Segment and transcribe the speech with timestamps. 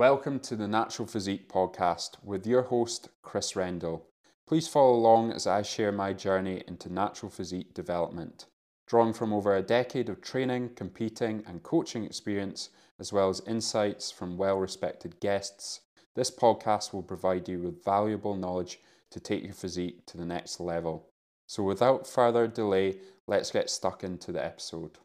[0.00, 4.06] Welcome to the Natural Physique podcast with your host, Chris Rendell.
[4.48, 8.46] Please follow along as I share my journey into natural physique development,
[8.86, 14.10] drawing from over a decade of training, competing, and coaching experience, as well as insights
[14.10, 15.80] from well respected guests.
[16.16, 18.80] This podcast will provide you with valuable knowledge
[19.10, 21.10] to take your physique to the next level.
[21.46, 24.96] So, without further delay, let's get stuck into the episode.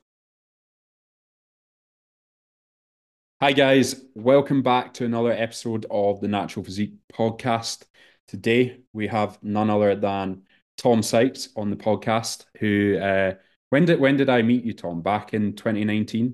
[3.41, 4.01] Hi, guys.
[4.15, 7.83] Welcome back to another episode of the Natural Physique podcast.
[8.29, 10.43] Today, we have none other than
[10.77, 12.45] Thom Sykes on the podcast.
[12.59, 13.33] Who, uh,
[13.71, 15.01] when did when did I meet you, Thom?
[15.01, 16.29] Back in 2019?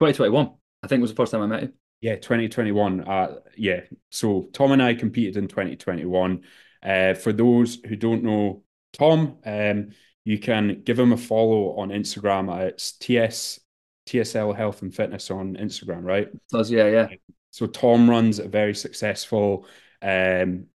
[0.00, 0.52] 2021.
[0.82, 1.72] I think was the first time I met you.
[2.00, 3.02] Yeah, 2021.
[3.02, 3.80] Uh, yeah.
[4.10, 6.40] So, Thom and I competed in 2021.
[6.82, 8.62] Uh, for those who don't know
[8.94, 9.90] Thom, um,
[10.24, 12.50] you can give him a follow on Instagram.
[12.62, 13.60] It's TS
[14.06, 16.28] TSL Health and Fitness on Instagram, right?
[16.50, 17.08] Does yeah, yeah.
[17.50, 19.66] So Thom runs a very successful
[20.00, 20.66] um,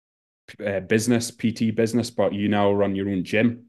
[0.65, 3.67] uh, business, PT business, but you now run your own gym.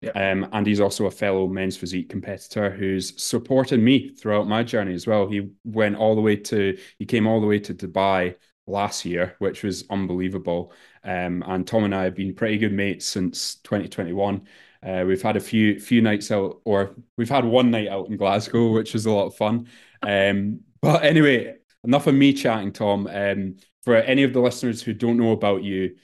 [0.00, 0.10] Yeah.
[0.10, 4.94] Um, and he's also a fellow men's physique competitor who's supported me throughout my journey
[4.94, 5.28] as well.
[5.28, 9.34] He went all the way to, he came all the way to Dubai last year,
[9.38, 10.72] which was unbelievable.
[11.02, 14.46] Um, and Thom and I have been pretty good mates since 2021.
[14.84, 18.16] Uh, we've had a few few nights out, or we've had one night out in
[18.16, 19.68] Glasgow, which was a lot of fun.
[20.02, 23.06] Um, but anyway, enough of me chatting, Thom.
[23.06, 25.96] Um, for any of the listeners who don't know about you,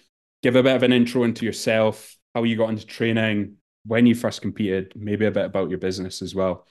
[0.43, 4.15] give a bit of an intro into yourself, how you got into training, when you
[4.15, 6.67] first competed, maybe a bit about your business as well.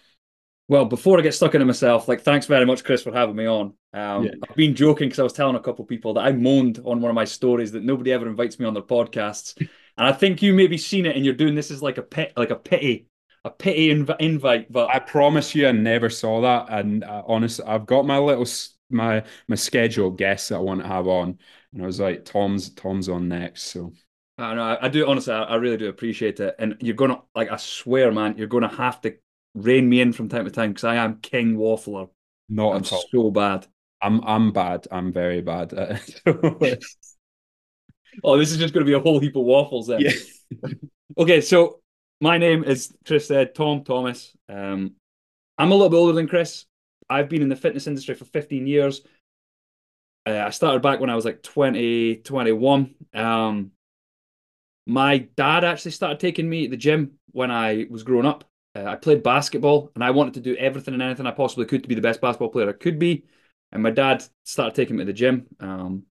[0.68, 3.46] Well, before I get stuck into myself, like thanks very much, Chris, for having me
[3.46, 3.74] on.
[3.94, 4.32] Um, Yeah.
[4.50, 7.02] I've been joking because I was telling a couple of people that I moaned on
[7.02, 9.62] one of my stories that nobody ever invites me on their podcasts,
[9.98, 12.34] and I think you maybe seen it and you're doing this as like a pit,
[12.38, 13.08] like a pity,
[13.46, 14.72] a pity inv- invite.
[14.72, 18.46] But I promise you, I never saw that, and uh, honestly, I've got my little
[18.90, 21.38] my my scheduled guests that I want to have on,
[21.74, 23.94] and I was like, Thom's Thom's on next, so
[24.38, 24.64] I know.
[24.64, 25.34] I, I do honestly.
[25.34, 26.56] I, I really do appreciate it.
[26.60, 27.52] And you're gonna like.
[27.52, 29.16] I swear, man, you're gonna have to
[29.54, 32.10] rein me in from time to time because I am king waffler.
[32.50, 33.12] not I'm at all.
[33.12, 33.68] so bad.
[34.02, 34.88] I'm I'm bad.
[34.92, 35.74] I'm very bad.
[38.24, 40.02] Oh, this is just going to be a whole heap of waffles then.
[40.02, 40.12] yeah.
[41.16, 41.80] Okay, so
[42.22, 44.36] my name is Chris said Thom Thomas.
[44.50, 44.96] Um,
[45.60, 46.66] I'm a little bit older than Chris.
[47.08, 49.02] I've been in the fitness industry for 15 years.
[50.26, 52.96] Uh, I started back when I was like 20, 21.
[53.14, 53.72] Um,
[54.88, 58.46] my dad actually started taking me to the gym when I was growing up.
[58.76, 61.84] Uh, I played basketball and I wanted to do everything and anything I possibly could
[61.84, 63.26] to be the best basketball player I could be.
[63.72, 65.48] And my dad started taking me to the gym.
[65.60, 66.04] Um,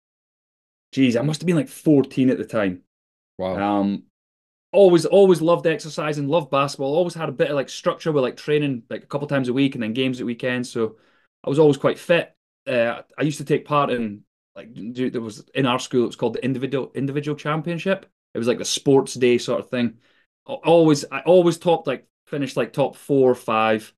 [0.93, 2.83] geez, I must have been like 14 at the time.
[3.39, 3.81] Wow.
[3.81, 4.05] Um,
[4.71, 6.95] always, always loved exercising, loved basketball.
[6.95, 9.53] Always had a bit of like structure with like training like a couple times a
[9.53, 10.71] week and then games at weekends.
[10.71, 10.97] So
[11.45, 12.35] I was always quite fit.
[12.67, 14.23] Uh, I used to take part in
[14.55, 18.07] like do- there was in our school it was called the individual individual championship.
[18.35, 19.99] It was like the sports day sort of thing.
[20.47, 23.93] Always, I always topped like finished like top four or five.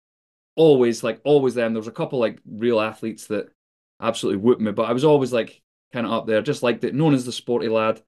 [0.56, 1.72] Always like always them.
[1.72, 3.48] There was a couple like real athletes that
[4.00, 5.62] absolutely whooped me, but I was always like
[5.94, 8.02] kind of up there, just like that, known as the sporty lad.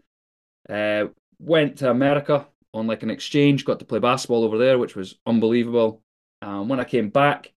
[0.68, 1.06] Uh,
[1.38, 5.16] went to America on like an exchange, got to play basketball over there, which was
[5.24, 6.02] unbelievable.
[6.42, 7.52] Um, when I came back,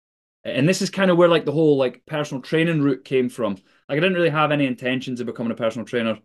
[0.45, 3.53] and this is kind of where like the whole like personal training route came from.
[3.89, 6.19] Like I didn't really have any intentions of becoming a personal trainer.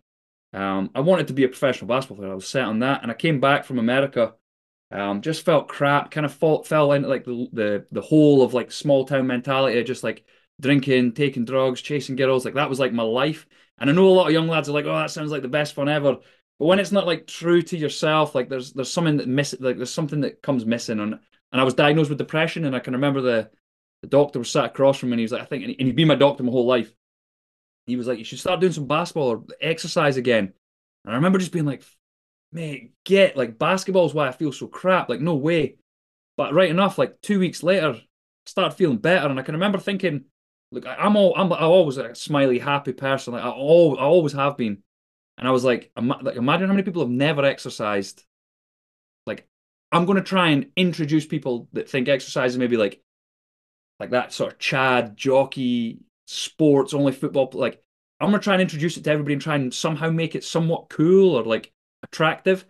[0.54, 2.32] Um, I wanted to be a professional basketball player.
[2.32, 4.34] I was set on that, and I came back from America.
[4.92, 6.12] Um, just felt crap.
[6.12, 9.82] Kind of fall, fell into like the the the hole of like small town mentality,
[9.84, 10.26] just like
[10.60, 12.46] drinking, taking drugs, chasing girls.
[12.46, 13.48] Like that was like my life.
[13.82, 15.48] And I know a lot of young lads are like, "Oh, that sounds like the
[15.48, 16.18] best fun ever."
[16.60, 19.78] But when it's not like true to yourself, like there's there's something that miss like
[19.78, 21.00] there's something that comes missing.
[21.00, 21.16] And
[21.52, 23.50] and I was diagnosed with depression, and I can remember the
[24.04, 25.96] the doctor was sat across from me, and he was like, "I think," and he'd
[25.96, 26.94] been my doctor my whole life.
[27.88, 30.54] He was like, "You should start doing some basketball or exercise again."
[31.04, 31.84] And I remember just being like,
[32.52, 35.78] "Mate, get like basketball is why I feel so crap." Like, no way.
[36.38, 38.04] But right enough, like two weeks later, I
[38.46, 40.26] started feeling better, and I can remember thinking,
[40.72, 43.34] "Look, I'm all I'm, I'm always a smiley, happy person.
[43.34, 44.84] Like I all I always have been."
[45.38, 48.24] And I was like, ima- like, imagine how many people have never exercised.
[49.26, 49.48] Like,
[49.92, 53.02] I'm going to try and introduce people that think exercise is maybe like,
[54.00, 57.50] like that sort of Chad jockey sports only football.
[57.54, 57.82] Like,
[58.20, 60.44] I'm going to try and introduce it to everybody and try and somehow make it
[60.44, 61.72] somewhat cool or like
[62.04, 62.66] attractive.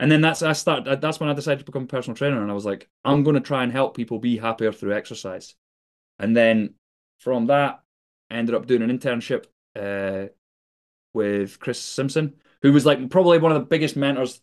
[0.00, 1.00] And then that's I start.
[1.00, 3.34] That's when I decided to become a personal trainer, and I was like, I'm going
[3.34, 5.54] to try and help people be happier through exercise.
[6.18, 6.74] And then
[7.18, 7.82] from that,
[8.30, 10.28] I ended up doing an internship uh,
[11.12, 14.40] with Chris Simpson, who was like probably one of the biggest mentors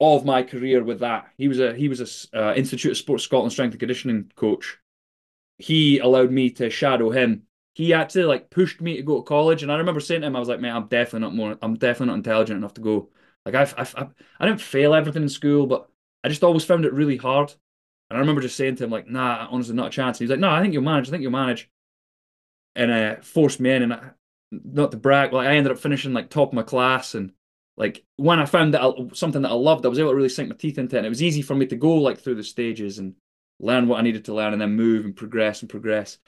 [0.00, 1.28] of my career with that.
[1.36, 4.78] He was a he was a uh, Institute of Sports Scotland strength and conditioning coach.
[5.58, 7.46] He allowed me to shadow him
[7.76, 9.62] he actually like pushed me to go to college.
[9.62, 11.74] And I remember saying to him, I was like, man, I'm definitely not more, I'm
[11.74, 13.10] definitely not intelligent enough to go.
[13.44, 15.86] Like I've, I've, I've I didn't fail everything in school, but
[16.24, 17.52] I just always found it really hard.
[18.08, 20.18] And I remember just saying to him, like, nah, honestly, not a chance.
[20.18, 21.08] And he's like, no, I think you'll manage.
[21.08, 21.70] I think you'll manage.
[22.74, 23.82] And uh, forced me in.
[23.82, 24.10] And I,
[24.52, 27.14] not to brag, like I ended up finishing like top of my class.
[27.14, 27.32] And
[27.76, 30.28] like when I found that I, something that I loved, I was able to really
[30.28, 31.00] sink my teeth into it.
[31.00, 33.14] And it was easy for me to go like through the stages and
[33.58, 36.18] learn what I needed to learn and then move and progress and progress.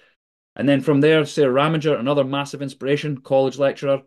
[0.56, 4.02] And then from there, Sarah Raminger, another massive inspiration, college lecturer.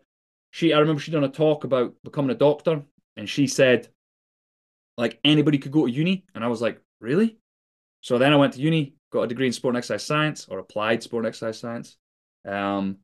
[0.50, 2.82] She, I remember she done a talk about becoming a doctor,
[3.16, 3.88] and she said,
[4.98, 7.38] like anybody could go to uni, and I was like, really?
[8.02, 10.58] So then I went to uni, got a degree in sport and exercise science or
[10.58, 11.96] applied sport and exercise science.
[12.46, 12.98] Um,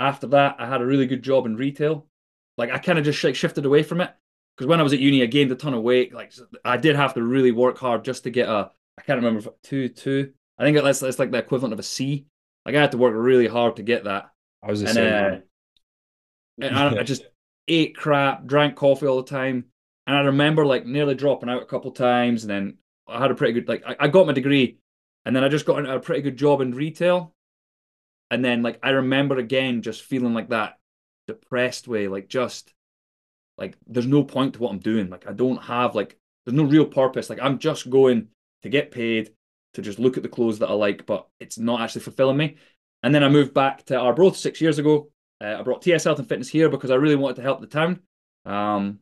[0.00, 2.06] after that, I had a really good job in retail.
[2.56, 4.10] Like I kind of just like shifted away from it
[4.56, 6.14] because when I was at uni, I gained a ton of weight.
[6.14, 6.32] Like
[6.64, 8.70] I did have to really work hard just to get a.
[8.96, 10.32] I can't remember two two.
[10.58, 12.26] I think that's that's like the equivalent of a C.
[12.64, 14.30] Like I had to work really hard to get that.
[14.62, 15.42] I was the and, same.
[16.62, 17.24] uh, and I, I just
[17.68, 19.66] ate crap, drank coffee all the time,
[20.06, 23.34] and I remember like nearly dropping out a couple times, and then I had a
[23.34, 24.78] pretty good like I, I got my degree,
[25.24, 27.34] and then I just got into a pretty good job in retail,
[28.30, 30.78] and then like I remember again just feeling like that
[31.26, 32.72] depressed way, like just
[33.56, 35.10] like there's no point to what I'm doing.
[35.10, 37.30] Like I don't have like there's no real purpose.
[37.30, 38.28] Like I'm just going
[38.62, 39.30] to get paid
[39.74, 42.56] to just look at the clothes that I like, but it's not actually fulfilling me.
[43.02, 45.10] And then I moved back to Arbroath six years ago.
[45.40, 47.66] Uh, I brought TS Health and Fitness here because I really wanted to help the
[47.66, 48.00] town.
[48.46, 49.00] Um,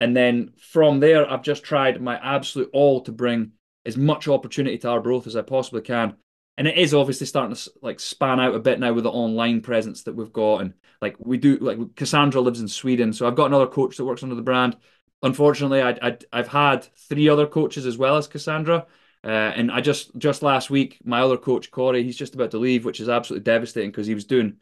[0.00, 3.52] and then from there, I've just tried my absolute all to bring
[3.84, 6.14] as much opportunity to Arbroath as I possibly can.
[6.56, 9.60] And it is obviously starting to like span out a bit now with the online
[9.60, 10.58] presence that we've got.
[10.58, 14.04] And like we do, like Cassandra lives in Sweden, so I've got another coach that
[14.04, 14.76] works under the brand.
[15.22, 18.86] Unfortunately, I, I've had three other coaches as well as Cassandra.
[19.24, 22.58] Uh, and I just just last week, my other coach Corey, he's just about to
[22.58, 24.56] leave, which is absolutely devastating because he was doing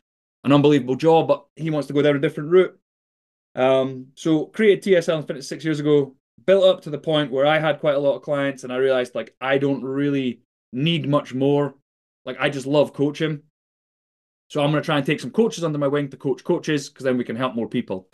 [0.45, 2.79] an unbelievable job, but he wants to go down a different route.
[3.57, 6.15] Um, so created TSL Fitness six years ago,
[6.45, 8.77] built up to the point where I had quite a lot of clients, and I
[8.77, 10.43] realized like I don't really
[10.73, 11.75] need much more.
[12.25, 13.43] Like I just love coaching.
[14.49, 16.89] So I'm going to try and take some coaches under my wing to coach coaches
[16.89, 18.09] because then we can help more people.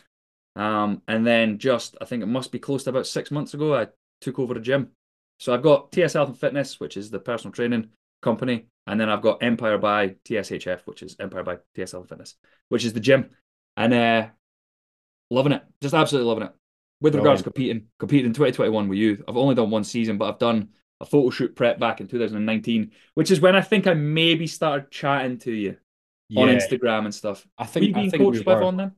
[0.56, 3.74] Um, and then just I think it must be close to about six months ago,
[3.74, 3.88] I
[4.20, 4.90] took over a gym.
[5.40, 7.88] So I've got TS Health and Fitness, which is the personal training
[8.22, 12.10] company, and then I've got Empire by TSHF, which is Empire by TS Health and
[12.10, 12.36] Fitness,
[12.68, 13.30] which is the gym.
[13.76, 14.28] And uh,
[15.32, 16.52] loving it, just absolutely loving it.
[17.00, 20.28] With regards to competing, competing in 2021 with you, I've only done one season, but
[20.28, 20.68] I've done
[21.00, 24.90] a photo shoot prep back in 2019, which is when I think I maybe started
[24.92, 25.76] chatting to you
[26.28, 26.42] yeah.
[26.42, 27.44] on Instagram and stuff.
[27.58, 28.92] I think you being coached we by Vaughn then.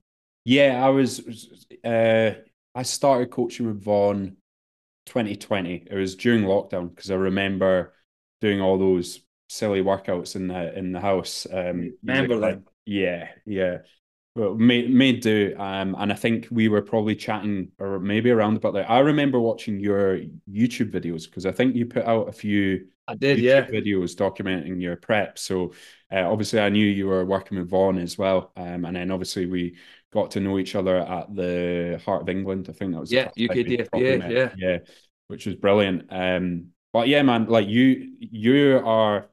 [0.45, 1.67] Yeah, I was.
[1.83, 2.33] Uh,
[2.75, 4.37] I started coaching with Vaughn
[5.07, 5.87] 2020.
[5.91, 7.95] It was during lockdown because I remember
[8.43, 11.47] doing all those silly workouts in the in the house.
[11.51, 12.61] Um, remember that?
[12.85, 13.79] Yeah, yeah
[14.35, 15.55] well, made made do.
[15.59, 18.91] Um, and I think we were probably chatting or maybe around about that.
[18.91, 20.19] I remember watching your
[20.51, 22.87] YouTube videos because I think you put out a few.
[23.07, 23.67] I did, YouTube yeah.
[23.67, 25.39] Videos documenting your prep.
[25.39, 25.73] So
[26.11, 28.53] uh, obviously, I knew you were working with Vaughn as well.
[28.57, 29.77] Um, and then obviously we
[30.13, 32.67] got to know each other at the Heart of England.
[32.69, 34.79] I think that was yeah, UKDFBA, yeah, yeah,
[35.29, 36.07] which was brilliant.
[36.11, 39.29] Um, but yeah, man, like you, you are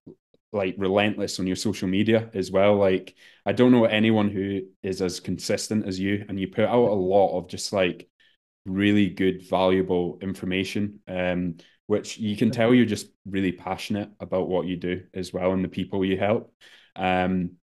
[0.54, 2.76] like relentless on your social media as well.
[2.76, 3.16] Like
[3.46, 6.94] I don't know anyone who is as consistent as you, and you put out a
[6.94, 8.10] lot of just like
[8.66, 11.00] really good, valuable information.
[11.08, 11.56] Um,
[11.92, 15.62] which you can tell you're just really passionate about what you do as well and
[15.62, 16.54] the people you help.
[16.96, 17.58] Um,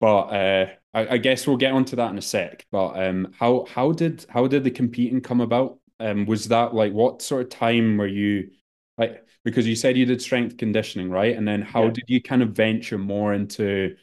[0.00, 2.64] but uh, I, I, guess we'll get onto that in a sec.
[2.72, 5.78] But um, how how did how did the competing come about?
[6.00, 8.52] Um, was that like what sort of time were you
[8.96, 11.36] like because you said you did strength conditioning, right?
[11.36, 11.90] And then how yeah.
[11.90, 13.96] did you kind of venture more into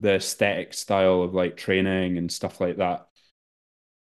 [0.00, 3.06] the aesthetic style of like training and stuff like that?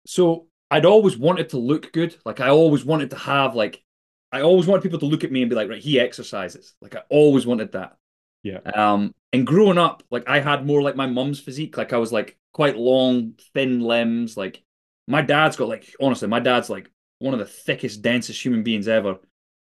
[0.06, 2.16] So I'd always wanted to look good.
[2.25, 3.84] Like I always wanted to have like
[4.32, 6.74] I always wanted people to look at me and be like, right, he exercises.
[6.82, 7.98] Like I always wanted that.
[8.44, 8.60] Yeah.
[8.74, 11.78] Um, and growing up, like I had more like my mum's physique.
[11.78, 14.38] Like I was like quite long, thin limbs.
[14.38, 14.64] Like
[15.08, 18.88] my dad's got like honestly, my dad's like one of the thickest, densest human beings
[18.88, 19.18] ever.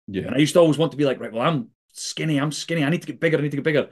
[0.08, 0.24] Yeah.
[0.24, 2.84] And I used to always want to be like, right, well, I'm skinny, I'm skinny,
[2.84, 3.90] I need to get bigger, I need to get bigger.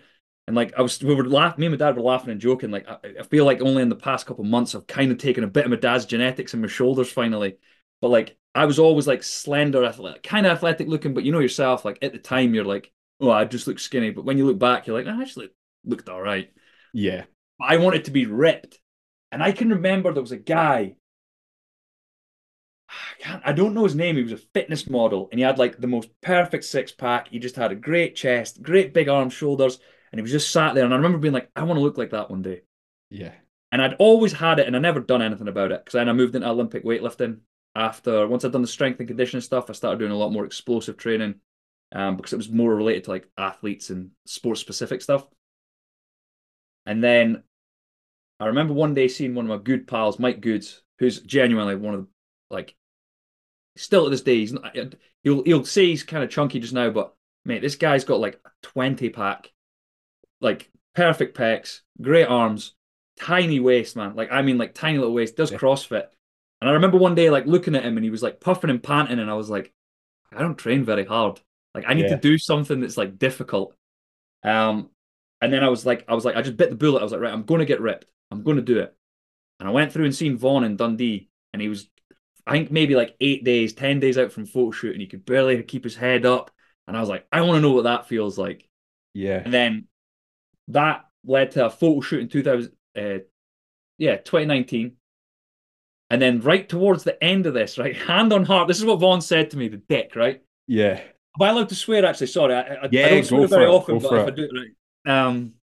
[0.48, 1.62] And like I was, we were laughing.
[1.62, 2.72] Me and my dad were laughing and joking.
[2.72, 5.44] Like I, I feel like only in the past couple months I've kind of taken
[5.44, 7.58] a bit of my dad's genetics in my shoulders finally.
[8.02, 11.14] But like I was always like slender, athletic, kind of athletic looking.
[11.14, 14.10] But you know yourself, like at the time you're like, oh, I just look skinny.
[14.10, 15.50] But when you look back, you're like, I actually
[15.86, 16.52] looked all right.
[16.92, 17.26] Yeah.
[17.62, 18.80] I wanted to be ripped,
[19.32, 20.96] and I can remember there was a guy
[23.26, 24.16] I I don't know his name.
[24.18, 27.30] He was a fitness model and he had like the most perfect six pack.
[27.30, 29.80] He just had a great chest, great big arms, shoulders.
[30.12, 30.86] and he was just sat there.
[30.86, 32.62] And I remember being like, I want to look like that one day.
[33.10, 33.34] Yeah.
[33.72, 36.14] And I'd always had it, and I never done anything about it because then I
[36.14, 37.40] moved into Olympic weightlifting.
[37.74, 40.46] After once I'd done the strength and conditioning stuff, I started doing a lot more
[40.46, 41.36] explosive training
[41.94, 45.26] um, because it was more related to like athletes and sports specific stuff.
[46.86, 47.44] And then
[48.42, 51.94] I remember one day seeing one of my good pals, Mike Goods, who's genuinely one
[51.94, 52.08] of the
[52.50, 52.76] like
[53.76, 54.76] still to this day, he's not,
[55.24, 57.14] he'll you'll see he's kind of chunky just now, but
[57.46, 59.52] mate, this guy's got like a 20 pack,
[60.40, 62.74] like perfect pecs, great arms,
[63.20, 64.16] tiny waist, man.
[64.16, 66.08] Like I mean, like tiny little waist, does CrossFit.
[66.60, 68.84] And I remember one day like looking at him and he was like puffing and
[68.84, 69.74] panting, and I was like,
[70.32, 71.40] I don't train very hard.
[71.74, 72.16] Like I need yeah.
[72.16, 73.76] to do something that's like difficult.
[74.44, 74.90] Um,
[75.42, 77.00] and then I was like, I was like, I just bit the bullet.
[77.00, 78.06] I was like, right, I'm going to get ripped.
[78.30, 78.96] I'm going to do it.
[79.60, 81.90] And I went through and seen Vaughn in Dundee, and he was,
[82.46, 85.26] I think maybe like eight days, ten days out from photo shoot, and he could
[85.26, 86.52] barely keep his head up.
[86.88, 88.68] And I was like, I want to know what that feels like.
[89.14, 89.42] Yeah.
[89.44, 89.88] And then
[90.70, 93.20] that led to a photo shoot in 2000, uh,
[93.98, 94.94] yeah, 2019.
[96.10, 99.00] And then right towards the end of this, right, hand on heart, this is what
[99.00, 100.42] Vaughn said to me, the dick, right?
[100.68, 101.00] Yeah.
[101.40, 102.06] Am I allowed to swear?
[102.06, 104.44] Actually, sorry, I, I, yeah, I don't swear very it, often, but if I do
[104.44, 105.54] it right, um,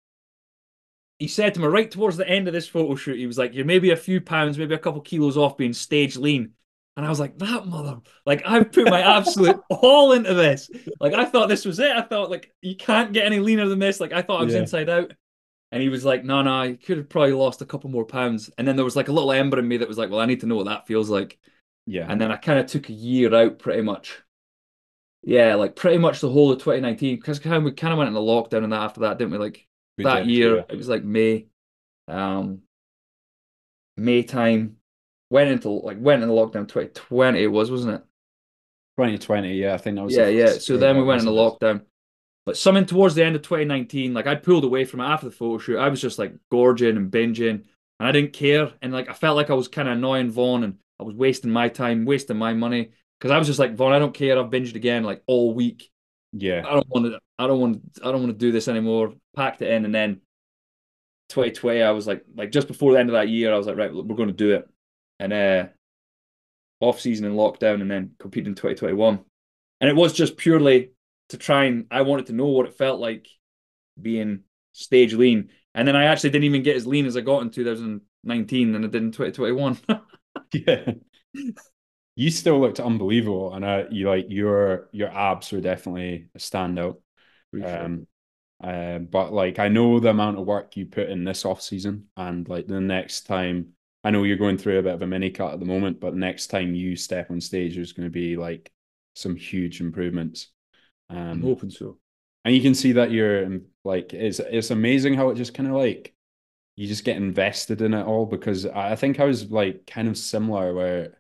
[1.19, 3.53] he said to me right towards the end of this photo shoot, he was like,
[3.53, 6.53] "You're maybe a few pounds, maybe a couple kilos off being stage lean."
[6.99, 10.69] And I was like, "That mother!" Like I've put my absolute all into this.
[10.99, 11.93] Like I thought this was it.
[11.93, 14.01] I thought like you can't get any leaner than this.
[14.01, 14.61] Like I thought I was yeah.
[14.63, 15.13] inside out.
[15.71, 18.51] And he was like, no, no, you could have probably lost a couple more pounds.
[18.59, 20.27] And then there was like a little ember in me that was like, well, I
[20.27, 21.39] need to know what that feels like.
[21.87, 22.05] Yeah.
[22.09, 24.21] And then I kind of took a year out pretty much.
[25.23, 28.65] Yeah, like pretty much the whole of 2019 because we kind of went into lockdown
[28.65, 29.39] and that after that, didn't we?
[29.39, 30.63] Like we that did, year, yeah.
[30.69, 31.47] it was like May,
[32.09, 32.63] um,
[33.97, 34.78] May time.
[35.31, 38.03] Went into like went into lockdown 2020 it was, wasn't it?
[38.97, 40.17] 2020, yeah, I think that was.
[40.17, 40.53] Yeah, yeah.
[40.53, 41.83] So then we went into lockdown.
[42.47, 45.35] But something towards the end of 2019, like I'd pulled away from it after the
[45.35, 45.79] photo shoot.
[45.79, 47.65] I was just like gorging and binging,
[48.01, 48.73] and I didn't care.
[48.81, 51.51] And like I felt like I was kind of annoying Vaughn, and I was wasting
[51.51, 53.93] my time, wasting my money because I was just like Vaughn.
[53.93, 54.39] I don't care.
[54.39, 55.91] I've binged again like all week.
[56.33, 57.19] Yeah, I don't want to.
[57.39, 57.83] I don't want.
[58.03, 59.13] I don't want to do this anymore.
[59.37, 60.23] Packed it in, and then
[61.29, 63.77] 2020, I was like, like just before the end of that year, I was like,
[63.77, 64.69] right, we're going to do it.
[65.19, 65.67] And uh,
[66.81, 69.21] off season and lockdown, and then compete in 2021.
[69.81, 70.93] And it was just purely
[71.31, 73.29] to try and I wanted to know what it felt like
[74.01, 74.41] being
[74.73, 75.51] stage lean.
[75.75, 78.85] And then I actually didn't even get as lean as I got in 2019 than
[78.85, 79.79] I did in 2021.
[80.53, 80.93] yeah.
[82.17, 86.97] You still looked unbelievable, and uh, you like your your abs were definitely a standout.
[87.65, 88.09] Um,
[88.63, 92.07] uh, but like I know the amount of work you put in this off season,
[92.17, 93.69] and like the next time,
[94.09, 96.15] I know you're going through a bit of a mini cut at the moment, but
[96.15, 98.73] next time you step on stage, there's going to be like
[99.15, 100.49] some huge improvements.
[101.11, 101.99] Um, I'm hoping so.
[102.43, 105.75] And you can see that you're like it's it's amazing how it just kind of
[105.75, 106.15] like
[106.75, 110.17] you just get invested in it all because I think I was like kind of
[110.17, 111.19] similar where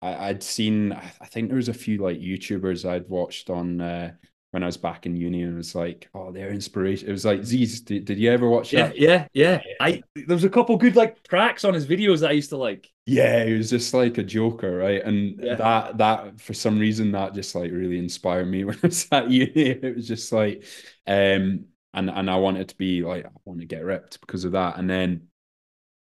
[0.00, 4.12] I, would seen I think there was a few like YouTubers I'd watched on uh,
[4.50, 7.08] when I was back in uni and it was like, oh, their inspiration.
[7.08, 8.98] It was like, Zyzz, did, did you ever watch yeah, that?
[8.98, 12.34] Yeah, yeah, I there was a couple good like tracks on his videos that I
[12.34, 12.90] used to like.
[13.06, 15.04] Yeah, he was just like a joker, right?
[15.04, 15.54] And yeah.
[15.54, 19.30] that that for some reason that just like really inspired me when I was at
[19.30, 19.52] uni.
[19.70, 20.64] It was just like,
[21.06, 24.52] um, and and I wanted to be like, I want to get ripped because of
[24.52, 24.78] that.
[24.78, 25.28] And then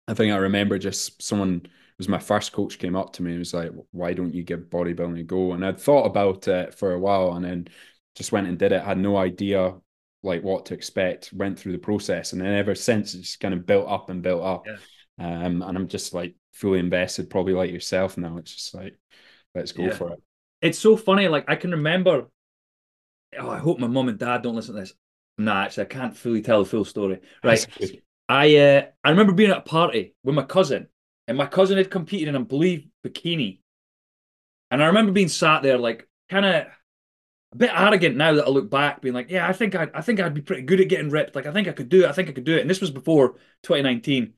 [0.08, 1.66] I think I remember just someone
[1.98, 4.70] was my first coach came up to me and was like, why don't you give
[4.70, 5.54] bodybuilding a go?
[5.54, 7.68] And I'd thought about it for a while and then
[8.18, 8.84] just went and did it.
[8.84, 9.76] Had no idea
[10.24, 11.32] like what to expect.
[11.34, 14.44] Went through the process, and then ever since it's kind of built up and built
[14.44, 14.66] up.
[14.66, 14.78] Yeah.
[15.20, 18.38] Um, and I'm just like fully invested, probably like yourself now.
[18.38, 18.96] It's just like
[19.56, 19.94] let's go yeah.
[19.94, 20.20] for it.
[20.62, 21.28] It's so funny.
[21.28, 22.28] Like I can remember.
[23.38, 24.94] Oh, I hope my mom and dad don't listen to this.
[25.38, 27.20] No, actually, I can't fully tell the full story.
[27.44, 27.66] Right.
[28.30, 30.88] I uh, I remember being at a party with my cousin,
[31.28, 33.60] and my cousin had competed in, I believe, bikini.
[34.72, 36.66] And I remember being sat there, like, kind of
[37.54, 40.02] a bit arrogant now that I look back, being like, yeah, I think I, I
[40.02, 41.36] think I'd be pretty good at getting ripped.
[41.36, 42.10] Like, I think I could do it.
[42.10, 42.62] I think I could do it.
[42.62, 44.34] And this was before 2019,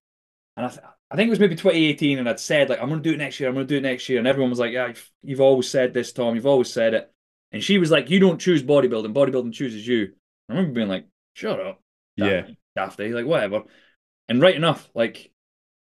[0.57, 3.01] and I, th- I think it was maybe 2018, and I'd said like, I'm going
[3.01, 3.49] to do it next year.
[3.49, 5.69] I'm going to do it next year, and everyone was like, yeah, you've, you've always
[5.69, 6.35] said this, Thom.
[6.35, 7.11] You've always said it.
[7.51, 9.13] And she was like, you don't choose bodybuilding.
[9.13, 10.13] Bodybuilding chooses you.
[10.47, 11.81] I remember being like, shut up.
[12.15, 12.47] Yeah.
[12.77, 13.63] Dafty, like whatever.
[14.27, 15.31] And right enough, like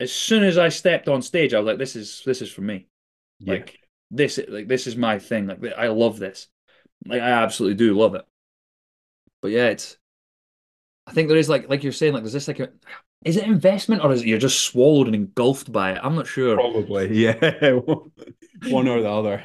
[0.00, 2.60] as soon as I stepped on stage, I was like, this is this is for
[2.60, 2.86] me.
[3.38, 3.54] Yeah.
[3.54, 3.78] Like
[4.10, 5.46] this, like this is my thing.
[5.46, 6.48] Like I love this.
[7.06, 8.24] Like I absolutely do love it.
[9.42, 9.98] But yeah, it's.
[11.06, 12.70] I think there is like like you're saying like there's this like a
[13.24, 16.00] is it investment or is it you're just swallowed and engulfed by it?
[16.02, 16.56] I'm not sure.
[16.56, 17.78] Probably, yeah,
[18.68, 19.44] one or the other.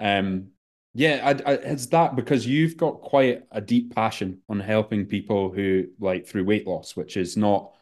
[0.00, 0.52] Um,
[0.94, 5.50] Yeah, I, I, it's that because you've got quite a deep passion on helping people
[5.50, 7.74] who like through weight loss, which is not.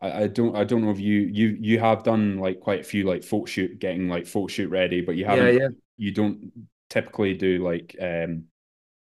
[0.00, 0.56] I, I don't.
[0.56, 3.46] I don't know if you you you have done like quite a few like photo
[3.46, 5.46] shoot, getting like photo shoot ready, but you haven't.
[5.46, 5.68] Yeah, yeah.
[5.96, 6.52] You don't
[6.90, 8.44] typically do like um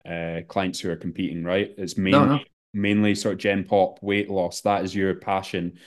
[0.07, 1.73] uh clients who are competing, right?
[1.77, 2.39] It's mainly No, no.
[2.73, 4.61] mainly sort of gen pop weight loss.
[4.61, 5.79] That is your passion.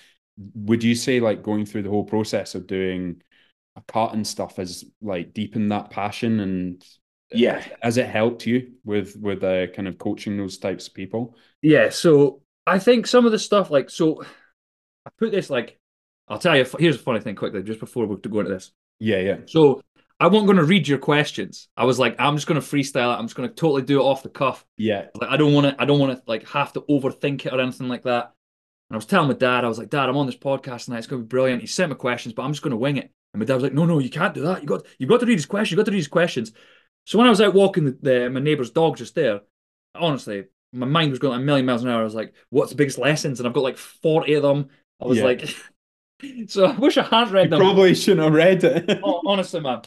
[0.55, 3.23] Would you say like going through the whole process of doing
[3.77, 6.85] a cut and stuff has like deepened that passion and
[7.33, 7.65] Yeah.
[7.83, 11.37] has it helped you with with uh, kind of coaching those types of people?
[11.63, 11.91] Yeah.
[11.91, 14.23] So I think some of the stuff, like, so
[15.07, 15.79] I put this like,
[16.29, 18.73] I'll tell you, here's a funny thing quickly, just before we go into this.
[18.99, 19.83] Yeah, yeah, So
[20.19, 21.69] I wasn't going to read your questions.
[21.77, 23.19] I was like, I'm just going to freestyle it.
[23.19, 24.65] I'm just going to totally do it off the cuff.
[24.79, 27.53] yeah, Like, I don't want to, I don't want to like have to overthink it
[27.53, 28.33] or anything like that.
[28.89, 30.99] And I was telling my dad, I was like, Dad, I'm on this podcast tonight.
[30.99, 31.61] It's going to be brilliant.
[31.61, 33.11] He sent me questions, but I'm just going to wing it.
[33.35, 34.63] And my dad was like, No, no, you can't do that.
[34.63, 35.73] You got, you got to read his questions.
[35.73, 36.53] You got to read his questions.
[37.05, 39.41] So when I was out walking the, the my neighbour's dog just there,
[39.95, 42.01] honestly, my mind was going like a million miles an hour.
[42.01, 43.39] I was like, What's the biggest lessons?
[43.39, 44.69] And I've got like 40 of them.
[45.03, 45.25] I was Yeah.
[45.25, 45.45] like,
[46.49, 47.59] So I wish I had read you them.
[47.61, 49.01] probably shouldn't have read it.
[49.03, 49.83] Oh, honestly, man.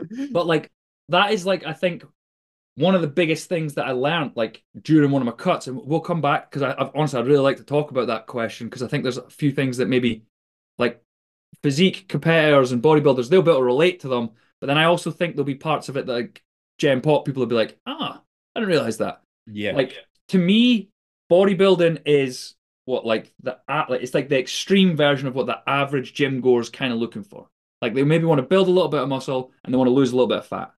[0.32, 0.70] But like
[1.08, 2.04] that is like I think
[2.76, 5.76] one of the biggest things that I learned like during one of my cuts, and
[5.84, 8.68] we'll come back because I I've, honestly I'd really like to talk about that question
[8.68, 10.24] because I think there's a few things that maybe
[10.78, 11.02] like
[11.62, 14.30] physique competitors and bodybuilders they'll be able to relate to them,
[14.60, 16.42] but then I also think there'll be parts of it that like
[16.78, 18.22] Gen Pop people will be like, ah,
[18.54, 19.22] I didn't realize that.
[19.46, 19.94] yeah, Like
[20.28, 20.90] to me,
[21.30, 22.54] bodybuilding is
[22.86, 26.40] what like the a- like it's like the extreme version of what the average gym
[26.40, 27.48] goer is kind of looking for.
[27.80, 29.94] Like they maybe want to build a little bit of muscle and they want to
[29.94, 30.72] lose a little bit of fat.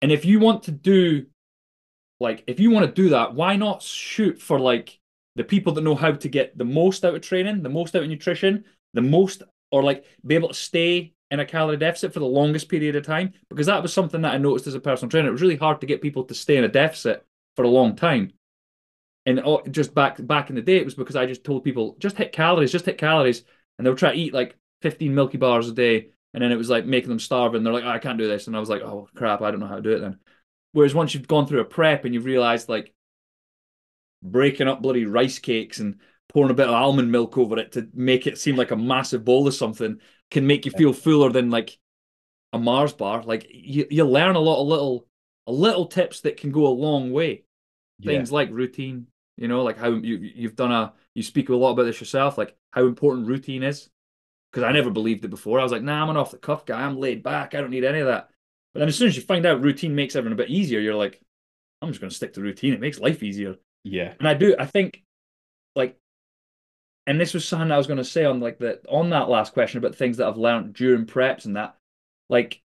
[0.00, 1.26] And if you want to do
[2.20, 4.98] like if you want to do that, why not shoot for like
[5.34, 8.02] the people that know how to get the most out of training, the most out
[8.02, 8.64] of nutrition,
[8.94, 12.68] the most or like be able to stay in a calorie deficit for the longest
[12.68, 13.32] period of time?
[13.48, 15.28] Because that was something that I noticed as a personal trainer.
[15.28, 17.26] It was really hard to get people to stay in a deficit
[17.56, 18.32] for a long time.
[19.24, 21.96] And oh, just back back in the day, it was because I just told people
[21.98, 23.44] just hit calories, just hit calories,
[23.78, 26.70] and they'll try to eat like 15 Milky Bars a day, and then it was
[26.70, 28.68] like making them starve, and they're like, oh, I can't do this, and I was
[28.68, 30.18] like, oh crap, I don't know how to do it then.
[30.72, 32.94] Whereas once you've gone through a prep and you've realized like
[34.22, 35.96] breaking up bloody rice cakes and
[36.28, 39.24] pouring a bit of almond milk over it to make it seem like a massive
[39.24, 39.98] bowl of something
[40.30, 41.78] can make you feel fuller than like
[42.54, 43.22] a Mars bar.
[43.22, 45.06] Like you, you learn a lot of little,
[45.46, 47.44] a little tips that can go a long way
[47.98, 51.54] yeah, things like routine you know like how you you've done a you speak a
[51.54, 53.88] lot about this yourself like how important routine is
[54.52, 55.60] because i never believed it before.
[55.60, 56.82] I was like nah i'm an off the cuff guy.
[56.82, 57.54] I'm laid back.
[57.54, 58.28] I don't need any of that.
[58.72, 60.94] But then as soon as you find out routine makes everything a bit easier you're
[60.94, 61.20] like
[61.80, 62.74] i'm just going to stick to routine.
[62.74, 63.56] It makes life easier.
[63.84, 65.02] Yeah, and i do i think
[65.74, 65.96] like
[67.06, 69.52] and this was something i was going to say on like the on that last
[69.52, 71.76] question about things that i've learned during preps and that
[72.28, 72.62] like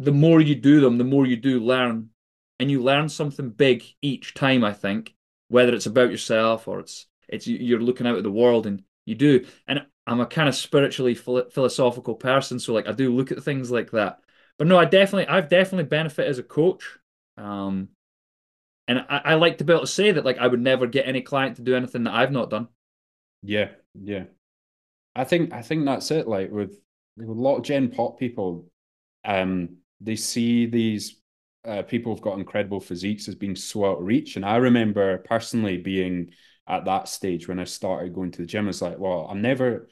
[0.00, 2.08] the more you do them the more you do learn.
[2.60, 5.14] And you learn something big each time i think
[5.48, 9.14] whether it's about yourself or it's it's you're looking out at the world and you
[9.14, 9.46] do.
[9.66, 13.42] And i'm a kind of spiritually philo- philosophical person so like i do look at
[13.42, 14.20] things like that
[14.58, 16.98] but no i definitely i've definitely benefited as a coach
[17.36, 17.88] um
[18.88, 21.06] and I, I like to be able to say that like i would never get
[21.06, 22.68] any client to do anything that i've not done
[23.42, 24.24] yeah, yeah.
[25.14, 26.28] I think I think that's it.
[26.28, 26.80] Like with,
[27.16, 28.66] with a lot of Gen Pop people,
[29.24, 31.16] um, they see these
[31.64, 34.36] uh, people who've got incredible physiques as being so out of reach.
[34.36, 36.32] And I remember personally being
[36.66, 38.68] at that stage when I started going to the gym.
[38.68, 39.88] It's like, well, I'm never,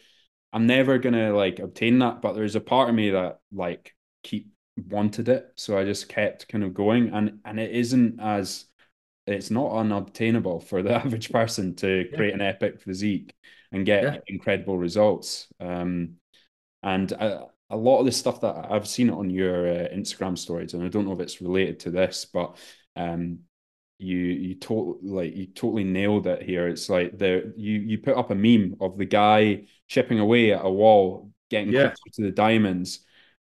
[0.53, 2.23] I'm never gonna like obtain that.
[2.23, 4.49] But there's a part of me that like keep
[4.89, 7.11] wanted it, so I just kept kind of going.
[7.15, 8.67] And and it isn't as
[9.27, 12.17] it's not unobtainable for the average person to Yeah.
[12.17, 13.35] create an epic physique
[13.73, 14.21] and get Yeah.
[14.27, 15.49] incredible results.
[15.61, 16.17] Um,
[16.83, 20.37] and a, a lot of the stuff that I've seen it on your uh, Instagram
[20.39, 22.57] stories, and I don't know if it's related to this, but
[22.97, 23.41] um,
[24.01, 26.69] you you totally like you totally nailed it here.
[26.69, 30.65] It's like the you you put up a meme of the guy chipping away at
[30.65, 31.75] a wall, getting Yeah.
[31.75, 33.01] closer to the diamonds,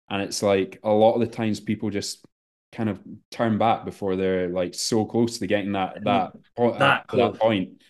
[0.10, 2.26] and it's like a lot of the times people just
[2.72, 3.00] kind of
[3.32, 7.40] turn back before they're like so close to getting that that po- That to that
[7.40, 7.82] point.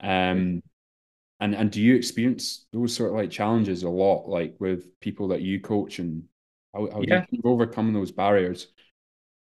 [0.00, 0.62] Um,
[1.40, 5.28] and and do you experience those sort of like challenges a lot, like with people
[5.28, 6.24] that you coach, and
[6.74, 8.68] how, how do you overcome those barriers?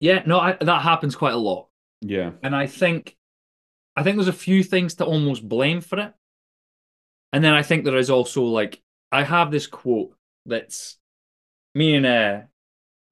[0.00, 1.68] yeah no I, that happens quite a lot
[2.00, 3.16] Yeah, And I think
[3.96, 6.12] I think there's a few things to almost blame for it.
[7.32, 10.96] And then I think there is also like I have this quote that's
[11.74, 12.40] me and uh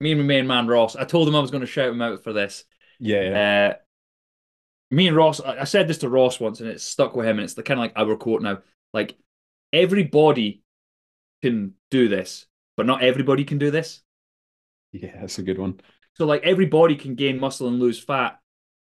[0.00, 0.96] me and my main man Ross.
[0.96, 2.64] I told him I was going to shout him out for this.
[2.98, 3.70] yeah, yeah.
[3.70, 3.74] Uh
[4.90, 7.38] me and Ross, I I said this to Ross once and it's stuck with him,
[7.38, 8.58] and it's the kind of like our quote now.
[8.92, 9.16] Like
[9.72, 10.62] everybody
[11.42, 14.02] can do this, but not everybody can do this.
[14.92, 15.20] yeah.
[15.20, 15.80] That's a good one.
[16.14, 18.38] So like everybody can gain muscle and lose fat,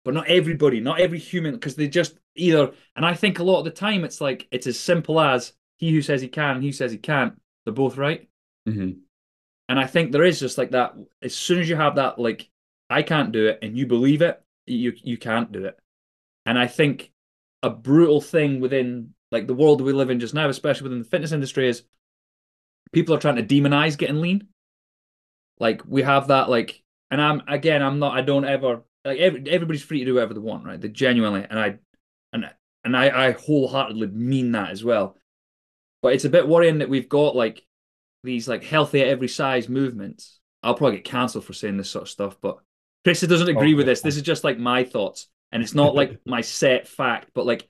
[0.03, 2.71] but not everybody, not every human, because they just either.
[2.95, 5.91] And I think a lot of the time it's like it's as simple as he
[5.91, 7.39] who says he can, he who says he can't.
[7.65, 8.27] They're both right.
[8.67, 8.99] Mm-hmm.
[9.69, 10.93] And I think there is just like that.
[11.21, 12.49] As soon as you have that, like
[12.89, 15.79] I can't do it, and you believe it, you you can't do it.
[16.45, 17.11] And I think
[17.61, 21.05] a brutal thing within like the world we live in just now, especially within the
[21.05, 21.83] fitness industry, is
[22.91, 24.47] people are trying to demonize getting lean.
[25.59, 29.49] Like we have that like, and I'm again, I'm not, I don't ever like every,
[29.49, 30.79] everybody's free to do whatever they want, right?
[30.79, 31.77] They genuinely, and I,
[32.31, 32.49] and
[32.83, 35.17] and I, I wholeheartedly mean that as well.
[36.01, 37.65] But it's a bit worrying that we've got like
[38.23, 40.39] these like healthy at every size movements.
[40.61, 42.57] I'll probably get cancelled for saying this sort of stuff, but
[43.03, 44.01] Chris doesn't agree oh, with this.
[44.01, 47.67] This is just like my thoughts, and it's not like my set fact, but like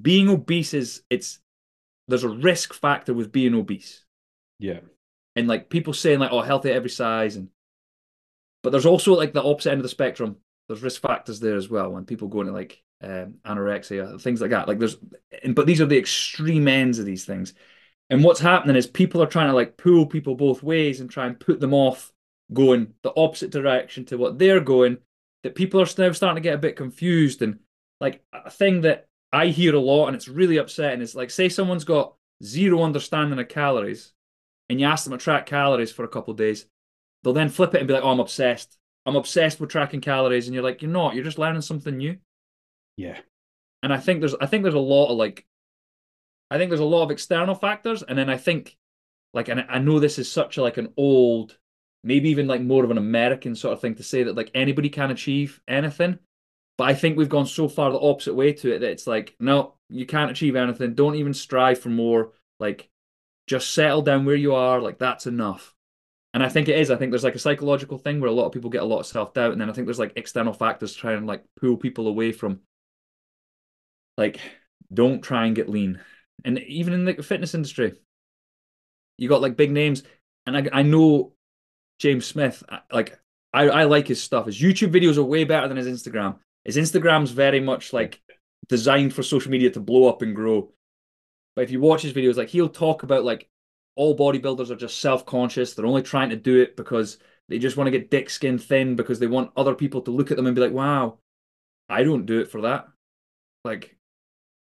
[0.00, 1.38] being obese is it's
[2.08, 4.04] there's a risk factor with being obese.
[4.58, 4.80] Yeah.
[5.36, 7.48] And like people saying like, oh, healthy at every size, and
[8.62, 10.36] but there's also like the opposite end of the spectrum.
[10.68, 14.50] There's risk factors there as well when people go into like um, anorexia, things like
[14.50, 14.68] that.
[14.68, 14.96] Like there's,
[15.42, 17.54] and, but these are the extreme ends of these things.
[18.10, 21.26] And what's happening is people are trying to like pull people both ways and try
[21.26, 22.12] and put them off
[22.52, 24.98] going the opposite direction to what they're going.
[25.42, 27.42] That people are now starting to get a bit confused.
[27.42, 27.58] And
[28.00, 31.48] like a thing that I hear a lot and it's really upsetting is like, say
[31.48, 34.12] someone's got zero understanding of calories
[34.68, 36.66] and you ask them to track calories for a couple days,
[37.22, 38.78] they'll then flip it and be like, oh, I'm obsessed.
[39.06, 40.46] I'm obsessed with tracking calories.
[40.46, 42.18] And you're like, you're not, you're just learning something new.
[42.96, 43.18] Yeah.
[43.82, 45.44] And I think there's I think there's a lot of like
[46.52, 48.76] I think there's a lot of external factors, and then I think,
[49.32, 51.56] like, and I know this is such a, like an old,
[52.04, 54.90] maybe even like more of an American sort of thing to say that like anybody
[54.90, 56.18] can achieve anything,
[56.76, 59.34] but I think we've gone so far the opposite way to it that it's like,
[59.40, 60.94] no, you can't achieve anything.
[60.94, 62.32] Don't even strive for more.
[62.60, 62.90] Like,
[63.46, 64.78] just settle down where you are.
[64.78, 65.74] Like, that's enough.
[66.34, 66.90] And I think it is.
[66.90, 69.00] I think there's like a psychological thing where a lot of people get a lot
[69.00, 71.76] of self doubt, and then I think there's like external factors trying to like pull
[71.76, 72.60] people away from
[74.16, 74.40] like
[74.92, 76.00] don't try and get lean
[76.44, 77.94] and even in the fitness industry,
[79.18, 80.02] you got like big names,
[80.46, 81.34] and I I know
[81.98, 82.62] James Smith.
[82.68, 83.18] Uh, like
[83.52, 84.46] I I like his stuff.
[84.46, 86.38] His YouTube videos are way better than his Instagram.
[86.64, 88.20] His Instagram's very much like
[88.68, 90.72] designed for social media to blow up and grow.
[91.54, 93.48] But if you watch his videos, like he'll talk about like
[93.94, 95.74] all bodybuilders are just self-conscious.
[95.74, 98.96] They're only trying to do it because they just want to get dick skin thin
[98.96, 101.18] because they want other people to look at them and be like, "Wow,
[101.88, 102.88] I don't do it for that."
[103.64, 103.96] Like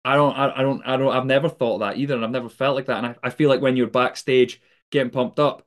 [0.04, 2.48] I don't, I, I don't, I don't, I've never thought that either, and I've never
[2.48, 2.98] felt like that.
[2.98, 5.66] And I, I feel like when you're backstage getting pumped up,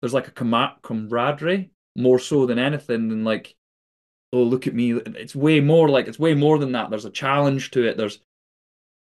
[0.00, 3.54] there's like a com- camaraderie more so than anything than like,
[4.32, 4.92] oh look at me.
[4.92, 6.90] It's way more like it's way more than that.
[6.90, 7.96] There's a challenge to it.
[7.96, 8.18] There's,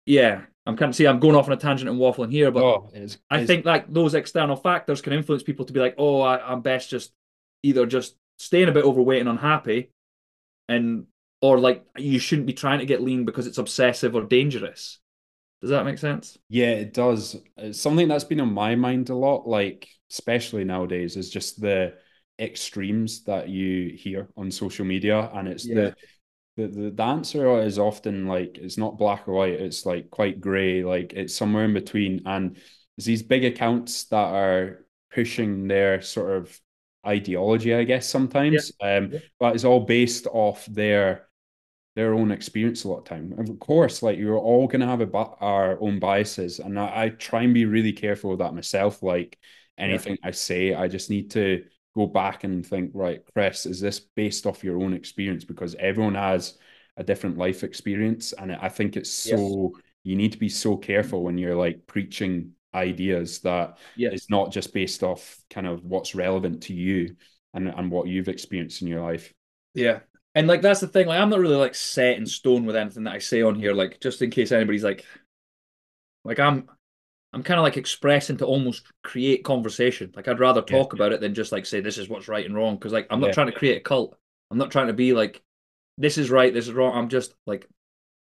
[0.05, 0.41] yeah.
[0.67, 2.91] I'm kind of see I'm going off on a tangent and waffling here, but oh,
[3.29, 6.61] I think like those external factors can influence people to be like, oh, I, I'm
[6.61, 7.13] best just
[7.63, 9.91] either just staying a bit overweight and unhappy,
[10.67, 11.05] and
[11.41, 14.99] or like you shouldn't be trying to get lean because it's obsessive or dangerous.
[15.61, 16.37] Does that make sense?
[16.49, 17.37] Yeah, it does.
[17.55, 21.93] It's something that's been on my mind a lot, like especially nowadays, is just the
[22.39, 25.75] extremes that you hear on social media, and it's yeah.
[25.75, 25.95] the,
[26.57, 30.83] the the answer is often like it's not black or white; it's like quite grey,
[30.83, 32.23] like it's somewhere in between.
[32.25, 32.57] And
[32.97, 36.59] these big accounts that are pushing their sort of
[37.05, 38.97] ideology, I guess sometimes, yeah.
[38.97, 39.19] um, yeah.
[39.39, 41.27] but it's all based off their
[41.95, 43.33] their own experience a lot of time.
[43.37, 47.03] And of course, like you're all going to have a, our own biases, and I,
[47.03, 49.03] I, try and be really careful with that myself.
[49.03, 49.37] Like
[49.77, 50.27] anything yeah.
[50.27, 51.63] I say, I just need to
[51.97, 55.43] go back and think, right, Chris, is this based off your own experience?
[55.43, 56.57] Because everyone has
[56.95, 59.83] a different life experience, and I think it's so yes.
[60.03, 64.13] you need to be so careful when you're like preaching ideas that yes.
[64.13, 67.15] it's not just based off kind of what's relevant to you
[67.53, 69.33] and and what you've experienced in your life.
[69.73, 69.99] Yeah,
[70.35, 73.05] and like that's the thing, like I'm not really like set in stone with anything
[73.05, 75.03] that I say on here, like just in case anybody's like
[76.23, 76.69] like I'm
[77.33, 80.11] I'm kind of like expressing to almost create conversation.
[80.15, 82.45] Like I'd rather talk yeah, about it than just like say this is what's right
[82.45, 82.75] and wrong.
[82.75, 83.33] Because like I'm not yeah.
[83.33, 84.17] trying to create a cult.
[84.49, 85.41] I'm not trying to be like
[85.97, 86.95] this is right, this is wrong.
[86.95, 87.67] I'm just like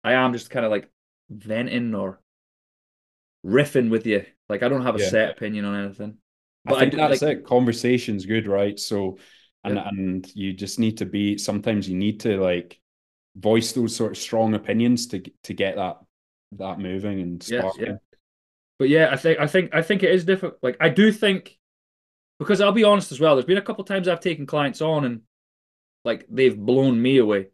[0.03, 0.89] I am just kind of like
[1.29, 2.21] venting or
[3.45, 4.25] riffing with you.
[4.49, 6.17] Like I don't have a set opinion on anything.
[6.63, 7.45] But I think I do, that's like, it.
[7.45, 8.79] Conversation's good, right?
[8.79, 9.17] So
[9.63, 9.87] and yeah.
[9.87, 12.79] and you just need to be sometimes you need to like
[13.35, 15.97] voice those sort of strong opinions to to get that
[16.53, 17.99] that moving and sparking.
[18.79, 20.59] But yeah, I think I think I think it is difficult.
[20.61, 21.57] Like I do think
[22.39, 23.35] because I'll be honest as well.
[23.35, 25.21] There's been a couple times I've taken clients on and
[26.05, 27.47] like they've blown me away.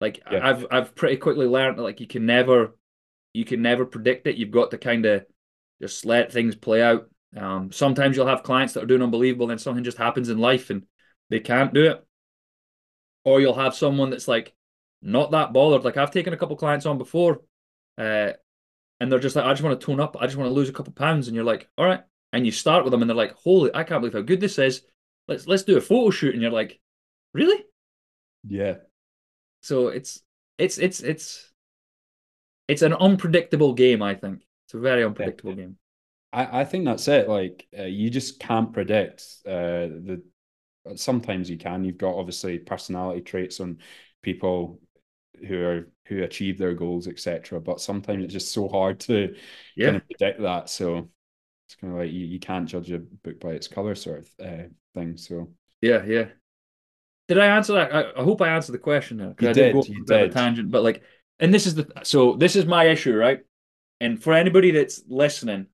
[0.00, 0.46] Like yeah.
[0.46, 2.76] I've I've pretty quickly learned that like you can never
[3.34, 4.36] you can never predict it.
[4.36, 5.26] You've got to kind of
[5.80, 7.10] just let things play out.
[7.36, 10.70] Um, sometimes you'll have clients that are doing unbelievable, then something just happens in life
[10.70, 10.84] and
[11.28, 12.06] they can't do it.
[13.24, 14.54] Or you'll have someone that's like
[15.02, 15.84] not that bothered.
[15.84, 17.42] Like I've taken a couple clients on before,
[17.98, 18.32] uh,
[19.00, 20.16] and they're just like, I just want to tone up.
[20.18, 21.28] I just want to lose a couple pounds.
[21.28, 22.02] And you're like, all right.
[22.32, 24.58] And you start with them, and they're like, holy, I can't believe how good this
[24.58, 24.82] is.
[25.28, 26.34] Let's let's do a photo shoot.
[26.34, 26.78] And you're like,
[27.32, 27.64] really?
[28.46, 28.76] Yeah.
[29.62, 30.22] So it's
[30.58, 31.52] it's it's it's
[32.68, 34.02] it's an unpredictable game.
[34.02, 35.56] I think it's a very unpredictable yeah.
[35.56, 35.78] game.
[36.32, 37.28] I, I think that's it.
[37.28, 40.22] Like uh, you just can't predict uh, the.
[40.94, 41.84] Sometimes you can.
[41.84, 43.78] You've got obviously personality traits on
[44.22, 44.80] people
[45.46, 47.60] who are who achieve their goals, etc.
[47.60, 49.34] But sometimes it's just so hard to
[49.76, 49.86] yeah.
[49.86, 50.68] kind of predict that.
[50.70, 51.08] So
[51.66, 54.30] it's kind of like you, you can't judge a book by its color, sort of
[54.40, 54.62] uh,
[54.94, 55.16] thing.
[55.16, 56.26] So yeah, yeah.
[57.28, 57.94] Did I answer that?
[57.94, 59.34] I, I hope I answered the question now.
[59.40, 59.72] You I did.
[59.72, 60.32] did you did.
[60.32, 61.02] tangent, but like,
[61.40, 63.40] and this is the so this is my issue, right?
[64.00, 65.66] And for anybody that's listening,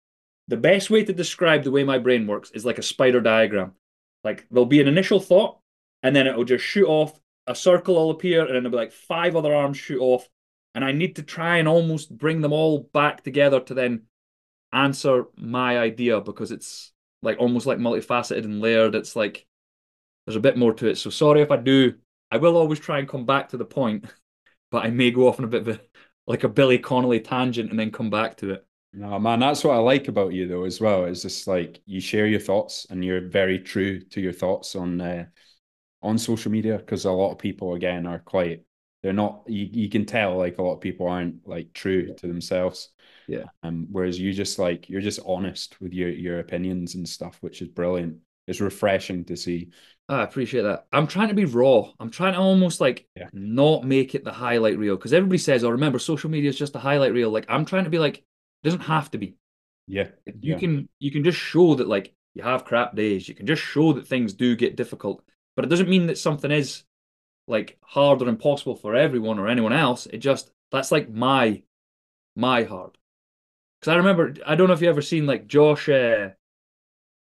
[0.49, 3.73] the best way to describe the way my brain works is like a spider diagram.
[4.25, 5.59] Like there'll be an initial thought,
[6.03, 7.19] and then it'll just shoot off.
[7.47, 10.29] A circle will appear, and then there'll be like five other arms shoot off,
[10.75, 14.03] and I need to try and almost bring them all back together to then
[14.73, 18.95] answer my idea because it's like almost like multifaceted and layered.
[18.95, 19.47] It's like
[20.27, 20.99] there's a bit more to it.
[20.99, 21.95] So sorry if I do.
[22.31, 24.07] I will always try and come back to the point,
[24.71, 25.81] but I may go off on a bit of a
[26.27, 28.67] like a Billy Connolly tangent and then come back to it.
[28.95, 31.05] No, man, that's what I like about you though as well.
[31.07, 35.01] Is just like you share your thoughts and you're very true to your thoughts on
[35.01, 35.27] uh,
[36.03, 38.63] on social media because a lot of people again are quite
[39.03, 42.15] they're not you, you can tell like a lot of people aren't like true yeah.
[42.15, 42.91] to themselves.
[43.29, 43.45] Yeah.
[43.63, 47.63] Um whereas you just like you're just honest with your your opinions and stuff, which
[47.63, 48.19] is brilliant.
[48.47, 49.71] It's refreshing to see.
[50.09, 50.87] I appreciate that.
[50.93, 51.91] I'm trying to be raw.
[52.01, 53.29] I'm trying to almost like yeah.
[53.33, 56.75] not make it the highlight reel because everybody says, "Oh, remember, social media is just
[56.75, 58.25] a highlight reel." Like I'm trying to be like, it
[58.65, 59.37] doesn't have to be.
[59.87, 60.59] Yeah, you yeah.
[60.59, 63.29] can you can just show that like you have crap days.
[63.29, 65.25] You can just show that things do get difficult,
[65.57, 66.85] but it doesn't mean that something is
[67.49, 70.07] like hard or impossible for everyone or anyone else.
[70.07, 71.63] It just that's like my
[72.37, 72.97] my hard.
[73.81, 75.89] Because I remember, I don't know if you ever seen like Josh.
[75.89, 76.31] Uh,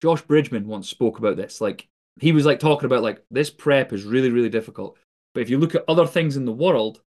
[0.01, 1.61] Josh Bridgman once spoke about this.
[1.61, 1.89] Like
[2.21, 4.97] he was like talking about like this prep is really really difficult,
[5.35, 7.03] but if you look at other things in the world,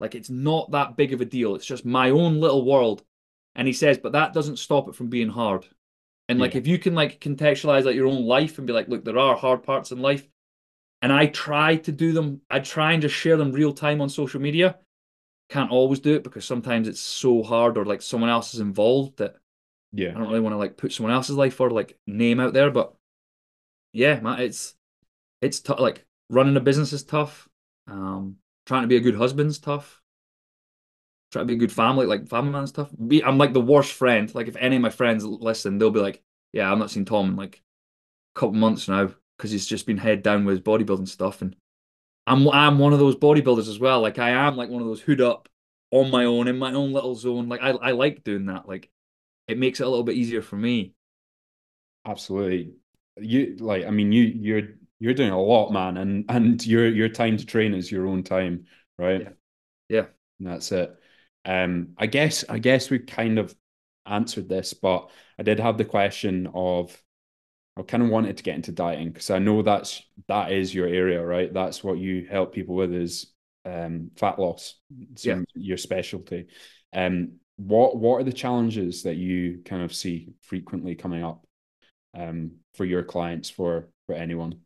[0.00, 1.54] like it's not that big of a deal.
[1.54, 3.02] It's just my own little world.
[3.54, 5.66] And he says, but that doesn't stop it from being hard.
[6.28, 6.58] And like yeah.
[6.58, 9.36] if you can like contextualize like your own life and be like, look, there are
[9.36, 10.26] hard parts in life.
[11.06, 14.08] And I try to do them, I try and just share them real time on
[14.08, 14.80] social media.
[15.48, 19.18] Can't always do it because sometimes it's so hard or like someone else is involved
[19.18, 19.36] that
[19.92, 20.08] yeah.
[20.08, 22.72] I don't really want to like put someone else's life or like name out there,
[22.72, 22.92] but
[23.92, 24.74] yeah, man, it's
[25.40, 25.78] it's tough.
[25.78, 27.48] Like running a business is tough.
[27.86, 30.02] Um, trying to be a good husband's tough.
[31.30, 32.90] Trying to be a good family, like family man's tough.
[33.06, 34.34] Be, I'm like the worst friend.
[34.34, 37.28] Like if any of my friends listen, they'll be like, "Yeah, I'm not seen Thom
[37.28, 37.62] in like
[38.34, 41.56] a couple months now because he's just been head down with his bodybuilding stuff." And
[42.26, 44.00] I'm I'm one of those bodybuilders as well.
[44.00, 45.48] Like I am like one of those hood up
[45.90, 47.48] on my own in my own little zone.
[47.48, 48.68] Like I I like doing that.
[48.68, 48.90] Like
[49.48, 50.94] it makes it a little bit easier for me.
[52.04, 52.74] Absolutely.
[53.18, 54.62] You like I mean you you're
[54.98, 58.22] you're doing a lot, man, and and your your time to train is your own
[58.22, 58.66] time,
[58.98, 59.22] right?
[59.22, 59.30] Yeah.
[59.88, 60.06] yeah.
[60.38, 60.94] And that's it.
[61.44, 63.54] Um I guess I guess we kind of
[64.06, 67.00] answered this, but I did have the question of
[67.76, 70.86] I kind of wanted to get into dieting because I know that's that is your
[70.86, 71.52] area, right?
[71.52, 73.32] That's what you help people with is
[73.64, 74.76] um, fat loss.
[75.12, 75.40] It's yeah.
[75.54, 76.46] your specialty.
[76.92, 81.46] Um, what what are the challenges that you kind of see frequently coming up
[82.14, 84.60] um, for your clients for for anyone?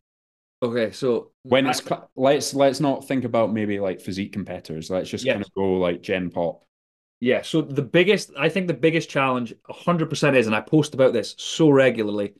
[0.63, 4.89] Okay, so when it's I, let's let's not think about maybe like physique competitors.
[4.89, 5.33] Let's just yes.
[5.33, 6.63] kind of go like gen pop.
[7.19, 7.43] Yeah.
[7.43, 11.13] So the biggest, I think the biggest challenge, hundred percent is, and I post about
[11.13, 12.33] this so regularly,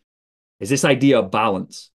[0.62, 1.90] is this idea of balance.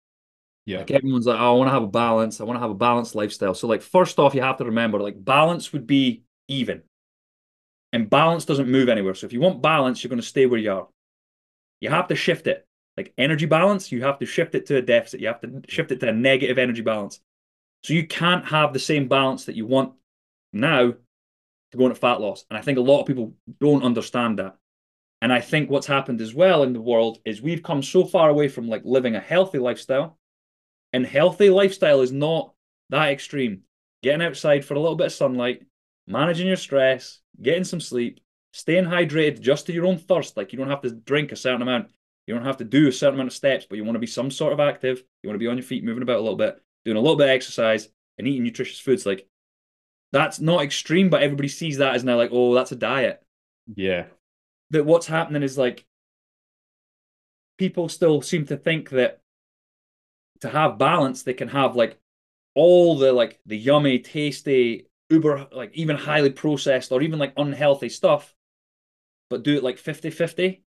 [0.64, 0.78] Yeah.
[0.78, 2.40] Like everyone's like, oh, I want to have a balance.
[2.40, 3.54] I want to have a balanced lifestyle.
[3.54, 6.82] So like, first off, you have to remember, like, balance would be even
[7.92, 9.14] and balance doesn't move anywhere.
[9.14, 10.88] So if you want balance, you're going to stay where you are.
[11.80, 12.66] You have to shift it.
[12.96, 15.20] Like energy balance, you have to shift it to a deficit.
[15.20, 17.20] You have to shift it to a negative energy balance.
[17.82, 19.94] So you can't have the same balance that you want
[20.52, 22.44] now to go into fat loss.
[22.48, 24.56] And I think a lot of people don't understand that.
[25.22, 28.28] And I think what's happened as well in the world is we've come so far
[28.28, 30.18] away from like living a healthy lifestyle.
[30.92, 32.52] And healthy lifestyle is not
[32.90, 33.60] that extreme.
[34.02, 35.64] Getting outside for a little bit of sunlight,
[36.08, 38.18] managing your stress, getting some sleep,
[38.52, 40.36] staying hydrated just to your own thirst.
[40.36, 41.92] Like you don't have to drink a certain amount.
[42.26, 44.08] You don't have to do a certain amount of steps, but you want to be
[44.08, 45.04] some sort of active.
[45.22, 47.16] You want to be on your feet, moving about a little bit, doing a little
[47.16, 49.06] bit of exercise, and eating nutritious foods.
[49.06, 49.28] Like
[50.10, 53.22] that's not extreme, but everybody sees that as now like, oh, that's a diet.
[53.72, 54.06] Yeah.
[54.72, 55.84] But what's happening is like
[57.58, 59.20] people still seem to think that
[60.40, 61.98] to have balance, they can have like
[62.54, 67.90] all the like the yummy, tasty, uber like even highly processed or even like unhealthy
[67.90, 68.34] stuff,
[69.28, 70.62] but do it like 50-50.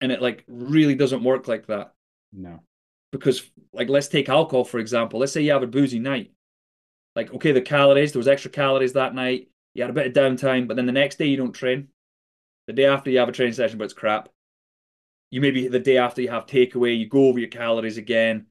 [0.00, 1.92] And it like really doesn't work like that.
[2.32, 2.60] No.
[3.10, 3.42] Because
[3.72, 5.18] like let's take alcohol, for example.
[5.18, 6.30] Let's say you have a boozy night.
[7.16, 9.48] Like, okay, the calories, there was extra calories that night.
[9.74, 11.88] You had a bit of downtime, but then the next day you don't train.
[12.68, 14.28] The day after you have a training session, but it's crap.
[15.30, 18.46] You maybe the day after you have takeaway, you go over your calories again,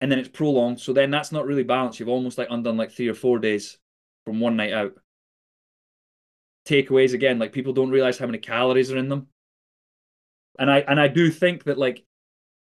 [0.00, 0.80] and then it's prolonged.
[0.80, 2.00] So then that's not really balanced.
[2.00, 3.76] You've almost like undone like three or four days
[4.24, 4.94] from one night out.
[6.66, 9.26] Takeaways again, like people don't realize how many calories are in them.
[10.58, 12.06] And I and I do think that like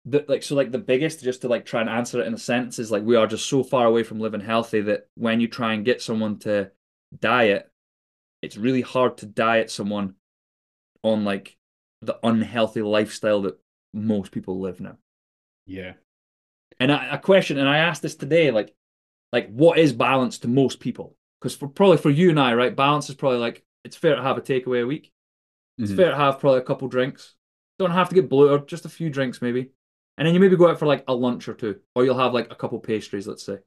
[0.05, 2.37] the like so like the biggest just to like try and answer it in a
[2.39, 5.47] sentence is like we are just so far away from living healthy that when you
[5.47, 6.71] try and get someone to
[7.19, 7.71] diet,
[8.41, 10.15] it's really hard to diet someone
[11.03, 11.57] on like
[12.01, 13.59] the unhealthy lifestyle that
[13.93, 14.97] most people live now.
[15.65, 15.93] Yeah.
[16.79, 18.73] And I, a question, and I asked this today, like,
[19.31, 21.15] like what is balance to most people?
[21.39, 24.21] Because for probably for you and I, right, balance is probably like it's fair to
[24.21, 25.11] have a takeaway a week.
[25.77, 25.97] It's mm-hmm.
[25.97, 27.35] fair to have probably a couple drinks.
[27.79, 29.71] Don't have to get bloated, just a few drinks maybe.
[30.17, 32.33] And then you maybe go out for like a lunch or two, or you'll have
[32.33, 33.57] like a couple pastries, let's say.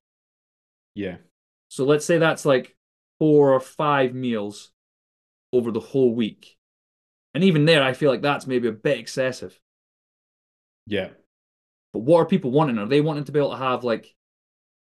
[0.95, 1.17] Yeah.
[1.69, 2.77] So let's say that's like
[3.19, 4.71] four or five meals
[5.53, 6.57] over the whole week.
[7.37, 9.61] And even there, I feel like that's maybe a bit excessive.
[10.87, 11.11] Yeah.
[11.93, 12.79] But what are people wanting?
[12.79, 14.15] Are they wanting to be able to have like,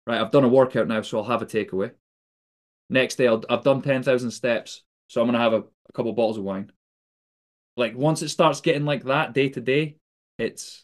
[0.06, 1.92] right, I've done a workout now, so I'll have a takeaway.
[2.90, 6.10] Next day, i have done 10,000 steps, so I'm going to have a, a couple
[6.10, 6.70] of bottles of wine.
[7.78, 9.96] Like once it starts getting like that day to day,
[10.38, 10.84] it's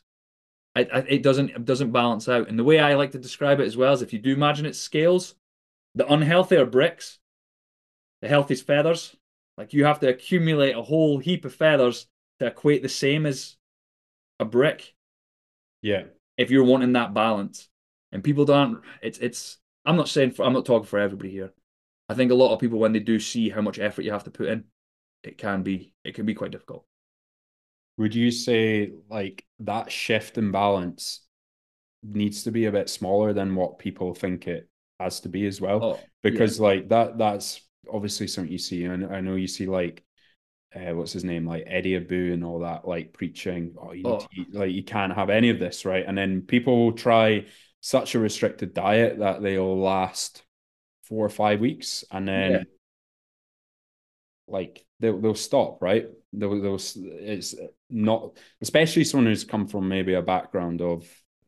[0.78, 2.48] it, it doesn't it doesn't balance out.
[2.48, 4.66] And the way I like to describe it as well is if you do imagine
[4.66, 5.36] it scales,
[5.94, 7.20] the unhealthy are bricks,
[8.22, 9.14] the healthy is feathers.
[9.60, 12.08] Like you have to accumulate a whole heap of feathers
[12.40, 13.58] to equate the same as
[14.40, 14.96] a brick.
[15.82, 16.04] Yeah.
[16.38, 17.68] If you're wanting that balance.
[18.14, 21.52] And people don't it's it's I'm not saying for I'm not talking for everybody here.
[22.08, 24.24] I think a lot of people when they do see how much effort you have
[24.24, 24.64] to put in,
[25.24, 26.86] it can be it can be quite difficult.
[27.98, 31.22] Would you say like that shift in balance
[32.02, 34.70] needs to be a bit smaller than what people think it
[35.02, 35.84] has to be as well?
[35.84, 36.66] Oh, because yeah.
[36.66, 38.84] like that that's obviously something you see.
[38.86, 40.04] And I know you see like
[40.76, 44.28] uh, what's his name, like Eddie Abbew and all that, like preaching, oh, you oh.
[44.36, 46.06] Eat, like you can't have any of this, right?
[46.06, 47.46] And then people will try
[47.82, 50.44] such a restricted diet that they'll last
[51.04, 52.64] four or five weeks, and then yeah.
[54.48, 56.08] like they'll they'll stop, right?
[56.34, 57.56] They'll, they'll it's
[57.90, 61.08] not, especially someone who's come from maybe a background of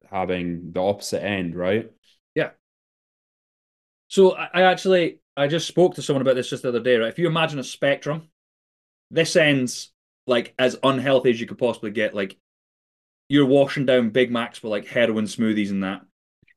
[0.09, 1.91] having the opposite end, right?
[2.33, 2.51] Yeah.
[4.07, 7.09] So I actually I just spoke to someone about this just the other day, right?
[7.09, 8.29] If you imagine a spectrum,
[9.09, 9.91] this ends
[10.27, 12.13] like as unhealthy as you could possibly get.
[12.13, 12.37] Like
[13.29, 16.01] you're washing down Big Macs with like heroin smoothies and that.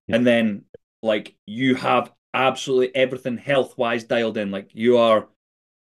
[0.06, 0.16] Yeah.
[0.16, 0.64] And then
[1.02, 4.50] like you have absolutely everything health wise dialed in.
[4.50, 5.28] Like you are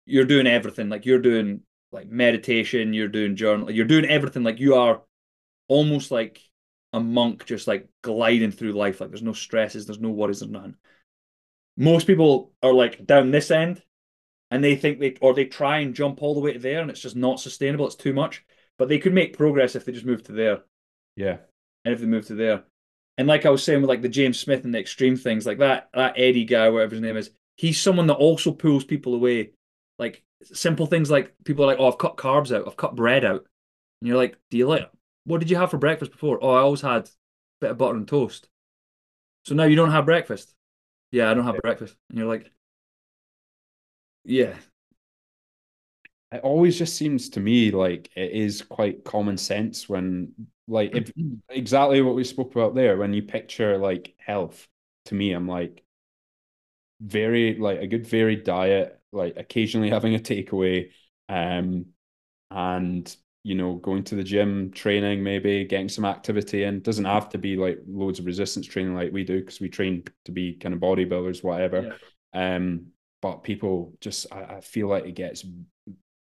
[0.06, 0.88] you're doing everything.
[0.88, 4.44] Like you're doing like meditation, you're doing journal, you're doing everything.
[4.44, 5.02] Like you are
[5.68, 6.40] almost like
[6.92, 9.00] a monk, just like gliding through life.
[9.00, 10.76] Like there's no stresses, there's no worries, there's nothing.
[11.76, 13.82] Most people are like down this end
[14.50, 16.90] and they think they or they try and jump all the way to there and
[16.90, 18.44] it's just not sustainable, it's too much.
[18.78, 20.60] But they could make progress if they just move to there.
[21.16, 21.38] Yeah.
[21.84, 22.64] And if they move to there.
[23.18, 25.58] And like I was saying with like the James Smith and the extreme things, like
[25.58, 29.52] that that Eddie guy, whatever his name is, he's someone that also pulls people away.
[29.98, 33.24] Like simple things like people are like, oh, I've cut carbs out, I've cut bread
[33.24, 33.46] out.
[34.00, 34.90] And you're like, do you like
[35.26, 36.38] what did you have for breakfast before?
[36.40, 37.08] Oh, I always had a
[37.60, 38.48] bit of butter and toast.
[39.44, 40.54] So now you don't have breakfast.
[41.10, 41.96] Yeah, I don't have breakfast.
[42.10, 42.50] And you're like,
[44.24, 44.56] yeah.
[46.32, 50.32] It always just seems to me like it is quite common sense when
[50.66, 51.12] like if
[51.48, 54.66] exactly what we spoke about there, when you picture like health,
[55.06, 55.84] to me, I'm like
[57.00, 60.90] very like a good varied diet, like occasionally having a takeaway,
[61.28, 61.86] um,
[62.50, 63.16] and
[63.46, 66.80] you know, going to the gym, training, maybe getting some activity in.
[66.80, 70.02] Doesn't have to be like loads of resistance training like we do because we train
[70.24, 71.96] to be kind of bodybuilders, whatever.
[72.34, 72.56] Yeah.
[72.56, 72.86] Um,
[73.22, 75.44] but people just, I, I feel like it gets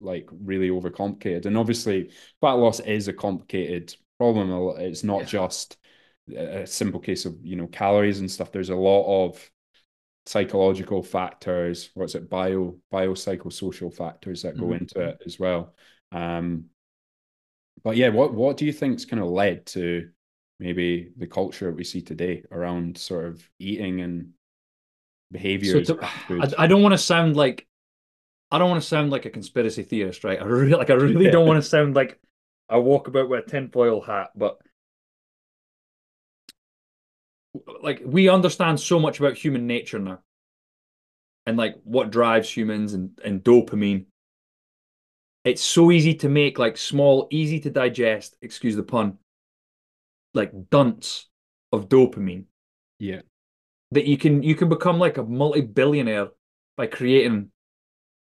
[0.01, 1.47] like really overcomplicated.
[1.47, 2.11] And obviously,
[2.41, 4.75] fat loss is a complicated problem.
[4.81, 5.27] It's not yeah.
[5.27, 5.77] just
[6.37, 8.51] a simple case of you know calories and stuff.
[8.51, 9.51] There's a lot of
[10.27, 11.91] psychological factors.
[11.95, 12.29] What's it?
[12.29, 14.79] Bio biopsychosocial factors that go mm-hmm.
[14.79, 15.77] into it as well.
[16.11, 16.71] Um,
[17.85, 20.09] but yeah, what what do you think's kind of led to
[20.59, 24.31] maybe the culture we see today around sort of eating and
[25.31, 25.87] behaviors?
[25.87, 27.67] So to, I, I, don't want to sound like
[28.51, 30.41] I don't want to sound like a conspiracy theorist, right?
[30.41, 32.19] I really like I really don't want to sound like
[32.69, 34.59] I walk about with a tinfoil hat, but
[37.83, 40.21] like we understand so much about human nature now
[41.47, 44.07] and like what drives humans and, and dopamine
[45.45, 49.19] it's so easy to make like small easy to digest excuse the pun
[50.33, 51.25] like dunts
[51.73, 52.45] of dopamine
[52.99, 53.21] yeah.
[53.91, 56.29] that you can you can become like a multi-billionaire
[56.77, 57.51] by creating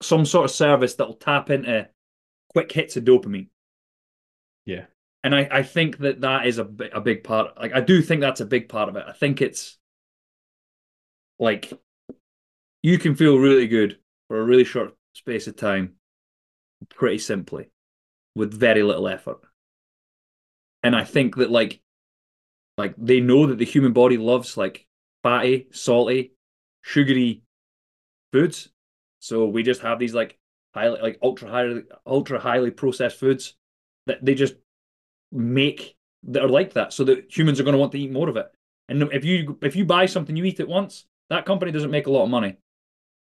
[0.03, 1.89] some sort of service that'll tap into
[2.53, 3.49] quick hits of dopamine.
[4.65, 4.87] Yeah.
[5.25, 8.21] And I, I think that that is a, a big part like i do think
[8.21, 9.05] that's a big part of it.
[9.07, 9.79] I think it's
[11.39, 11.73] like
[12.83, 13.99] you can feel really good
[14.29, 15.96] for a really short space of time
[16.91, 17.71] pretty simply
[18.35, 19.41] with very little effort.
[20.83, 21.81] And i think that like
[22.79, 24.87] like they know that the human body loves like
[25.23, 26.33] fatty salty
[26.83, 27.43] sugary
[28.33, 28.69] foods.
[29.19, 30.39] So we just have these like
[30.75, 33.55] highly like ultra highly ultra highly processed foods
[34.07, 34.55] that they just
[35.33, 38.29] make that are like that so that humans are going to want to eat more
[38.29, 38.47] of it.
[38.89, 42.07] And if you if you buy something you eat it once that company doesn't make
[42.07, 42.57] a lot of money.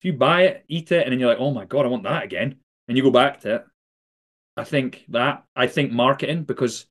[0.00, 2.02] If you buy it eat it and then you're like oh my god i want
[2.02, 2.56] that again
[2.88, 3.64] and you go back to it
[4.56, 6.86] i think that i think marketing because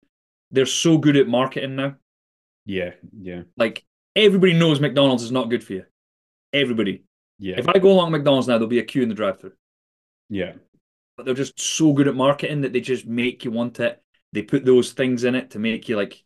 [0.52, 1.96] they're so good at marketing now
[2.66, 3.84] yeah yeah like
[4.16, 5.86] everybody knows mcdonald's is not good for you
[6.54, 7.04] everybody
[7.40, 9.54] yeah if i go along mcdonald's now there'll be a queue in the drive through
[10.30, 10.54] yeah
[11.18, 14.42] but they're just so good at marketing that they just make you want it they
[14.42, 16.24] put those things in it to make you like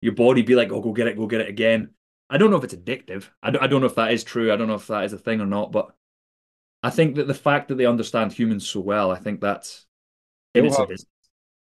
[0.00, 1.90] your body be like, oh, go get it, go get it again.
[2.28, 3.28] I don't know if it's addictive.
[3.42, 4.52] I don't, I don't know if that is true.
[4.52, 5.72] I don't know if that is a thing or not.
[5.72, 5.90] But
[6.82, 9.86] I think that the fact that they understand humans so well, I think that's
[10.54, 10.90] they'll have,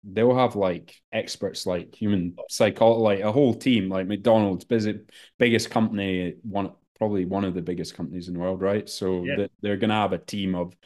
[0.04, 5.00] they'll have like experts like human psychology, like a whole team, like McDonald's, busy,
[5.38, 8.88] biggest company, one probably one of the biggest companies in the world, right?
[8.88, 9.46] So yeah.
[9.62, 10.76] they're gonna have a team of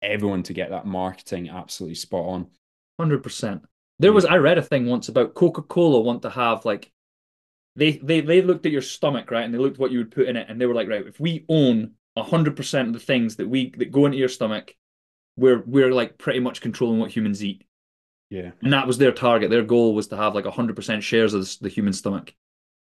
[0.00, 2.46] everyone to get that marketing absolutely spot on.
[2.98, 3.62] Hundred percent.
[3.98, 6.92] There was I read a thing once about Coca Cola want to have like
[7.76, 10.26] they they they looked at your stomach right and they looked what you would put
[10.26, 11.92] in it and they were like right if we own
[12.24, 14.74] hundred percent of the things that we that go into your stomach
[15.36, 17.64] we're we're like pretty much controlling what humans eat
[18.30, 21.34] yeah and that was their target their goal was to have like hundred percent shares
[21.34, 22.34] of the human stomach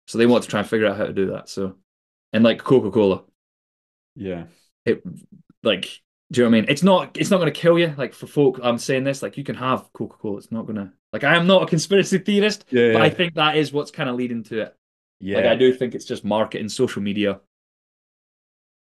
[0.08, 1.76] so they want to try and figure out how to do that so
[2.32, 3.24] and like Coca Cola
[4.16, 4.46] yeah
[4.86, 5.02] it
[5.64, 6.02] like
[6.34, 6.70] do you know what I mean?
[6.70, 7.94] It's not it's not gonna kill you.
[7.96, 10.38] Like for folk, I'm saying this, like you can have Coca-Cola.
[10.38, 13.04] It's not gonna like I am not a conspiracy theorist, yeah, but yeah.
[13.04, 14.76] I think that is what's kind of leading to it.
[15.20, 15.38] Yeah.
[15.38, 17.40] Like I do think it's just marketing, social media.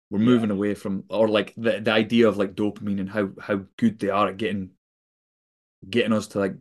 [0.09, 0.55] We're moving yeah.
[0.55, 4.09] away from or like the, the idea of like dopamine and how how good they
[4.09, 4.71] are at getting
[5.89, 6.55] getting us to like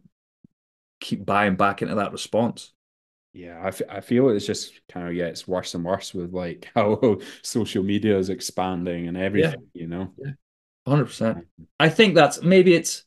[1.01, 2.73] keep buying back into that response.
[3.33, 6.71] Yeah, I, f- I feel it's just kind of gets worse and worse with like
[6.75, 9.81] how social media is expanding and everything, yeah.
[9.83, 10.13] you know?
[10.17, 10.33] Yeah.
[10.87, 11.39] Hundred percent.
[11.39, 13.05] Um, I think that's maybe it's.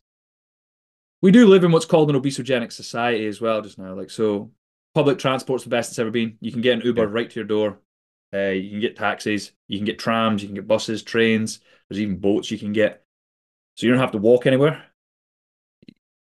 [1.21, 3.93] We do live in what's called an obesogenic society as well, just now.
[3.95, 4.51] Like so,
[4.93, 6.37] public transport's the best it's ever been.
[6.41, 7.09] You can get an Uber yeah.
[7.09, 7.79] right to your door.
[8.33, 9.51] Uh, you can get taxis.
[9.67, 10.41] You can get trams.
[10.41, 11.59] You can get buses, trains.
[11.89, 13.03] There's even boats you can get.
[13.75, 14.83] So you don't have to walk anywhere.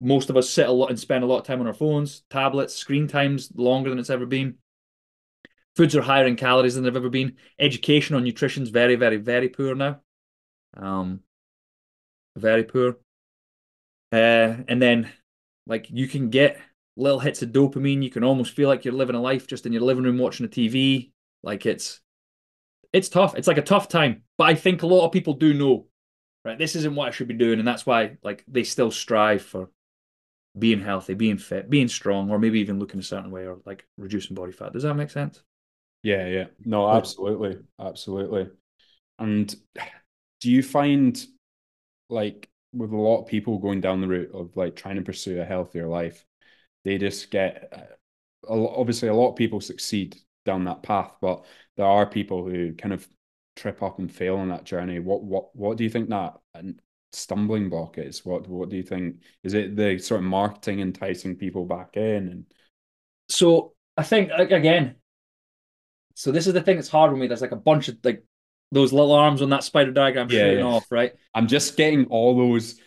[0.00, 2.22] Most of us sit a lot and spend a lot of time on our phones,
[2.28, 2.74] tablets.
[2.74, 4.56] Screen time's longer than it's ever been.
[5.74, 7.36] Foods are higher in calories than they've ever been.
[7.58, 10.00] Education on nutrition's very, very, very poor now.
[10.76, 11.20] Um,
[12.36, 12.98] very poor.
[14.12, 15.10] Uh, and then,
[15.66, 16.58] like, you can get
[16.96, 18.02] little hits of dopamine.
[18.02, 20.46] You can almost feel like you're living a life just in your living room watching
[20.46, 21.10] a TV.
[21.42, 22.00] Like, it's
[22.92, 23.34] it's tough.
[23.36, 24.22] It's like a tough time.
[24.38, 25.86] But I think a lot of people do know,
[26.44, 26.58] right?
[26.58, 29.70] This isn't what I should be doing, and that's why, like, they still strive for
[30.58, 33.86] being healthy, being fit, being strong, or maybe even looking a certain way, or like
[33.98, 34.72] reducing body fat.
[34.72, 35.42] Does that make sense?
[36.02, 36.44] Yeah, yeah.
[36.64, 38.48] No, absolutely, absolutely.
[39.18, 39.54] And
[40.40, 41.22] do you find
[42.08, 45.40] like with a lot of people going down the route of like trying to pursue
[45.40, 46.24] a healthier life,
[46.84, 50.16] they just get uh, obviously a lot of people succeed
[50.46, 51.44] down that path, but
[51.76, 53.06] there are people who kind of
[53.56, 54.98] trip up and fail on that journey.
[54.98, 56.36] What what what do you think that
[57.12, 58.24] stumbling block is?
[58.24, 59.16] What what do you think?
[59.42, 62.28] Is it the sort of marketing enticing people back in?
[62.28, 62.44] And
[63.28, 64.96] so I think again,
[66.14, 67.26] so this is the thing that's hard with me.
[67.26, 68.24] There's like a bunch of like
[68.72, 70.64] those little arms on that spider diagram yeah, shooting yeah.
[70.64, 71.12] off, right?
[71.34, 72.80] I'm just getting all those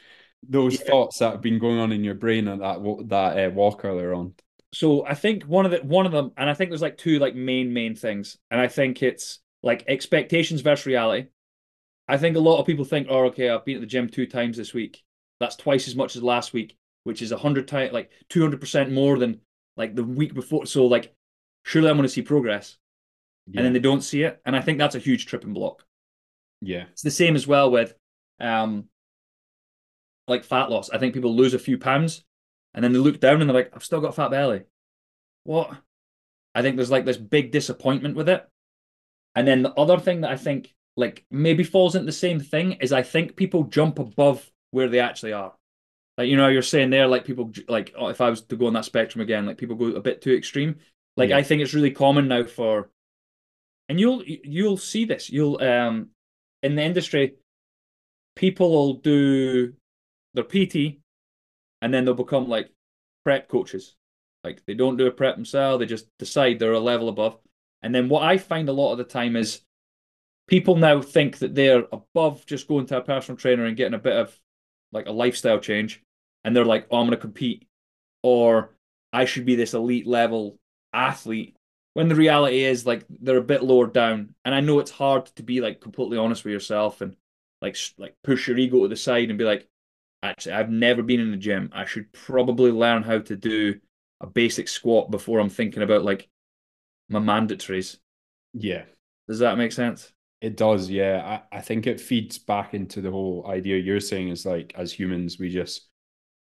[0.47, 0.88] those yeah.
[0.88, 4.14] thoughts that have been going on in your brain on that that uh, walk earlier
[4.14, 4.34] on.
[4.74, 7.20] So I think one of the one of them, and I think there's like two
[7.20, 11.30] like main main things, and I think it's like expectations versus reality.
[12.07, 14.26] I think a lot of people think, oh, okay, I've been at the gym two
[14.26, 15.03] times this week.
[15.39, 18.61] That's twice as much as last week, which is a hundred times, like two hundred
[18.61, 19.41] percent more than
[19.78, 20.65] like the week before.
[20.65, 21.13] So like,
[21.63, 22.78] surely I'm going to see progress
[23.51, 23.59] yeah.
[23.59, 24.39] and then they don't see it.
[24.45, 25.84] And I think that's a huge tripping block.
[26.61, 26.86] Yeah.
[26.91, 27.93] It's the same as well with
[28.39, 28.86] um
[30.28, 30.89] like fat loss.
[30.89, 32.24] I think people lose a few pounds
[32.74, 34.63] and then they look down and they're like, I've still got fat belly.
[35.43, 35.72] What?
[36.53, 38.47] I think there's like this big disappointment with it.
[39.36, 42.74] And then the other thing that I think like maybe falls into the same thing
[42.74, 45.53] is I think people jump above where they actually are.
[46.17, 48.67] Like you know, you're saying there, like people like oh, if I was to go
[48.67, 50.76] on that spectrum again, like people go a bit too extreme.
[51.15, 51.38] Like Yeah.
[51.38, 52.89] I think it's really common now for,
[53.88, 55.30] and you'll you'll see this.
[55.30, 56.09] You'll um
[56.61, 57.36] in the industry,
[58.36, 59.74] people will do
[60.34, 60.99] their PT,
[61.82, 62.69] and then they'll become like
[63.23, 63.95] prep coaches.
[64.43, 67.38] Like they don't do a prep themselves; they just decide they're a level above.
[67.82, 69.61] And then what I find a lot of the time is
[70.47, 73.99] people now think that they're above just going to a personal trainer and getting a
[73.99, 74.38] bit of
[74.91, 76.01] like a lifestyle change,
[76.43, 77.67] and they're like, "Oh, I'm going to compete,"
[78.23, 78.75] or
[79.13, 80.59] "I should be this elite level
[80.93, 81.55] athlete."
[81.93, 85.25] When the reality is, like, they're a bit lower down, and I know it's hard
[85.36, 87.15] to be like completely honest with yourself and
[87.61, 89.67] like like push your ego to the side and be like,
[90.24, 91.70] actually, I've never been in the gym.
[91.74, 93.80] I should probably learn how to do
[94.22, 96.30] a basic squat before I'm thinking about like
[97.09, 97.97] my mandatories.
[98.53, 98.86] Yeah.
[99.28, 100.11] Does that make sense?
[100.41, 101.41] It does, yeah.
[101.51, 104.93] I, I think it feeds back into the whole idea you're saying is like as
[104.93, 105.88] humans, we just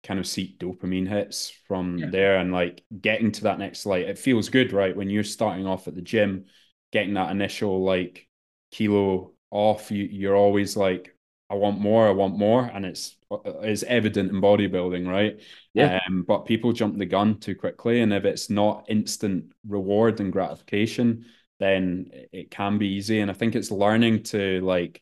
[0.04, 2.08] kind of seek dopamine hits from Yeah.
[2.10, 4.10] there and like getting to that next light.
[4.10, 4.96] It feels good, right?
[4.96, 6.46] When you're starting off at the gym,
[6.92, 8.28] getting that initial like
[8.72, 11.16] kilo off, you you're always like,
[11.52, 12.64] I want more, I want more.
[12.66, 13.18] And it's
[13.64, 15.40] it's evident in bodybuilding, right?
[15.74, 15.96] Yeah.
[16.08, 18.02] Um, but people jump the gun too quickly.
[18.02, 21.26] And if it's not instant reward and gratification,
[21.60, 23.20] then it can be easy.
[23.22, 25.02] And I think it's learning to like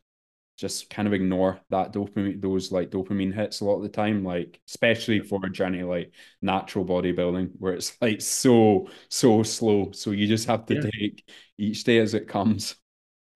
[0.57, 4.23] just kind of ignore that dopamine, those like dopamine hits a lot of the time,
[4.23, 9.91] like especially for a journey like natural bodybuilding, where it's like so, so slow.
[9.93, 10.81] So you just have to Yeah.
[10.91, 12.75] take each day as it comes.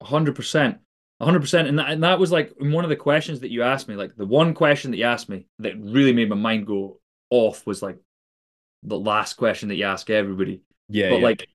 [0.02, 0.78] hundred percent,
[1.22, 3.88] hundred percent, and that, and that was like one of the questions that you asked
[3.88, 3.94] me.
[3.94, 7.00] Like the one question that you asked me that really made my mind go
[7.30, 7.98] off was like
[8.82, 10.62] the last question that you ask everybody.
[10.88, 11.10] Yeah.
[11.10, 11.48] but yeah, like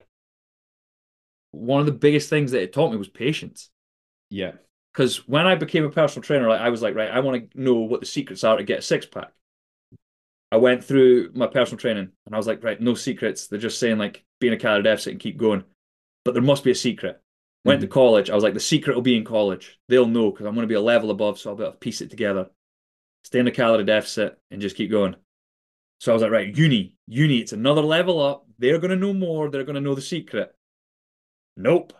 [1.51, 3.69] one of the biggest things that it taught me was patience.
[4.29, 4.53] yeah.
[4.91, 7.61] Because when I became a personal trainer, like, I was like, right, I want to
[7.61, 9.31] know what the secrets are to get a six pack.
[10.51, 13.47] I went through my personal training and I was like, right, no secrets.
[13.47, 15.63] They're just saying like being a calorie deficit and keep going.
[16.25, 17.21] But there must be a secret.
[17.65, 17.93] Went to mm-hmm.
[17.93, 18.29] college.
[18.29, 19.79] I was like, the secret will be in college.
[19.89, 21.77] They'll know because I'm going to be a level above, so I'll be able to
[21.77, 22.49] piece it together.
[23.25, 25.15] Stay in the calorie deficit and just keep going.
[25.99, 28.45] So I was like, right, uni, uni, it's another level up.
[28.57, 29.49] They're going to know more.
[29.49, 30.55] They're going to know the secret.
[31.57, 31.93] Nope.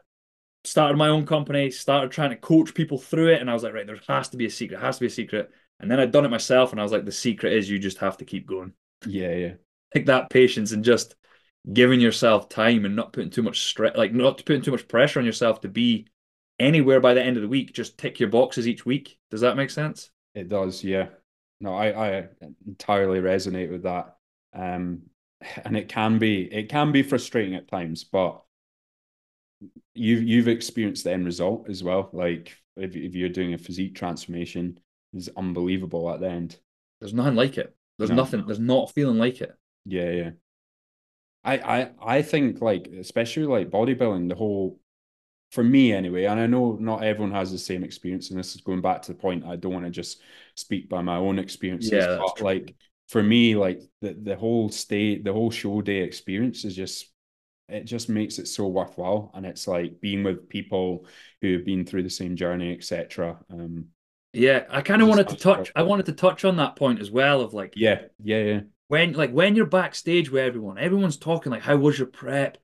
[0.63, 3.41] Started my own company, started trying to coach people through it.
[3.41, 5.11] And I was like, right, there has to be a secret, has to be a
[5.11, 5.51] secret.
[5.81, 6.71] And then I'd done it myself.
[6.71, 8.73] And I was like, the secret is you just have to keep going.
[9.05, 9.33] Yeah.
[9.33, 9.53] Yeah.
[9.93, 11.15] Take that patience and just
[11.71, 15.19] giving yourself time and not putting too much stress, like not putting too much pressure
[15.19, 16.07] on yourself to be
[16.59, 17.73] anywhere by the end of the week.
[17.73, 19.17] Just tick your boxes each week.
[19.31, 20.09] Does that make sense?
[20.35, 21.07] It does, yeah.
[21.61, 22.27] No, I, I
[22.67, 24.15] entirely resonate with that.
[24.53, 25.03] Um,
[25.65, 28.41] and it can be it can be frustrating at times, but
[29.93, 32.09] you've you've experienced the end result as well.
[32.13, 34.79] Like if if you're doing a physique transformation,
[35.13, 36.57] is unbelievable at the end.
[36.99, 37.75] There's nothing like it.
[37.97, 38.17] There's No.
[38.17, 39.53] nothing, there's not feeling like it.
[39.85, 40.29] Yeah, yeah.
[41.43, 44.79] I I I think like especially like bodybuilding, the whole
[45.51, 48.61] for me anyway, and I know not everyone has the same experience, and this is
[48.61, 50.21] going back to the point I don't want to just
[50.55, 52.43] speak by my own experiences, Yeah, but true.
[52.43, 52.75] like
[53.09, 57.07] for me, like the the whole stay, the whole show day experience is just
[57.69, 61.07] it just makes it so worthwhile, and it's like being with people
[61.41, 63.39] who have been through the same journey, etc.
[63.51, 63.87] Um,
[64.33, 65.71] Yeah, I kind of wanted to touch.
[65.75, 67.41] I wanted to touch on that point as well.
[67.41, 71.63] Of like yeah, yeah, yeah, when, like when you're backstage with everyone, everyone's talking like,
[71.63, 72.59] "How was your prep?"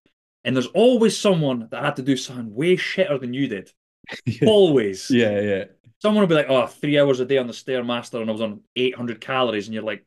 [0.45, 3.73] And there's always someone that had to do something way shitter than you did.
[4.45, 5.17] Always.
[5.17, 5.65] yeah, yeah.
[6.01, 8.41] Someone will be like, "Oh, three hours a day on the stairmaster, and I was
[8.41, 10.05] on 800 calories," and you're like,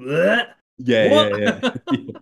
[0.00, 0.46] "Bleh."
[0.78, 1.32] Yeah, What?
[1.38, 1.60] yeah,
[1.90, 2.12] yeah.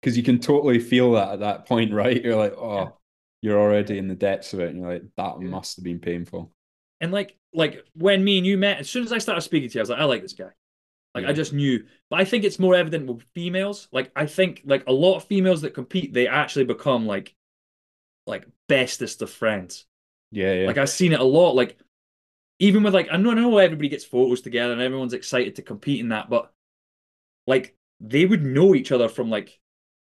[0.00, 2.22] Because you can totally feel that at that point, right?
[2.22, 2.98] You're like, oh,
[3.40, 5.48] you're already in the depths of it, and you're like, that Yeah.
[5.50, 6.52] must have been painful.
[7.00, 9.74] And like, like when me and you met, as soon as I started speaking to
[9.74, 10.50] you, I was like, I like this guy.
[11.14, 11.84] Like I just knew.
[12.10, 13.88] But I think it's more evident with females.
[13.92, 17.34] Like I think like a lot of females that compete, they actually become like
[18.26, 19.86] like bestest of friends.
[20.30, 21.54] Yeah, yeah, Like I've seen it a lot.
[21.54, 21.78] Like
[22.58, 25.62] even with like I know I know everybody gets photos together and everyone's excited to
[25.62, 26.52] compete in that, but
[27.46, 29.58] like they would know each other from like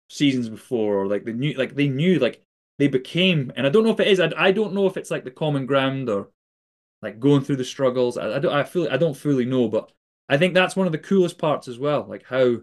[0.09, 2.43] seasons before, or like they knew like they knew like
[2.79, 3.51] they became.
[3.55, 4.19] And I don't know if it is.
[4.19, 6.29] I, I don't know if it's like the common ground or
[7.01, 8.17] like going through the struggles.
[8.17, 8.53] I, I don't.
[8.53, 8.87] I feel.
[8.91, 9.91] I don't fully know, but
[10.29, 12.05] I think that's one of the coolest parts as well.
[12.07, 12.57] Like how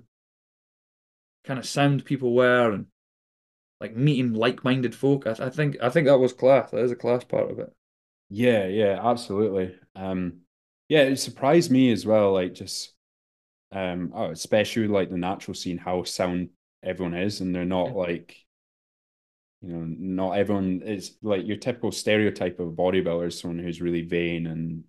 [1.45, 2.87] kind of sound people were and
[3.81, 5.27] like meeting like-minded folk.
[5.27, 5.77] I, I think.
[5.83, 6.71] I think that was class.
[6.71, 7.73] That is a class part of it.
[8.29, 9.77] yeah, yeah, absolutely.
[9.95, 10.41] Um,
[10.89, 12.93] yeah, it surprised me as well, like just
[13.73, 16.51] um, oh, especially like the natural scene, how sound
[16.83, 17.95] everyone is, and they're not Yeah.
[17.95, 18.37] like
[19.63, 23.81] you know, not everyone is like your typical stereotype of a bodybuilder is someone who's
[23.81, 24.85] really vain and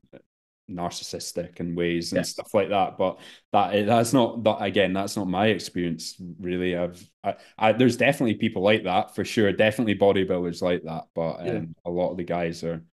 [0.70, 2.98] narcissistic in ways and stuff like that.
[2.98, 3.20] But
[3.52, 4.94] that that's not that again.
[4.94, 6.16] That's not my experience.
[6.40, 9.52] Really, I've I, I there's definitely people like that for sure.
[9.52, 11.62] Definitely bodybuilders like that, but um, yeah.
[11.86, 12.84] a lot of the guys are.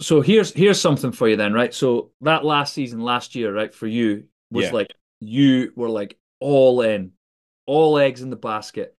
[0.00, 1.74] So here's here's something for you then, right?
[1.74, 4.72] So that last season, last year, right, for you was yeah.
[4.72, 7.12] like you were like all in,
[7.66, 8.94] all eggs in the basket.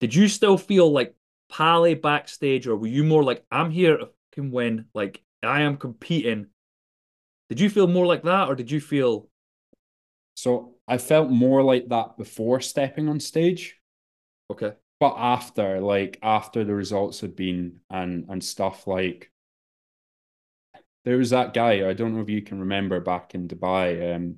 [0.00, 1.14] Did you still feel like
[1.50, 4.86] Pally backstage, or were you more like I'm here to can win?
[4.94, 6.46] Like I am competing
[7.50, 9.28] did you feel more like that, or did you feel?
[10.34, 13.76] So I felt more like that before stepping on stage.
[14.50, 14.72] Okay.
[15.00, 19.32] But after, like after the results had been and and stuff like
[21.04, 24.36] there was that guy, I don't know if you can remember back in Dubai, um,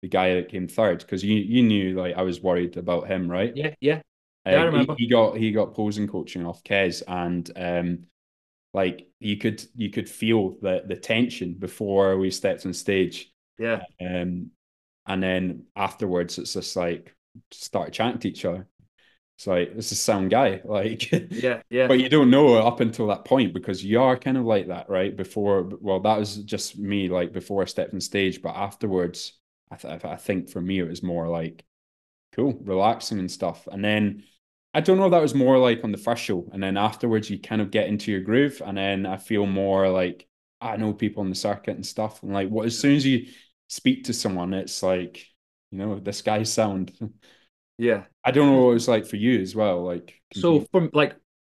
[0.00, 3.30] the guy that came third, because you you knew like I was worried about him,
[3.30, 3.54] right?
[3.54, 4.00] Yeah, yeah.
[4.46, 4.94] Yeah, I remember.
[4.96, 8.06] He, he, got he got posing coaching off Kez, and um,
[8.74, 13.32] like you could you could feel the the tension before we stepped on stage.
[13.58, 13.82] Yeah.
[14.00, 14.50] Um,
[15.06, 17.14] and then afterwards, it's just like
[17.52, 18.66] start chanting to each other.
[19.38, 21.86] It's like this is sound guy, like yeah, yeah.
[21.86, 24.90] But you don't know up until that point because you are kind of like that,
[24.90, 25.16] right?
[25.16, 29.38] Before, well, that was just me, like before I stepped on stage, but afterwards,
[29.70, 31.64] I, th- I think for me it was more like
[32.34, 33.66] cool, relaxing and stuff.
[33.70, 34.24] And then
[34.74, 35.08] I don't know.
[35.08, 37.86] That was more like on the first show, and then afterwards you kind of get
[37.86, 40.26] into your groove, and then I feel more like
[40.60, 43.28] I know people on the circuit and stuff, and like what as soon as you
[43.68, 45.26] speak to someone, it's like
[45.70, 46.92] you know this guy's sound.
[47.78, 49.84] Yeah, I don't know what it was like for you as well.
[49.84, 51.16] Like so from like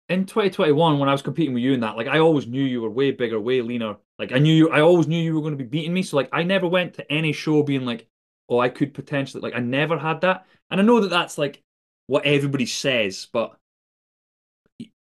[0.09, 2.81] in 2021 when I was competing with you in that, like I always knew you
[2.81, 3.97] were way bigger, way leaner.
[4.19, 6.03] Like I knew you, I always knew you were going to be beating me.
[6.03, 8.07] So like I never went to any show being like,
[8.49, 10.45] oh, I could potentially like I never had that.
[10.71, 11.63] And I know that that's like
[12.07, 13.57] what everybody says, but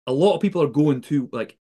[0.06, 1.56] a lot of people are going to like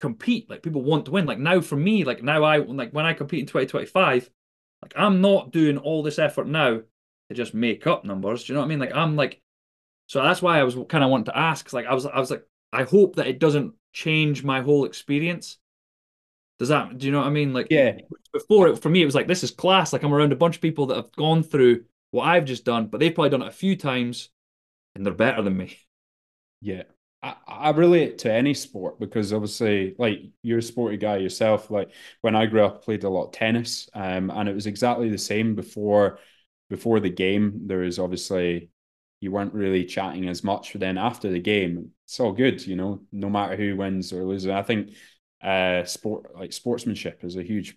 [0.00, 0.50] compete.
[0.50, 1.26] Like people want to win.
[1.26, 4.30] Like now for me, like now I like when I compete in 2025,
[4.82, 6.80] like I'm not doing all this effort now
[7.28, 8.44] to just make up numbers.
[8.44, 8.78] Do you know what I mean?
[8.78, 9.40] Like I'm like
[10.08, 11.72] so that's why I was kind of wanting to ask.
[11.72, 15.58] Like I was I was like, I hope that it doesn't change my whole experience.
[16.58, 17.52] Does that do you know what I mean?
[17.52, 17.98] Like yeah.
[18.32, 19.92] Before it for me, it was like this is class.
[19.92, 22.86] Like I'm around a bunch of people that have gone through what I've just done,
[22.86, 24.30] but they've probably done it a few times
[24.96, 25.78] and they're better than me.
[26.60, 26.84] Yeah.
[27.22, 31.70] I, relate to any sport because obviously, like you're a sporty guy yourself.
[31.70, 31.90] Like
[32.20, 35.08] when I grew up, I played a lot of tennis, um, and it was exactly
[35.08, 36.18] the same before
[36.70, 37.62] before the game.
[37.66, 38.70] There was obviously
[39.20, 40.72] you weren't really chatting as much.
[40.72, 43.02] But then after the game, it's all good, you know.
[43.10, 44.94] No matter who wins or loses, I think
[45.42, 47.76] uh, sport like sportsmanship is a huge,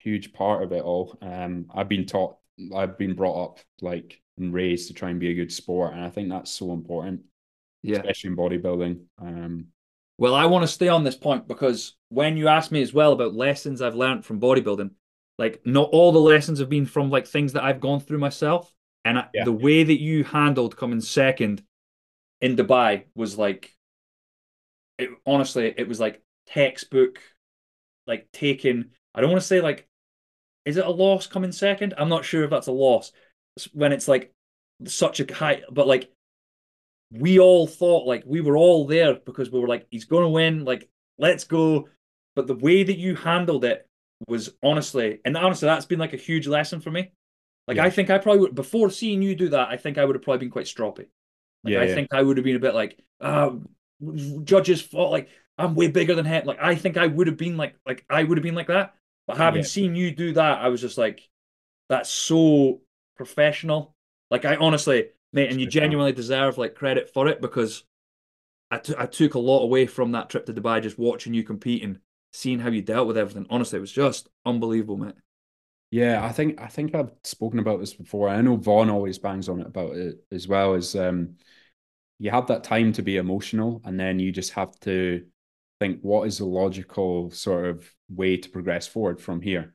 [0.00, 1.16] huge part of it all.
[1.22, 2.36] Um, I've been taught,
[2.74, 5.94] I've been brought up like and raised to try and be a good sport.
[5.94, 7.22] And I think that's so important,
[7.82, 9.00] yeah, especially in bodybuilding.
[9.20, 9.66] Um,
[10.18, 13.12] well, I want to stay on this point because when you asked me as well
[13.12, 14.90] about lessons I've learned from bodybuilding,
[15.38, 18.72] like not all the lessons have been from like things that I've gone through myself.
[19.04, 19.44] And yeah.
[19.44, 21.62] the way that you handled coming second
[22.40, 23.74] in Dubai was like,
[24.98, 27.18] it, honestly, it was like textbook,
[28.06, 28.86] like taking.
[29.14, 29.88] I don't want to say like,
[30.64, 31.94] is it a loss coming second?
[31.98, 33.12] I'm not sure if that's a loss,
[33.72, 34.32] when it's like
[34.86, 36.10] such a high, but like
[37.10, 40.28] we all thought like we were all there because we were like he's going to
[40.28, 40.88] win, like
[41.18, 41.88] let's go.
[42.34, 43.86] But the way that you handled it
[44.26, 47.12] was honestly, and honestly, that's been like a huge lesson for me.
[47.68, 47.84] Like yeah.
[47.84, 50.22] I think I probably would before seeing you do that, I think I would have
[50.22, 51.06] probably been quite stroppy.
[51.62, 51.94] Like, yeah, I yeah.
[51.94, 53.50] think I would have been a bit like, uh,
[54.42, 56.44] judges fought like I'm way bigger than him.
[56.44, 58.94] Like I think I would have been like like I would have been like that.
[59.26, 61.26] But having seen you do that, I was just like,
[61.88, 62.82] that's so
[63.16, 63.94] professional.
[64.30, 67.84] Like I honestly, mate, and you genuinely deserve like credit for it because
[68.70, 71.44] I, t- I took a lot away from that trip to Dubai just watching you
[71.44, 72.00] compete and
[72.32, 73.46] seeing how you dealt with everything.
[73.50, 75.14] Honestly, it was just unbelievable, mate.
[75.90, 78.28] Yeah, I think I think I've spoken about this before.
[78.28, 80.74] I know Vaughn always bangs on it about it as well.
[80.74, 81.36] Is um,
[82.18, 85.24] you have that time to be emotional, and then you just have to
[85.78, 89.72] think what is the logical sort of way to progress forward from here.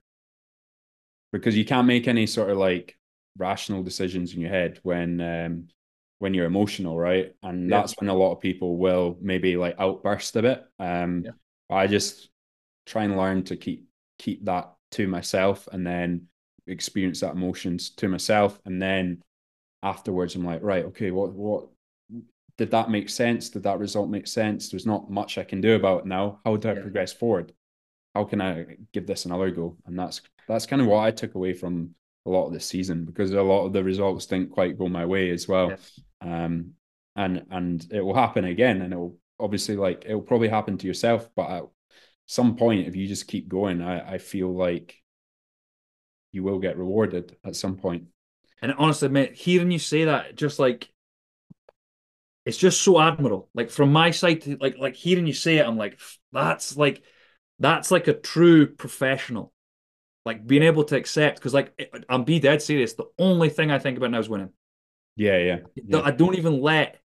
[1.31, 2.98] Because you can't make any sort of like
[3.39, 5.67] rational decisions in your head when um,
[6.19, 7.33] when you're emotional, right?
[7.41, 7.79] And yeah.
[7.79, 10.65] that's when a lot of people will maybe like outburst a bit.
[10.77, 11.31] Um, yeah.
[11.69, 12.29] I just
[12.85, 13.87] try and learn to keep
[14.19, 16.27] keep that to myself, and then
[16.67, 19.23] experience that emotions to myself, and then
[19.81, 21.67] afterwards, I'm like, right, okay, what what
[22.57, 23.49] did that make sense?
[23.49, 24.69] Did that result make sense?
[24.69, 26.41] There's not much I can do about it now.
[26.43, 26.81] How do I yeah.
[26.81, 27.53] progress forward?
[28.13, 29.77] How can I give this another go?
[29.85, 31.95] And that's that's kind of what I took away from
[32.29, 35.05] a lot of the season because a lot of the results didn't quite go my
[35.05, 35.73] way as well.
[36.21, 36.73] Um,
[37.15, 40.87] and and it will happen again, and it will obviously like it'll probably happen to
[40.87, 41.63] yourself, but at
[42.25, 44.95] some point, if you just keep going, I, I feel like
[46.31, 48.03] you will get rewarded at some point.
[48.61, 50.89] And honestly, mate, hearing you say that, just like
[52.45, 53.49] it's just so admirable.
[53.53, 55.99] Like from my side, to, like like hearing you say it, I'm like,
[56.31, 57.03] that's like
[57.59, 59.51] that's like a true professional.
[60.29, 61.73] Like being able to accept, because like
[62.07, 62.93] I'm be dead serious.
[62.93, 64.51] The only thing I think about now is winning.
[65.15, 66.01] Yeah, yeah, yeah.
[66.01, 67.01] I don't even let,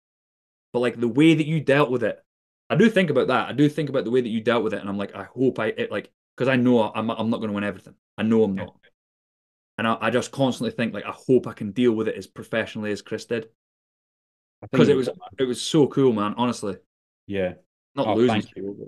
[0.72, 2.18] but like the way that you dealt with it,
[2.70, 3.46] I do think about that.
[3.46, 5.24] I do think about the way that you dealt with it, and I'm like, I
[5.24, 7.94] hope I it like because I know I'm I'm not going to win everything.
[8.16, 8.74] I know I'm not,
[9.76, 12.26] and I, I just constantly think like I hope I can deal with it as
[12.26, 13.50] professionally as Chris did
[14.72, 16.32] because it was it was so cool, man.
[16.38, 16.78] Honestly,
[17.26, 17.52] yeah,
[17.94, 18.42] not oh, losing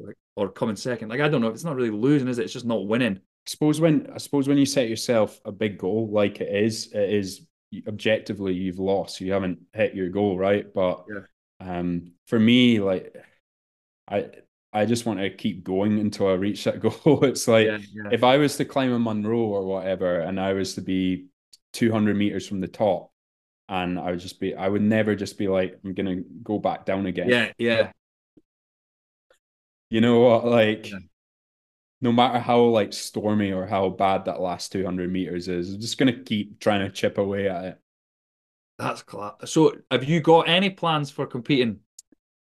[0.07, 1.11] like, or coming second.
[1.11, 2.45] Like I don't know, if it's not really losing, is it?
[2.45, 3.21] It's just not winning.
[3.47, 6.93] I suppose when I suppose when you set yourself a big goal like it is,
[6.93, 7.47] it is
[7.89, 9.21] objectively you've lost.
[9.21, 10.73] You haven't hit your goal, right?
[10.73, 11.79] But yeah.
[11.79, 13.17] um, for me, like
[14.09, 14.27] I
[14.73, 17.25] I just want to keep going until I reach that goal.
[17.25, 18.11] It's like yeah, yeah.
[18.13, 21.27] if I was to climb a Munro or whatever, and I was to be
[21.73, 23.11] 200 meters from the top,
[23.69, 26.87] and I would just be, I would never just be like, I'm gonna go back
[26.87, 27.29] down again.
[27.29, 27.93] Yeah, yeah.
[29.91, 30.47] You know what?
[30.47, 30.99] Like, yeah.
[32.03, 35.97] No matter how like stormy or how bad that last 200 meters is, I'm just
[35.97, 37.79] gonna keep trying to chip away at it.
[38.79, 39.35] That's class.
[39.47, 41.81] So, have you got any plans for competing?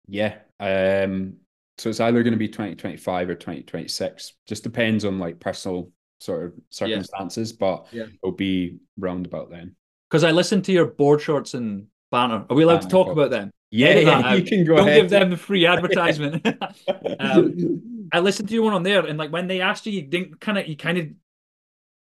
[0.08, 0.40] Yeah.
[0.60, 1.38] Um.
[1.78, 4.34] So it's either going to be 2025 or 2026.
[4.48, 5.92] Just depends on like personal
[6.22, 7.58] sort of circumstances, yeah.
[7.60, 8.06] but yeah.
[8.24, 9.76] it'll be roundabout then
[10.10, 12.46] because I listened to your board shorts and banner.
[12.50, 13.52] Are we allowed to talk about them?
[13.72, 15.02] Yeah, yeah you can go Don't ahead.
[15.02, 16.46] give them the free advertisement.
[17.20, 20.04] um, I listened to you one on there, and like when they asked you, you
[20.04, 21.08] didn't kind of, you kind of,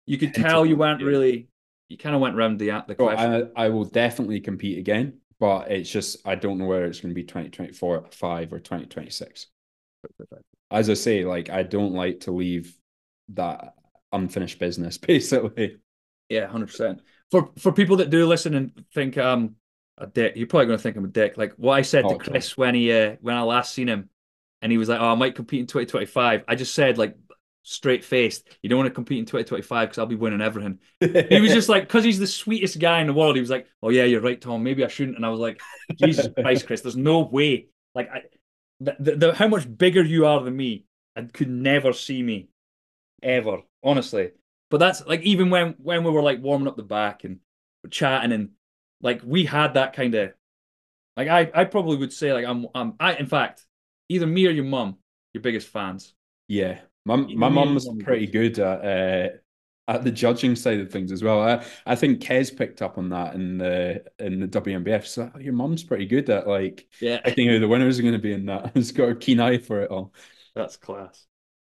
[0.06, 1.48] you could tell you weren't really,
[1.88, 3.50] you kind of went around the the question.
[3.56, 7.10] I, I will definitely compete again, but it's just I don't know whether it's going
[7.10, 9.46] to be 2024, five or 2026.
[10.70, 12.74] As I say, like I don't like to leave
[13.30, 13.74] that
[14.12, 15.78] unfinished business, basically.
[16.28, 19.56] Yeah, hundred percent for for people that do listen and think um
[19.98, 21.36] a dick, you're probably going to think I'm a dick.
[21.36, 24.08] Like what I said oh, to Chris when he uh, when I last seen him,
[24.62, 27.16] and he was like, "Oh, I might compete in 2025." I just said like
[27.62, 31.40] straight faced, "You don't want to compete in 2025 because I'll be winning everything." he
[31.40, 33.36] was just like, because he's the sweetest guy in the world.
[33.36, 34.62] He was like, "Oh yeah, you're right, Thom.
[34.62, 35.60] Maybe I shouldn't." And I was like,
[35.96, 37.68] "Jesus Christ, Chris, there's no way.
[37.94, 38.22] Like, I,
[38.80, 40.84] the, the, the how much bigger you are than me,
[41.16, 42.48] and could never see me,
[43.22, 43.58] ever.
[43.82, 44.32] Honestly."
[44.70, 47.40] But that's like even when when we were like warming up the back and
[47.90, 48.50] chatting and
[49.02, 50.32] like we had that kind of
[51.16, 53.64] like I I probably would say like I'm I'm I in fact
[54.10, 54.96] either me or your mum
[55.32, 56.14] your biggest fans.
[56.48, 59.28] Yeah, my my mum was pretty good at uh,
[59.88, 61.40] at the judging side of things as well.
[61.40, 65.06] I I think Kez picked up on that in the in the WNBF.
[65.06, 68.20] So your mum's pretty good at like yeah picking who the winners are going to
[68.20, 68.72] be in that.
[68.74, 70.12] He's got a keen eye for it all.
[70.54, 71.26] That's class.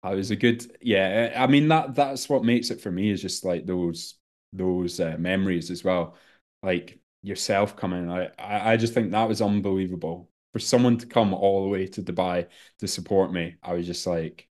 [0.02, 1.34] I was a good, yeah.
[1.36, 4.14] I mean that that's what makes it for me is just like those
[4.52, 6.16] those uh, memories as well,
[6.62, 8.08] like yourself coming.
[8.08, 12.02] I I just think that was unbelievable for someone to come all the way to
[12.02, 12.46] Dubai
[12.78, 13.56] to support me.
[13.62, 14.48] I was just like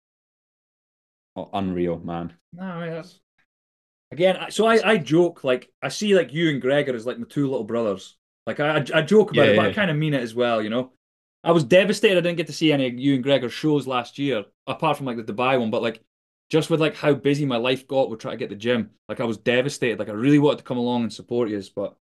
[1.35, 2.33] oh, unreal, man.
[2.53, 3.19] No, that's
[4.11, 4.37] again.
[4.49, 7.49] So I I joke like I see like you and Gregor as like my two
[7.49, 8.17] little brothers.
[8.45, 9.69] Like I I joke about yeah, it, but yeah.
[9.69, 10.61] I kind of mean it as well.
[10.61, 10.91] You know.
[11.43, 14.17] I was devastated I didn't get to see any of you and Gregor shows last
[14.17, 15.69] year, apart from like the Dubai one.
[15.69, 16.03] But like,
[16.49, 19.19] just with like how busy my life got with trying to get the gym, like
[19.19, 19.99] I was devastated.
[19.99, 21.95] Like I really wanted to come along and support you, but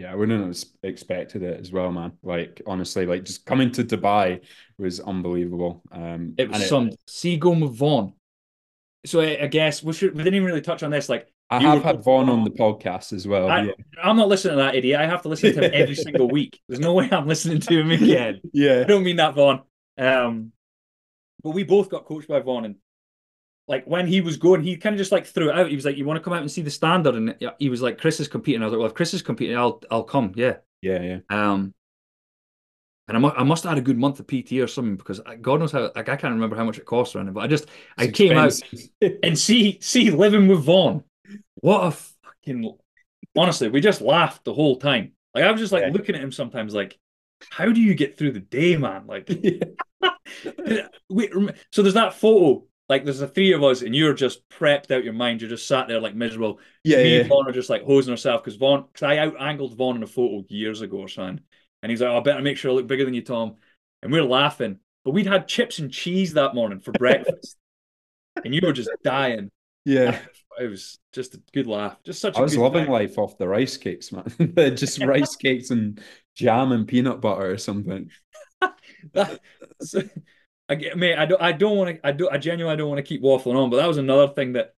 [0.00, 2.12] yeah, I wouldn't have expected it as well, man.
[2.22, 4.40] Like honestly, like just coming to Dubai
[4.78, 5.82] was unbelievable.
[5.92, 8.14] Um, it was some it, Seagull with Vaughn.
[9.04, 11.10] So I, I guess we should we didn't even really touch on this.
[11.10, 13.50] Like I have had Vaughn on the podcast as well.
[13.50, 13.72] I, yeah.
[14.02, 14.98] I'm not listening to that idiot.
[14.98, 16.58] I have to listen to him every single week.
[16.66, 18.40] There's no way I'm listening to him again.
[18.54, 18.80] Yeah.
[18.80, 19.60] I don't mean that, Vaughn.
[19.98, 20.52] Um,
[21.42, 22.76] but we both got coached by Vaughn, and
[23.70, 25.68] like when he was going, he kind of just like threw it out.
[25.68, 27.80] He was like, "You want to come out and see the standard?" And he was
[27.80, 30.32] like, "Chris is competing." I was like, "Well, if Chris is competing, I'll I'll come."
[30.34, 30.56] Yeah.
[30.82, 31.18] Yeah, yeah.
[31.30, 31.72] Um,
[33.06, 35.20] and I, mu- I must have had a good month of PT or something because
[35.40, 37.46] God knows how like I can't remember how much it cost or anything, but I
[37.46, 38.60] just it's I came out
[39.22, 41.04] and see see living with Vaughn.
[41.56, 42.76] What a fucking
[43.36, 45.12] honestly, we just laughed the whole time.
[45.32, 45.92] Like I was just like yeah.
[45.92, 46.98] looking at him sometimes, like,
[47.50, 49.06] how do you get through the day, man?
[49.06, 49.28] Like,
[51.08, 51.32] wait.
[51.70, 52.64] so there's that photo.
[52.90, 55.40] Like, there's the three of us, and you're just prepped out your mind.
[55.40, 56.58] You're just sat there like miserable.
[56.82, 57.20] Yeah, Me yeah.
[57.20, 60.02] and Vaughn are just like hosing ourselves because Vaughn, because I out angled Vaughn in
[60.02, 61.38] a photo years ago or something,
[61.84, 63.54] and he's like, oh, "I better make sure I look bigger than you, Thom."
[64.02, 67.56] And we're laughing, but we'd had chips and cheese that morning for breakfast,
[68.44, 69.52] and you were just dying.
[69.84, 70.18] Yeah,
[70.60, 71.96] it was just a good laugh.
[72.02, 72.36] Just such.
[72.36, 74.24] I was loving life off the rice cakes, man.
[74.74, 76.02] just rice cakes and
[76.34, 78.10] jam and peanut butter or something.
[79.12, 79.38] that,
[79.80, 80.02] so,
[80.70, 83.02] I mate, I don't, I don't want to, I do, I genuinely don't want to
[83.08, 84.74] keep waffling on, but that was another thing that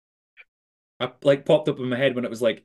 [1.01, 2.65] I like popped up in my head when it was like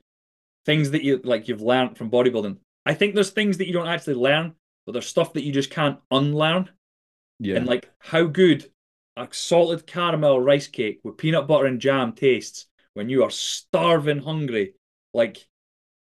[0.65, 2.57] things that you like you've learned from bodybuilding.
[2.85, 4.53] I think there's things that you don't actually learn,
[4.85, 6.69] but there's stuff that you just can't unlearn.
[7.39, 7.55] Yeah.
[7.55, 8.69] And like how good
[9.17, 14.19] a salted caramel rice cake with peanut butter and jam tastes when you are starving
[14.19, 14.75] hungry.
[15.13, 15.47] Like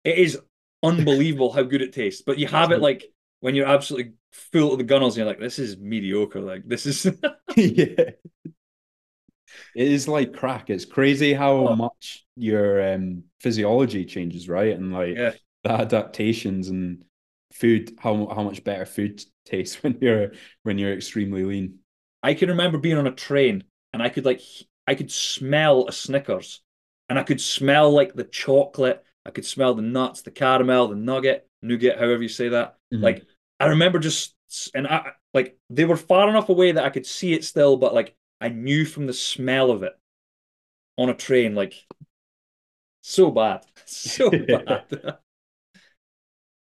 [0.04, 0.38] it is
[0.82, 2.22] unbelievable how good it tastes.
[2.22, 5.40] But you have it like when you're absolutely full of the gunnels and you're like,
[5.40, 6.40] this is mediocre.
[6.40, 7.06] Like this is
[7.56, 8.10] yeah.
[9.74, 10.70] It is like crack.
[10.70, 11.76] It's crazy how Oh.
[11.76, 14.74] much your um, physiology changes, right?
[14.74, 15.32] And like yeah.
[15.64, 17.04] the adaptations and
[17.52, 21.78] food, how how much better food tastes when you're when you're extremely lean.
[22.22, 24.40] I can remember being on a train and I could like
[24.86, 26.60] I could smell a Snickers
[27.08, 30.96] and I could smell like the chocolate, I could smell the nuts, the caramel, the
[30.96, 32.76] nugget, nougat, however you say that.
[32.92, 33.02] Mhm.
[33.02, 33.24] Like
[33.60, 34.34] I remember just
[34.74, 37.94] and I like they were far enough away that I could see it still, but
[37.94, 39.98] like I knew from the smell of it
[40.96, 41.86] on a train, like
[43.00, 43.64] so bad.
[43.84, 45.18] So bad.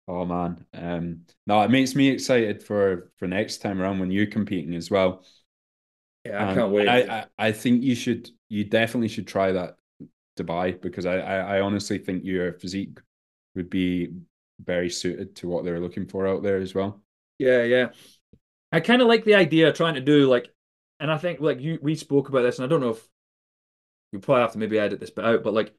[0.08, 0.66] Oh man.
[0.74, 4.90] Um no, it makes me excited for for next time around when you're competing as
[4.90, 5.24] well.
[6.26, 7.00] Yeah, I Um, can't wait.
[7.00, 9.78] I, I, I think you should you definitely should try that
[10.38, 13.00] Dubai because I, I, I honestly think your physique
[13.56, 14.10] would be
[14.60, 17.02] very suited to what they're looking for out there as well.
[17.40, 17.90] Yeah, yeah.
[18.72, 20.54] I kind of like the idea of trying to do like,
[21.00, 23.08] and I think like you we spoke about this, and I don't know if
[24.12, 25.74] you probably have to maybe edit this bit out, but like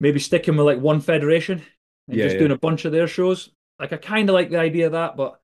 [0.00, 1.62] maybe sticking with like one federation
[2.10, 2.38] and Yeah, just yeah.
[2.38, 3.50] doing a bunch of their shows.
[3.80, 5.40] Like I kind of like the idea of that, but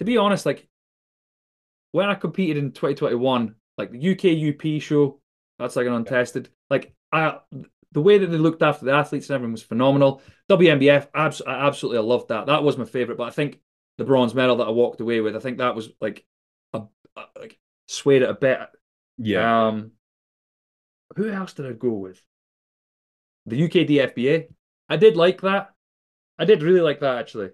[0.00, 0.68] to be honest, like
[1.92, 5.20] when I competed in 2021, like the UK UP show,
[5.58, 6.50] that's like an untested.
[6.70, 7.38] Like I,
[7.92, 10.22] the way that they looked after the athletes and everything was phenomenal.
[10.50, 12.46] WNBF, abs- I absolutely loved that.
[12.46, 13.18] That was my favorite.
[13.18, 13.60] But I think
[13.96, 16.24] the bronze medal that I walked away with, I think that was like
[16.72, 16.82] a,
[17.16, 18.60] a like swayed it a bit.
[19.16, 19.68] Yeah.
[19.68, 19.92] Um,
[21.16, 22.22] who else did I go with?
[23.46, 24.48] The UK DFBA.
[24.88, 25.70] I did like that.
[26.38, 27.50] I did really like that actually,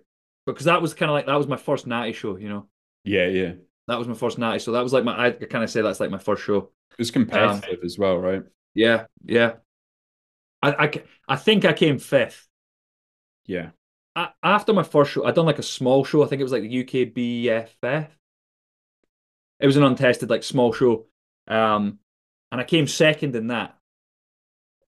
[0.47, 2.37] because that was kind of like that was my first natty show.
[2.37, 2.69] You know,
[3.05, 3.53] yeah, yeah.
[3.87, 4.59] That was my first natty.
[4.59, 6.71] So that was like my I kind of say that's like my first show.
[6.91, 8.43] It was competitive as well, right?
[8.75, 9.55] Yeah, yeah.
[10.65, 12.49] I, I, I think I came fifth.
[13.45, 13.71] Yeah.
[14.17, 16.23] I, after my first show, I'd done like a small show.
[16.23, 18.09] I think it was like the UK BFF.
[19.61, 21.07] It was an untested like small show,
[21.49, 21.99] um,
[22.51, 23.77] and I came second in that.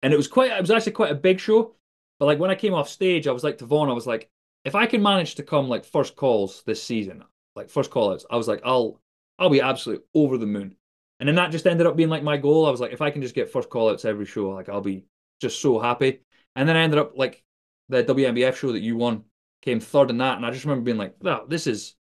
[0.02, 0.50] And it was quite.
[0.50, 1.74] It was actually quite a big show.
[2.18, 4.30] But like when I came off stage, I was like to Vaughn, I was like,
[4.64, 7.22] if I can manage to come like first calls this season,
[7.54, 9.00] like first call outs, I was like, I'll
[9.38, 10.76] I'll be absolutely over the moon.
[11.20, 12.66] And then that just ended up being like my goal.
[12.66, 14.80] I was like, if I can just get first call outs every show, like I'll
[14.80, 15.04] be
[15.40, 16.20] just so happy.
[16.54, 17.42] And then I ended up like
[17.88, 19.24] the WNBF show that you won
[19.62, 21.94] came third in that, and I just remember being like, "Wow, this is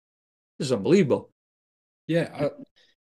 [0.60, 1.32] this is unbelievable."
[2.08, 2.30] Yeah.
[2.34, 2.50] I,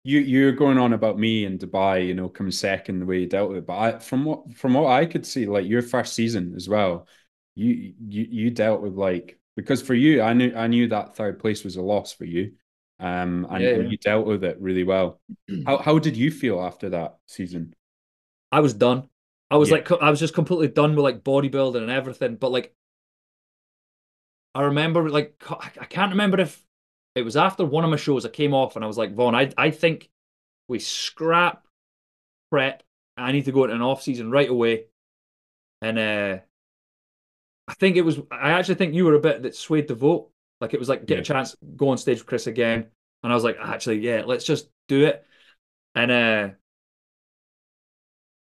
[0.04, 3.26] you you're going on about me in Dubai, you know, coming second the way you
[3.26, 3.66] dealt with it.
[3.66, 7.08] But I, from what from what I could see, like your first season as well,
[7.56, 11.40] you you you dealt with like because for you, I knew I knew that third
[11.40, 12.52] place was a loss for you.
[13.00, 13.88] Um and, Yeah, yeah.
[13.88, 15.20] you dealt with it really well.
[15.66, 17.74] How how did you feel after that season?
[18.52, 19.08] I was done.
[19.50, 19.76] I was Yeah.
[19.76, 22.36] like, I was just completely done with like bodybuilding and everything.
[22.36, 22.74] But like,
[24.54, 26.64] I remember like I can't remember if
[27.14, 29.34] it was after one of my shows I came off and I was like, Vaughn,
[29.34, 30.08] I I think
[30.68, 31.66] we scrap
[32.50, 32.82] prep.
[33.16, 34.86] I need to go into an off season right away.
[35.82, 36.38] And uh
[37.68, 40.30] I think it was I actually think you were a bit that swayed the vote.
[40.60, 41.20] Like it was like get Yeah.
[41.20, 42.86] a chance, go on stage with Chris again.
[43.22, 45.26] And I was like, actually, yeah, let's just do it.
[45.94, 46.50] And uh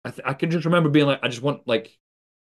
[0.04, 1.96] I th- I can just remember being like, I just want like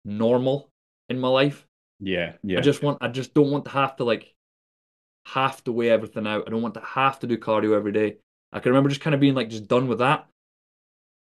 [0.05, 0.71] normal
[1.09, 1.67] in my life.
[1.99, 2.59] Yeah, yeah.
[2.59, 4.33] I just want I just don't want to have to like
[5.27, 6.45] have to weigh everything out.
[6.47, 8.17] I don't want to have to do cardio every day.
[8.53, 10.27] I can remember just kind of being like just done with that.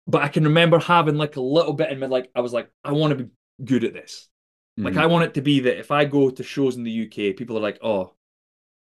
[0.08, 2.72] But I can remember having like a little bit in me, like I was like,
[2.84, 3.32] I want to be
[3.64, 4.28] good at this.
[4.84, 4.98] Like Mhm.
[4.98, 7.58] I want it to be that if I go to shows in the UK, people
[7.58, 8.14] are like, oh,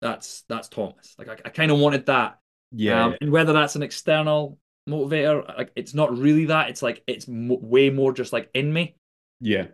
[0.01, 1.15] that's that's Thomas.
[1.17, 2.39] Like I, I kind of wanted that.
[2.71, 4.59] yeah, Um, and whether that's an external
[4.89, 6.69] motivator, like it's not really that.
[6.69, 8.95] It's like it's mo way more just like in me.
[9.39, 9.67] yeah.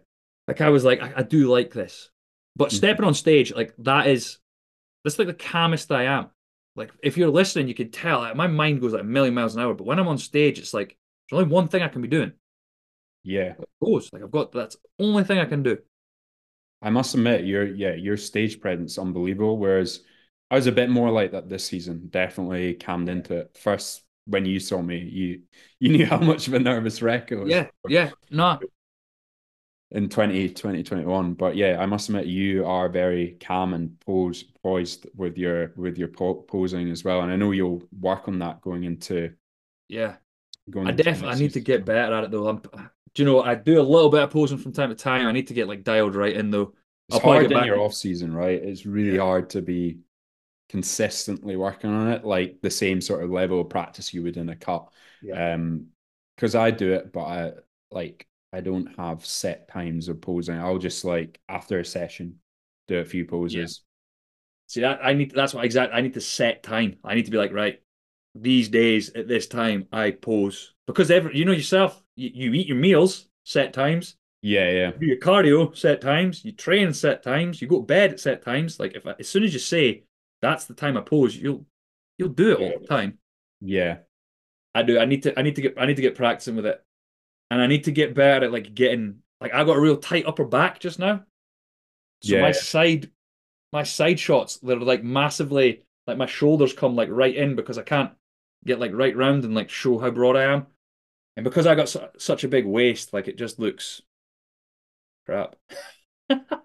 [0.48, 2.10] Like I was like, I, I do like this.
[2.56, 2.76] But Mhm.
[2.76, 4.38] stepping on stage, like that is
[5.04, 6.30] that's like the calmest I am.
[6.76, 9.56] Like if you're listening, you can tell like, my mind goes like a million miles
[9.56, 9.74] an hour.
[9.74, 10.98] But when I'm on stage, it's like
[11.30, 12.34] there's only one thing I can be doing.
[13.24, 13.56] Yeah.
[13.84, 15.80] Goes like I've got that's the only thing I can do.
[16.82, 19.58] I must admit, your yeah, your stage presence unbelievable.
[19.58, 20.04] Whereas
[20.50, 22.08] I was a bit more like that this season.
[22.10, 23.58] Definitely calmed into it.
[23.62, 25.42] First, when you saw me, you
[25.80, 27.50] you knew how much of a nervous wreck it was.
[27.50, 28.60] Yeah, yeah, no.
[29.92, 31.34] in 20, 2021.
[31.34, 35.98] But yeah, I must admit you are very calm and pose, poised with your with
[35.98, 37.22] your po- posing as well.
[37.22, 39.32] And I know you'll work on that going into
[39.90, 40.16] yeah.
[40.70, 42.48] Going I definitely I need to get better at it though.
[42.48, 42.58] I'm,
[43.14, 45.26] do you know I do a little bit of posing from time to time.
[45.28, 46.74] I need to get like dialed right in though.
[47.10, 48.62] It's I'll hard in back- your off season, right?
[48.64, 49.24] It's really Yeah.
[49.24, 49.98] hard to be
[50.72, 54.50] consistently working on it, like the same sort of level of practice you would in
[54.50, 54.88] a cut.
[55.22, 55.54] Yeah.
[55.56, 55.88] Um,
[56.36, 57.52] because I do it, but I
[57.92, 60.58] like I don't have set times of posing.
[60.58, 62.40] I'll just like after a session
[62.88, 63.84] do a few poses.
[64.68, 66.98] See that I need that's what exactly I need to set time.
[67.04, 67.82] I need to be like, right,
[68.36, 70.74] these days at this time I pose.
[70.88, 75.00] Because every you know yourself, you, you eat your meals, set times, Yeah, yeah, you
[75.00, 78.44] do your cardio, set times, you train set times, you go to bed at set
[78.44, 78.80] times.
[78.80, 80.06] Like if as soon as you say
[80.42, 81.66] that's the time I pose, you'll
[82.18, 83.20] you'll do it all the time.
[83.62, 84.00] yeah.
[84.74, 85.00] I do.
[85.00, 86.84] I need to I need to get I need to get practicing with it.
[87.50, 90.26] And I need to get better at like getting like I got a real tight
[90.26, 91.26] upper back just now.
[92.22, 92.42] So Yeah.
[92.42, 93.12] my side
[93.74, 97.78] my side shots that are like massively like my shoulders come like right in because
[97.78, 98.12] I can't
[98.66, 100.68] get like right round and like show how broad I am.
[101.38, 104.02] And because I got su- such a big waist, like it just looks
[105.26, 105.56] crap.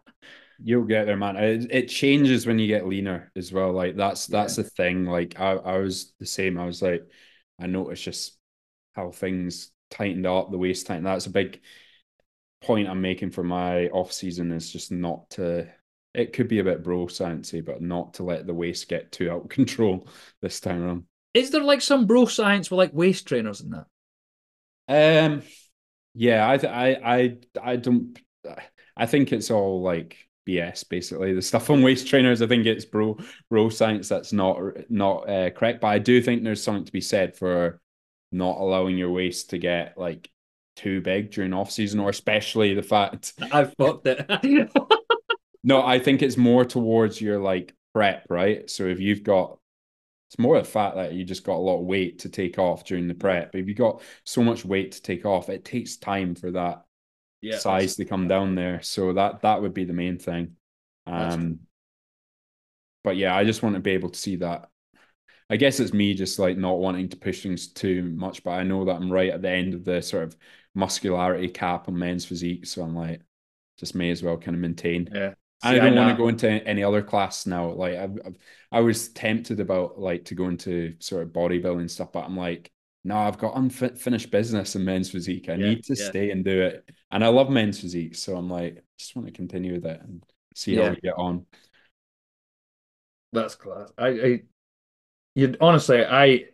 [0.62, 1.36] You'll get there, man.
[1.36, 3.72] It, it changes when you get leaner as well.
[3.72, 5.04] Like that's that's the thing.
[5.04, 6.58] Like I, I was the same.
[6.58, 7.06] I was like,
[7.60, 8.38] I noticed just
[8.94, 11.06] how things tightened up, the waist tightened.
[11.06, 11.60] That's a big
[12.62, 15.68] point I'm making for my off season is just not to.
[16.14, 19.30] It could be a bit bro sciencey, but not to let the waist get too
[19.30, 20.08] out of control
[20.40, 21.04] this time around.
[21.34, 23.86] Is there like some bro science with like waist trainers and that?
[24.88, 25.42] Um,
[26.14, 28.18] yeah, I, th- I, I, I don't.
[28.96, 30.88] I think it's all like BS.
[30.88, 32.42] Basically, the stuff on waist trainers.
[32.42, 33.18] I think it's bro,
[33.50, 34.08] bro science.
[34.08, 34.58] That's not
[34.90, 35.80] not uh, correct.
[35.80, 37.80] But I do think there's something to be said for
[38.32, 40.30] not allowing your waist to get like
[40.76, 43.32] too big during off season, or especially the fact.
[43.52, 44.70] I've fucked it.
[45.66, 48.70] No, I think it's more towards your like prep, right?
[48.70, 49.58] So if you've got
[50.28, 52.84] it's more the fact that you just got a lot of weight to take off
[52.84, 53.54] during the prep.
[53.54, 56.84] If you got so much weight to take off, it takes time for that
[57.46, 58.82] yeah, size to come down there.
[58.82, 60.56] So that that would be the main thing.
[61.06, 61.60] Um,
[63.04, 64.68] but yeah, I just want to be able to see that.
[65.50, 68.64] I guess it's me just like not wanting to push things too much, but I
[68.64, 70.36] know that I'm right at the end of the sort of
[70.74, 72.66] muscularity cap on men's physique.
[72.66, 73.22] So I'm like,
[73.78, 75.08] just may as well kind of maintain.
[75.12, 75.34] Yeah.
[75.62, 77.70] I don't want to go into any other class now.
[77.70, 78.38] Like I've, I've-
[78.72, 82.70] I was tempted about like to go into sort of bodybuilding stuff, but I'm like,
[83.06, 85.48] no, I've got unfinished business in men's physique.
[85.48, 86.12] I Yeah, need to yeah.
[86.12, 86.90] stay and do it.
[87.10, 90.22] And I love men's physique, so I'm like, just want to continue with it and
[90.54, 90.90] see how Yeah.
[90.90, 91.46] we get on.
[93.32, 93.90] That's class.
[93.98, 94.42] I, I
[95.34, 96.46] you honestly, I,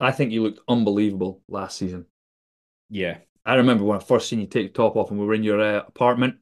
[0.00, 2.06] I think you looked unbelievable last season.
[2.90, 5.34] Yeah, I remember when I first seen you take your top off and we were
[5.34, 6.36] in your uh, apartment,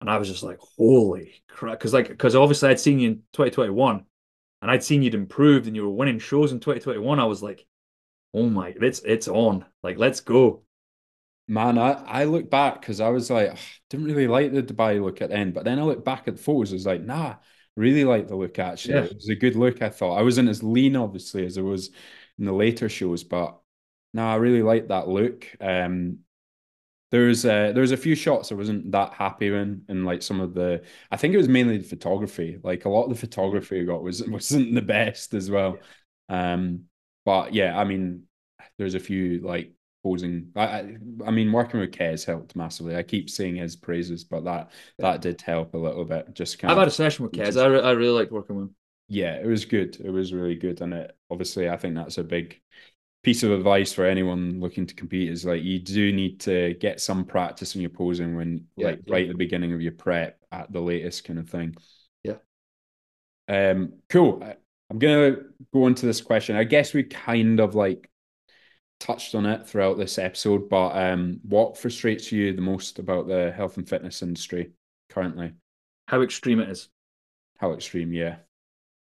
[0.00, 3.22] and I was just like, "Holy crap!" Because like, because obviously I'd seen you in
[3.32, 4.04] 2021,
[4.62, 7.20] and I'd seen you'd improved and you were winning shows in 2021.
[7.20, 7.66] I was like,
[8.34, 9.64] "Oh my, it's it's on!
[9.82, 10.64] Like, let's go!"
[11.48, 11.78] man.
[11.78, 13.58] I I look back because I was like, "Ugh,
[13.90, 16.36] didn't really like the Dubai look at the end, but then I look back at
[16.36, 16.72] the photos.
[16.72, 17.36] I was like, nah,
[17.76, 18.58] really like the look.
[18.58, 19.04] Actually, Yeah.
[19.04, 19.82] it was a good look.
[19.82, 21.90] I thought I wasn't as lean, obviously, as I was
[22.38, 23.58] in the later shows, but
[24.14, 25.48] no, I really liked that look.
[25.60, 26.18] Um,
[27.10, 30.54] there's uh, there's a few shots I wasn't that happy in, and like some of
[30.54, 32.58] the, I think it was mainly the photography.
[32.62, 35.82] Like a lot of the photography I got was wasn't the best as well.
[36.28, 36.84] Um,
[37.24, 38.24] but yeah, I mean,
[38.78, 40.52] there's a few like posing.
[40.56, 40.96] I, I,
[41.26, 42.96] I mean, working with Kez helped massively.
[42.96, 44.70] I keep saying his praises, but that
[45.00, 46.34] that did help a little bit.
[46.34, 47.60] Just kind I've of had a session with Kez.
[47.60, 48.76] I, re- I really liked working with him.
[49.08, 49.96] yeah, it was good.
[50.00, 52.60] It was really good, and it obviously I think that's a big
[53.22, 57.00] piece of advice for anyone looking to compete is like you do need to get
[57.00, 59.14] some practice in your posing when Yeah, like yeah.
[59.14, 61.76] right at the beginning of your prep at the latest kind of thing.
[62.24, 62.36] Yeah.
[63.48, 63.94] Um.
[64.08, 64.42] Cool.
[64.92, 65.36] I'm gonna
[65.72, 66.54] go into this question.
[66.56, 68.10] I guess we kind of like
[69.00, 73.52] touched on it throughout this episode, but um, what frustrates you the most about the
[73.52, 74.72] health and fitness industry
[75.08, 75.54] currently?
[76.08, 76.88] How extreme it is.
[77.58, 78.12] How extreme?
[78.12, 78.36] Yeah.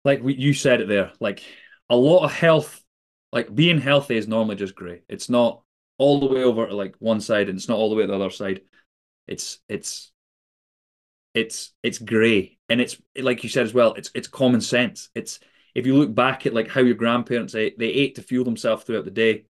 [0.05, 1.43] like you said it there like
[1.89, 2.84] a lot of health
[3.31, 5.63] like being healthy is normally just great it's not
[5.97, 8.07] all the way over to like one side and it's not all the way to
[8.07, 8.61] the other side
[9.27, 10.11] it's it's
[11.34, 15.39] it's it's gray and it's like you said as well it's it's common sense it's
[15.76, 18.84] if you look back at like how your grandparents ate they ate to fuel themselves
[18.84, 19.45] throughout the day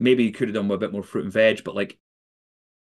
[0.00, 1.98] maybe you could have done with a bit more fruit and veg but like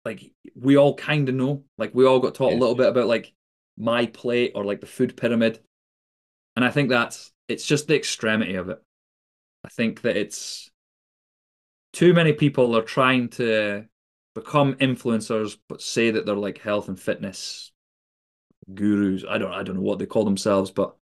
[0.05, 3.07] like we all kind of know like we all got taught a little bit about
[3.07, 3.33] like
[3.77, 5.61] my plate or like the food pyramid
[6.57, 8.83] and I think that's it's just the extremity of it.
[9.65, 10.71] I think that it's
[11.93, 13.85] too many people are trying to
[14.35, 17.71] become influencers, but say that they're like health and fitness
[18.75, 19.25] gurus.
[19.29, 20.97] I don't I don't know what they call themselves, but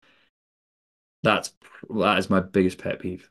[1.24, 1.54] that's
[1.90, 3.30] that is my biggest pet peeve.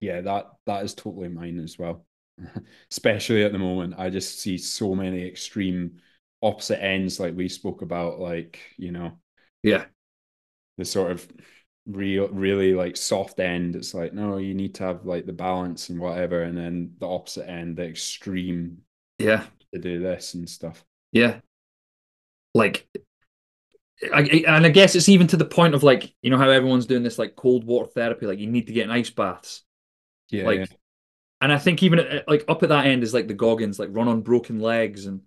[0.00, 2.04] Yeah, that that is totally mine as well.
[2.90, 6.00] Especially at the moment, I just see so many extreme
[6.42, 9.18] opposite ends, like we spoke about, like you know,
[9.62, 9.84] yeah,
[10.78, 11.26] the sort of
[11.86, 13.76] real really like soft end.
[13.76, 17.08] It's like no you need to have like the balance and whatever and then the
[17.08, 18.78] opposite end the extreme
[19.18, 19.44] yeah.
[19.72, 20.84] to do this and stuff.
[21.12, 21.40] Yeah.
[22.54, 22.86] Like
[24.12, 26.86] I, and I guess it's even to the point of like you know how everyone's
[26.86, 29.62] doing this like cold water therapy like you need to get in ice baths.
[30.30, 30.66] Yeah like yeah.
[31.40, 33.90] and I think even at, like up at that end is like the Goggins like
[33.92, 35.20] run on broken legs and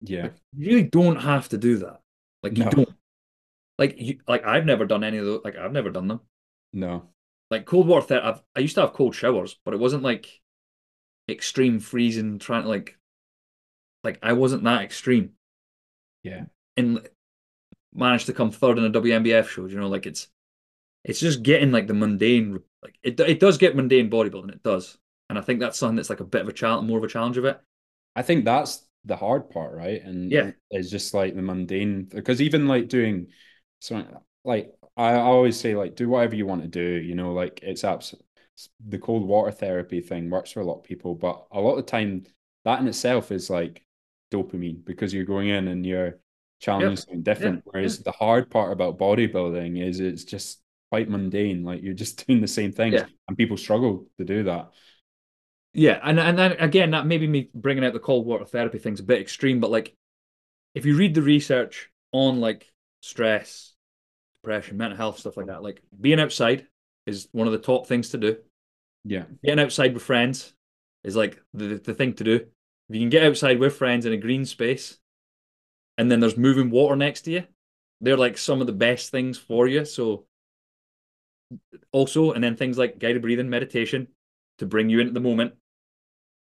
[0.00, 0.22] yeah.
[0.22, 2.00] like, you really don't have to do that.
[2.42, 2.70] Like you No.
[2.70, 2.94] don't.
[3.78, 6.20] Like you like I've never done any of those like I've never done them.
[6.72, 7.10] No.
[7.50, 10.40] Like cold water therapy I've, I used to have cold showers but it wasn't like
[11.28, 12.96] extreme freezing trying to like
[14.02, 15.30] like I wasn't that extreme.
[16.22, 16.44] Yeah.
[16.76, 17.06] And
[17.94, 19.66] managed to come third in a WNBF show.
[19.66, 20.28] You know, like it's
[21.04, 22.60] it's just getting like the mundane.
[22.82, 24.52] Like it it does get mundane bodybuilding.
[24.52, 26.98] It does, and I think that's something that's like a bit of a challenge, more
[26.98, 27.60] of a challenge of it.
[28.16, 30.02] I think that's the hard part, right?
[30.02, 30.52] And Yeah.
[30.70, 33.28] it's just like the mundane because even like doing
[33.80, 37.60] something like I always say like do whatever you want to do, you know, like
[37.62, 38.14] it's abs
[38.86, 41.84] the cold water therapy thing works for a lot of people, but a lot of
[41.84, 42.24] the time
[42.64, 43.84] that in itself is like
[44.30, 46.18] dopamine because you're going in and you're
[46.60, 46.98] challenging Yep.
[46.98, 47.56] something different.
[47.56, 47.62] Yeah.
[47.66, 51.62] Whereas the hard part about bodybuilding is it's just quite mundane.
[51.64, 53.06] Like you're just doing the same things, Yeah.
[53.28, 54.70] and people struggle to do that.
[55.72, 59.00] Yeah, and and then again, that maybe me bringing out the cold water therapy thing's
[59.00, 59.96] a bit extreme, but like
[60.74, 63.74] if you read the research on like stress,
[64.36, 66.66] depression, mental health, stuff like that, like being outside
[67.06, 68.36] is one of the top things to do.
[69.04, 70.54] Yeah, Getting outside with friends
[71.02, 72.34] is like the, the thing to do.
[72.36, 74.98] If you can get outside with friends in a green space
[75.98, 77.44] and then there's moving water next to you,
[78.00, 79.84] they're like some of the best things for you.
[79.84, 80.26] So
[81.92, 84.08] also, and then things like guided breathing, meditation
[84.58, 85.54] to bring you into the moment.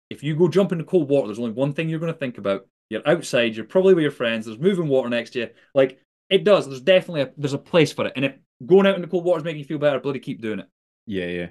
[0.09, 2.37] If you go jump into cold water, there's only one thing you're going to think
[2.37, 2.67] about.
[2.89, 5.49] You're outside, you're probably with your friends, there's moving water next to you.
[5.73, 8.13] Like it does, there's definitely a there's a place for it.
[8.17, 8.35] And if
[8.65, 10.67] going out in the cold water is making you feel better, bloody keep doing it.
[11.05, 11.47] yeah, yeah,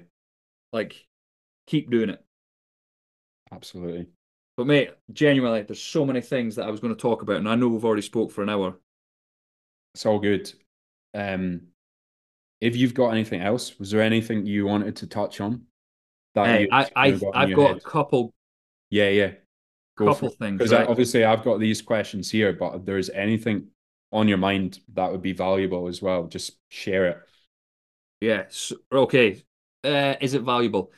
[0.73, 1.07] Like
[1.67, 2.23] keep doing it.
[3.51, 4.07] absolutely.
[4.57, 7.49] But mate, genuinely, there's so many things that I was going to talk about, and
[7.49, 8.75] I know we've already spoke for an hour.
[9.93, 10.51] It's all good.
[11.13, 11.61] Um,
[12.61, 15.63] if you've got anything else, was there anything you wanted to touch on?
[16.35, 17.77] That Hey, I, I kinda I've got head?
[17.77, 18.33] a couple
[18.89, 19.31] Yeah, yeah.
[19.97, 20.59] Go couple things.
[20.59, 20.87] Because right?
[20.87, 23.67] obviously I've got these questions here, but if there's anything
[24.11, 27.17] on your mind that would be valuable as well, just share it.
[28.19, 28.45] Yeah.
[28.49, 29.43] So, okay.
[29.83, 30.91] Uh, is it valuable?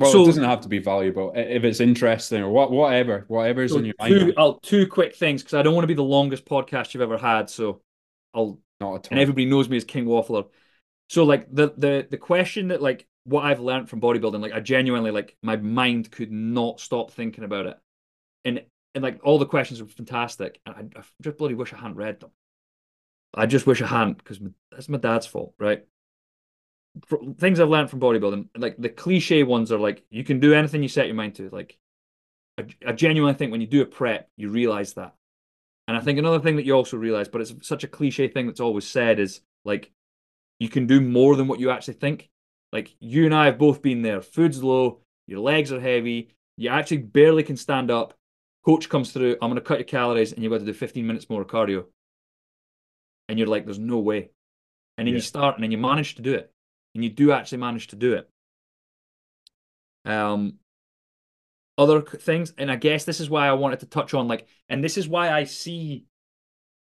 [0.00, 1.32] Well, So- it doesn't have to be valuable.
[1.36, 4.34] If it's interesting or what, whatever, whatever's So on your mind, two, man.
[4.38, 7.18] I'll, two quick things because I don't want to be the longest podcast you've ever
[7.18, 7.50] had.
[7.50, 7.82] So
[8.34, 9.08] I'll not at all.
[9.10, 10.48] and everybody knows me as King Waffler.
[11.10, 14.60] So like the the the question that like what I've learned from bodybuilding, like I
[14.60, 17.76] genuinely like my mind could not stop thinking about it,
[18.44, 18.62] and
[18.94, 21.96] and like all the questions were fantastic, and I, I just bloody wish I hadn't
[21.96, 22.30] read them.
[23.34, 24.40] I just wish I hadn't because
[24.72, 25.84] that's my dad's fault, right?
[27.38, 30.82] Things I've learned from bodybuilding, like the cliche ones are like you can do anything
[30.82, 31.48] you set your mind to.
[31.50, 31.78] Like
[32.58, 35.14] I, I genuinely think when you do a prep, you realize that.
[35.88, 38.46] And I think another thing that you also realize, but it's such a cliche thing
[38.46, 39.90] that's always said, is like
[40.58, 42.28] you can do more than what you actually think.
[42.72, 44.20] Like you and I have both been there.
[44.20, 48.14] Food's low, your legs are heavy, you actually barely can stand up.
[48.64, 51.30] Coach comes through, I'm gonna cut your calories, and you've got to do 15 minutes
[51.30, 51.86] more cardio.
[53.28, 54.30] And you're like, there's no way.
[54.98, 56.52] And then you start, and then you manage to do it,
[56.94, 58.30] and you do actually manage to do it.
[60.04, 60.54] Um,
[61.78, 64.82] other things, and I guess this is why I wanted to touch on like, and
[64.82, 66.04] this is why I see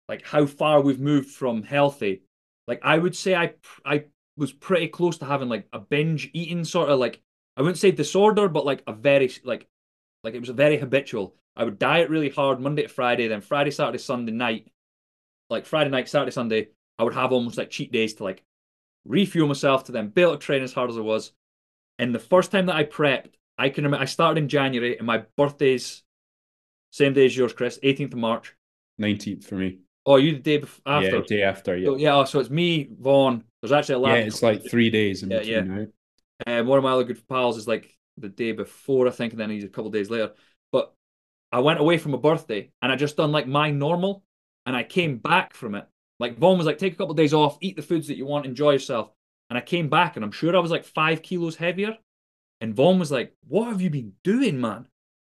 [0.07, 2.23] like how far we've moved from healthy.
[2.68, 3.53] Like I would say I
[3.86, 4.06] I
[4.36, 7.22] was pretty close to having like a binge eating sort of like
[7.56, 9.68] I wouldn't say disorder, but like a very like
[10.23, 11.36] like it was very habitual.
[11.56, 14.72] I would diet really hard Monday to Friday, then Friday, Saturday, Sunday night,
[15.49, 18.44] like Friday night, Saturday, Sunday, I would have almost like cheat days to like
[19.06, 21.32] refuel myself to then be able to train as hard as I was.
[21.98, 25.06] And the first time that I prepped, I can remember I started in January and
[25.06, 26.04] my birthday's
[26.92, 28.56] same day as yours, Chris, 18th of March.
[28.98, 29.80] 19th for me.
[30.06, 31.18] Oh, you the day bef- after?
[31.18, 31.78] Yeah, day after.
[31.78, 31.88] Yeah.
[31.88, 33.44] So, yeah, oh, so it's me, Vaughn.
[33.62, 34.18] There's actually a lab.
[34.18, 35.68] yeah, it's like three days in Yeah, between
[36.48, 36.60] now.
[36.60, 39.40] Um, one of my other good pals is like the day before, I think, and
[39.40, 40.32] then he's a couple days later.
[40.72, 40.94] But
[41.52, 44.24] I went away from a birthday and I just done like my normal,
[44.66, 45.86] and I came back from it.
[46.20, 48.26] Like Vaughn was like, take a couple of days off, eat the foods that you
[48.26, 49.12] want, enjoy yourself.
[49.50, 51.98] And I came back and I'm sure I was like five kilos heavier.
[52.62, 54.88] And Vaughn was like, What have you been doing, man?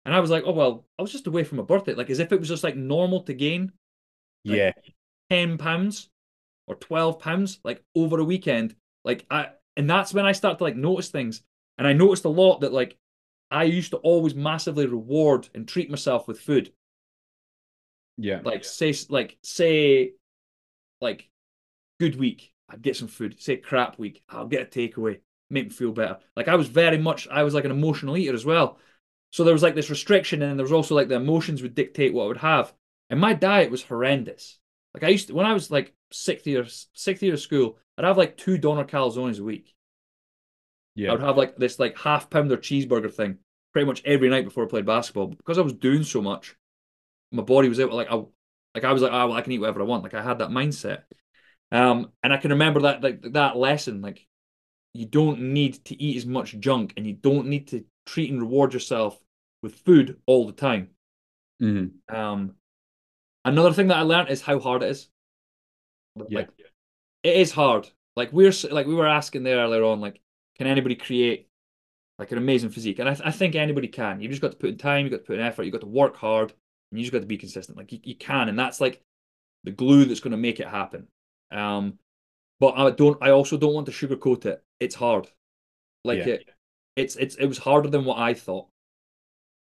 [0.05, 2.19] And I was like, oh well, I was just away from a birthday, like as
[2.21, 3.73] if it was just like normal to gain
[4.47, 4.73] like, yeah,
[5.31, 6.11] 10 pounds
[6.67, 8.75] or 12 pounds like over a weekend.
[9.05, 11.43] Like I and that's when I start to like notice things.
[11.79, 12.97] And I noticed a lot that like
[13.51, 16.73] I used to always massively reward and treat myself with food.
[18.17, 20.13] yeah, Like say like say
[21.01, 21.29] like
[21.99, 23.41] good week, I'd get some food.
[23.41, 26.19] Say crap week, I'll get a takeaway, make me feel better.
[26.37, 28.79] Like I was very much I was like an emotional eater as well.
[29.33, 32.13] So there was like this restriction, and there was also like the emotions would dictate
[32.13, 32.73] what I would have.
[33.11, 34.59] And my diet was horrendous.
[34.95, 38.05] Like I used to, when I was like sixth year, sixth year of school, I'd
[38.05, 39.75] have like two doner calzones a week.
[40.95, 41.11] Yeah.
[41.11, 43.39] I would have like this like half pounder cheeseburger thing
[43.73, 45.29] pretty much every night before I played basketball.
[45.29, 46.57] Because I was doing so much,
[47.31, 48.23] my body was able like I
[48.75, 50.03] like I was like, oh well, I can eat whatever I want.
[50.03, 51.03] Like I had that mindset.
[51.73, 54.27] Um, and I can remember that like that lesson, like
[54.95, 58.43] you don't need to eat as much junk and you don't need to treat and
[58.43, 59.19] reward yourself
[59.63, 60.91] with food all the time.
[61.61, 62.57] hmm Um,
[63.45, 65.09] another thing that I learned is how hard it is.
[66.29, 66.51] yeah, Like
[67.23, 67.91] it is hard.
[68.17, 70.21] Like we're like we were asking there earlier on, like,
[70.59, 71.49] can anybody create
[72.19, 72.99] like an amazing physique?
[73.01, 74.21] And I, th- I think anybody can.
[74.21, 75.83] You've just got to put in time, you've got to put in effort, you've got
[75.83, 76.55] to work hard,
[76.91, 77.79] and you just got to be consistent.
[77.79, 79.03] Like you, you can, and that's like
[79.65, 81.09] the glue that's going to make it happen.
[81.51, 81.99] Um,
[82.61, 83.19] but I don't.
[83.23, 84.63] I also don't want to sugarcoat it.
[84.81, 85.29] It's hard.
[86.05, 86.27] Like Yeah.
[86.27, 86.51] it,
[86.97, 88.69] it's it's it was harder than what I thought.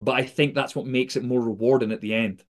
[0.03, 2.45] But I think that's what makes it more rewarding at the end.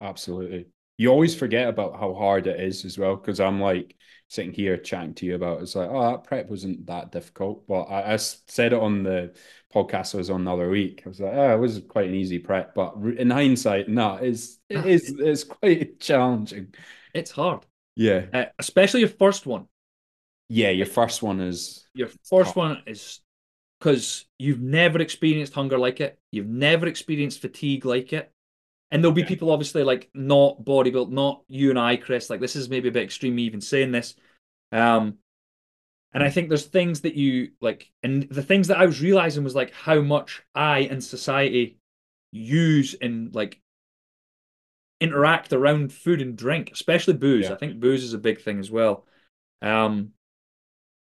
[0.00, 0.66] absolutely.
[0.96, 3.96] You always forget about how hard it is as well, because I'm like
[4.28, 7.66] sitting here chatting to you about it's like, oh, that prep wasn't that difficult.
[7.66, 9.34] But I said it on the
[9.74, 11.02] podcast I was on the other week.
[11.04, 12.74] I was like, oh, it was quite an easy prep.
[12.74, 16.74] But in hindsight, no, it's it is it's quite challenging.
[17.12, 17.66] It's hard,
[17.96, 18.26] Yeah.
[18.32, 19.66] uh, especially your first one.
[20.48, 22.56] Yeah, your first one is Your first tough.
[22.56, 23.20] one is
[23.80, 26.18] because you've never experienced hunger like it.
[26.30, 28.30] You've never experienced fatigue like it.
[28.94, 29.28] And there'll be Yeah.
[29.28, 32.30] people obviously like not bodybuilt, not you and I, Chris.
[32.30, 34.14] Like this is maybe a bit extreme me even saying this.
[34.70, 35.18] Um,
[36.12, 39.42] and I think there's things that you like, and the things that I was realizing
[39.42, 41.76] was like how much I and society
[42.30, 43.60] use and like
[45.00, 47.46] interact around food and drink, especially booze.
[47.46, 47.54] Yeah.
[47.54, 49.06] I think booze is a big thing as well.
[49.60, 50.12] Um,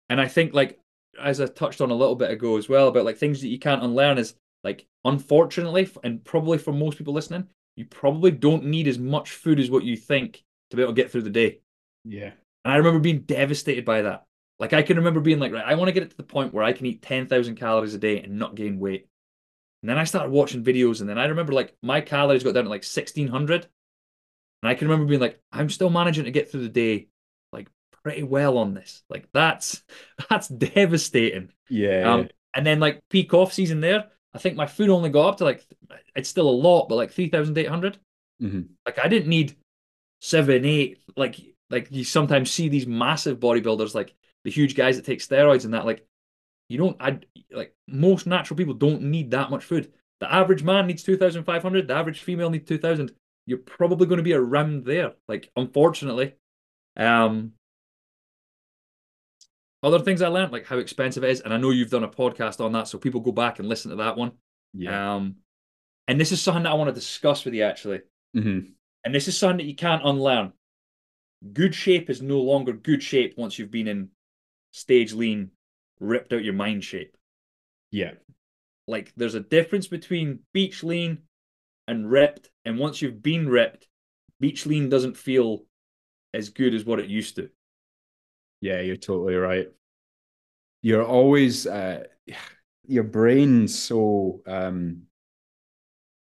[0.08, 0.78] and I think like
[1.20, 3.58] as I touched on a little bit ago as well about like things that you
[3.58, 8.88] can't unlearn is like unfortunately and probably for most people listening, you probably don't need
[8.88, 11.60] as much food as what you think to be able to get through the day.
[12.04, 12.32] Yeah.
[12.64, 14.24] And I remember being devastated by that.
[14.58, 16.54] Like I can remember being like, right, I want to get it to the point
[16.54, 19.08] where I can eat 10,000 calories a day and not gain weight.
[19.82, 22.64] And then I started watching videos and then I remember like my calories got down
[22.64, 23.66] to like 1600.
[24.62, 27.08] And I can remember being like, I'm still managing to get through the day
[27.52, 27.68] like
[28.02, 29.02] pretty well on this.
[29.10, 29.82] Like that's
[30.30, 31.50] that's devastating.
[31.68, 32.14] Yeah.
[32.14, 35.36] Um, and then like peak off season there, I think my food only got up
[35.38, 35.64] to like
[36.16, 37.98] it's still a lot, but like 3,800.
[38.42, 38.68] Mhm.
[38.84, 39.56] Like I didn't need
[40.20, 40.98] seven, eight.
[41.16, 41.36] Like
[41.70, 45.74] like you sometimes see these massive bodybuilders, like the huge guys that take steroids and
[45.74, 45.86] that.
[45.86, 46.04] Like
[46.68, 46.96] you don't.
[47.00, 47.20] I
[47.52, 49.92] like most natural people don't need that much food.
[50.20, 51.88] The average man needs two thousand five hundred.
[51.88, 53.12] The average female needs two thousand.
[53.46, 55.12] You're probably going to be around there.
[55.28, 56.34] Like unfortunately,
[56.96, 57.52] um.
[59.84, 62.08] Other things I learned, like how expensive it is, and I know you've done a
[62.08, 64.32] podcast on that, so people go back and listen to that one.
[64.72, 65.16] Yeah.
[65.16, 65.36] Um,
[66.08, 68.00] and this is something that I want to discuss with you actually.
[68.34, 68.72] Mhm.
[69.04, 70.54] And this is something that you can't unlearn.
[71.52, 74.10] Good shape is no longer good shape once you've been in
[74.70, 75.50] stage lean,
[76.00, 77.14] ripped out your mind shape.
[77.90, 78.14] Yeah.
[78.88, 81.18] Like there's a difference between beach lean
[81.86, 82.50] and ripped.
[82.64, 83.86] And once you've been ripped,
[84.40, 85.66] beach lean doesn't feel
[86.32, 87.50] as good as what it used to.
[88.64, 89.68] Yeah, you're totally right.
[90.82, 92.04] You're always uh
[92.86, 95.04] your brain's so um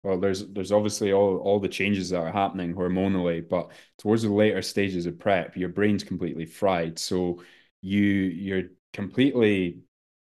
[0.02, 4.32] well there's there's obviously all all the changes that are happening hormonally, but towards the
[4.32, 6.98] later stages of prep, your brain's completely fried.
[6.98, 7.42] So
[7.80, 9.80] you you're completely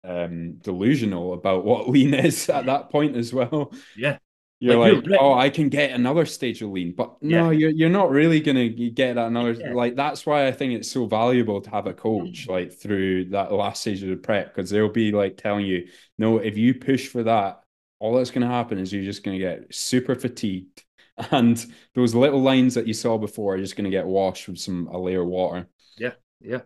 [0.03, 3.73] um delusional about what lean is at that point as well.
[3.95, 4.19] Yeah.
[4.59, 7.51] You're Like, you're oh, I can get another stage of lean, but no, Yeah.
[7.51, 9.51] you're you're not really gonna get that another.
[9.53, 9.73] Yeah.
[9.73, 13.51] Like that's why I think it's so valuable to have a coach like through that
[13.51, 17.07] last stage of the prep because they'll be like telling you, no, if you push
[17.07, 17.61] for that,
[17.99, 20.83] all that's gonna happen is you're just gonna get super fatigued,
[21.31, 21.63] and
[21.93, 24.97] those little lines that you saw before are just gonna get washed with some a
[24.99, 25.67] layer of water.
[25.97, 26.13] Yeah.
[26.41, 26.61] Yeah.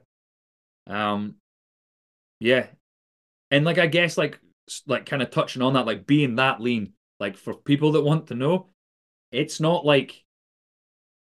[0.88, 1.36] Um
[2.40, 2.68] yeah.
[3.52, 4.40] And like I guess like
[4.88, 8.28] like kind of touching on that, like being that lean, like for people that want
[8.28, 8.68] to know,
[9.32, 10.26] it's not like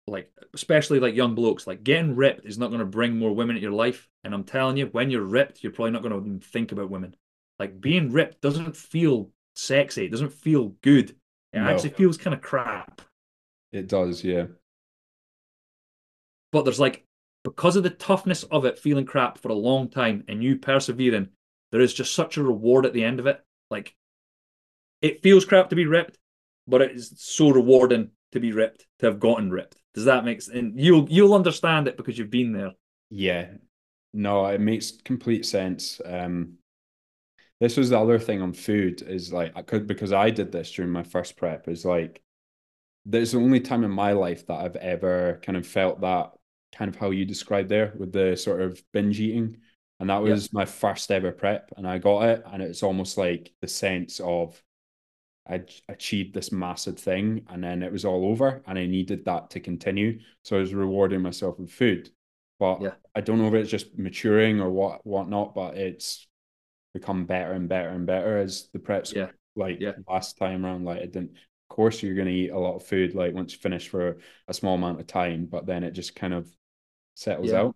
[0.08, 3.58] like especially like young blokes, like getting ripped is not going to bring more women
[3.58, 4.10] into your life.
[4.24, 7.16] And I'm telling you, when you're ripped, you're probably not going to think about women.
[7.60, 10.06] Like being ripped doesn't feel sexy.
[10.06, 11.12] It doesn't feel good.
[11.54, 11.66] It No.
[11.66, 13.02] actually feels kind of crap.
[13.74, 14.46] It does, yeah.
[16.54, 17.06] But there's like
[17.44, 21.30] because of the toughness of it feeling crap for a long time and you persevering,
[21.72, 23.44] there is just such a reward at the end of it.
[23.70, 23.94] Like
[25.02, 26.18] it feels crap to be ripped,
[26.68, 29.78] but it is so rewarding to be ripped, to have gotten ripped.
[29.94, 30.58] Does that make sense?
[30.58, 32.72] And you'll you'll understand it because you've been there.
[33.10, 33.48] Yeah.
[34.14, 36.02] No, it makes complete sense.
[36.06, 36.58] Um,
[37.60, 40.72] this was the other thing on food is like I could because I did this
[40.72, 42.22] during my first prep is like
[43.06, 46.32] there's the only time in my life that I've ever kind of felt that
[46.74, 49.58] kind of how you described there with the sort of binge eating.
[50.00, 53.54] And that was my first ever prep and I got it and it's almost like
[53.62, 54.62] the sense of
[55.50, 59.50] I achieved this massive thing and then it was all over and I needed that
[59.52, 60.20] to continue.
[60.44, 62.10] So I was rewarding myself with food.
[62.60, 62.94] But Yeah.
[63.16, 66.28] I don't know if it's just maturing or what whatnot, but it's
[66.94, 69.32] become better and better and better as the preps Yeah.
[69.56, 69.94] like Yeah.
[70.08, 70.86] last time around.
[70.86, 73.60] Like it didn't of course you're gonna eat a lot of food like once you
[73.60, 76.48] finish for a small amount of time, but then it just kind of
[77.16, 77.62] settles Yeah.
[77.62, 77.76] out.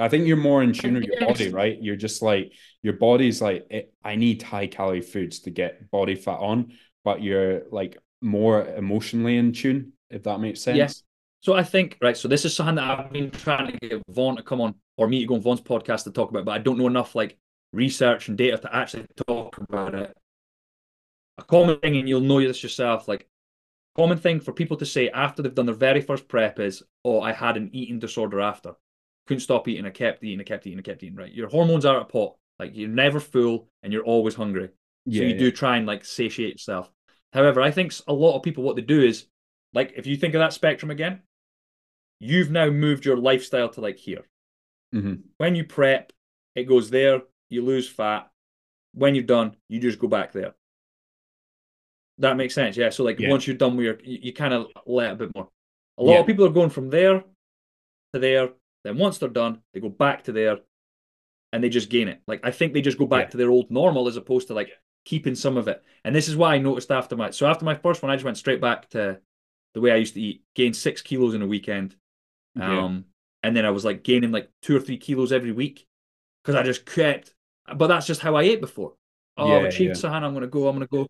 [0.00, 1.76] I think you're more in tune with your body, right?
[1.82, 2.52] You're just like
[2.82, 6.72] your body's like it, I need high calorie foods to get body fat on,
[7.08, 10.76] but you're like more emotionally in tune, if that makes sense.
[10.76, 10.88] Yeah.
[11.40, 12.14] So I think right.
[12.14, 15.08] So this is something that I've been trying to get Vaughn to come on or
[15.08, 17.38] me to go on Vaughn's podcast to talk about, but I don't know enough like
[17.72, 20.14] research and data to actually talk about it.
[21.38, 23.26] A common thing, and you'll know this yourself, like
[23.96, 27.22] common thing for people to say after they've done their very first prep is, "Oh,
[27.22, 28.72] I had an eating disorder after.
[29.26, 29.86] Couldn't stop eating.
[29.86, 30.40] I kept eating.
[30.40, 30.78] I kept eating.
[30.80, 31.32] I kept eating." Right.
[31.32, 32.36] Your hormones are at a pot.
[32.58, 34.66] Like you're never full and you're always hungry.
[34.66, 34.72] So
[35.06, 35.38] Yeah, you yeah.
[35.38, 36.92] do try and like satiate yourself.
[37.32, 39.26] However, I think a lot of people what they do is
[39.74, 41.22] like if you think of that spectrum again,
[42.20, 44.26] you've now moved your lifestyle to like here.
[44.94, 45.22] Mhm.
[45.36, 46.12] When you prep,
[46.54, 48.30] it goes there, you lose fat.
[48.94, 50.54] When you're done, you just go back there.
[52.18, 52.90] That makes sense, yeah.
[52.90, 53.30] So like Yeah.
[53.30, 55.50] once you're done with your you, you kind of let a bit more.
[55.98, 56.20] A lot Yeah.
[56.20, 57.24] of people are going from there
[58.14, 60.58] to there, then once they're done, they go back to there
[61.52, 62.22] and they just gain it.
[62.26, 63.30] Like I think they just go back Yeah.
[63.30, 64.70] to their old normal as opposed to like
[65.04, 65.82] keeping some of it.
[66.04, 68.24] And this is why I noticed after my so after my first one, I just
[68.24, 69.20] went straight back to
[69.74, 71.96] the way I used to eat, gained six kilos in a weekend.
[72.54, 72.84] Yeah.
[72.84, 73.06] Um,
[73.42, 75.86] and then I was like gaining like two or three kilos every week
[76.42, 77.34] because I just kept.
[77.76, 78.94] But that's just how I ate before.
[79.38, 79.98] Oh, I've Yeah, achieved yeah.
[79.98, 80.24] something.
[80.24, 80.68] I'm gonna go.
[80.68, 81.08] I'm gonna go.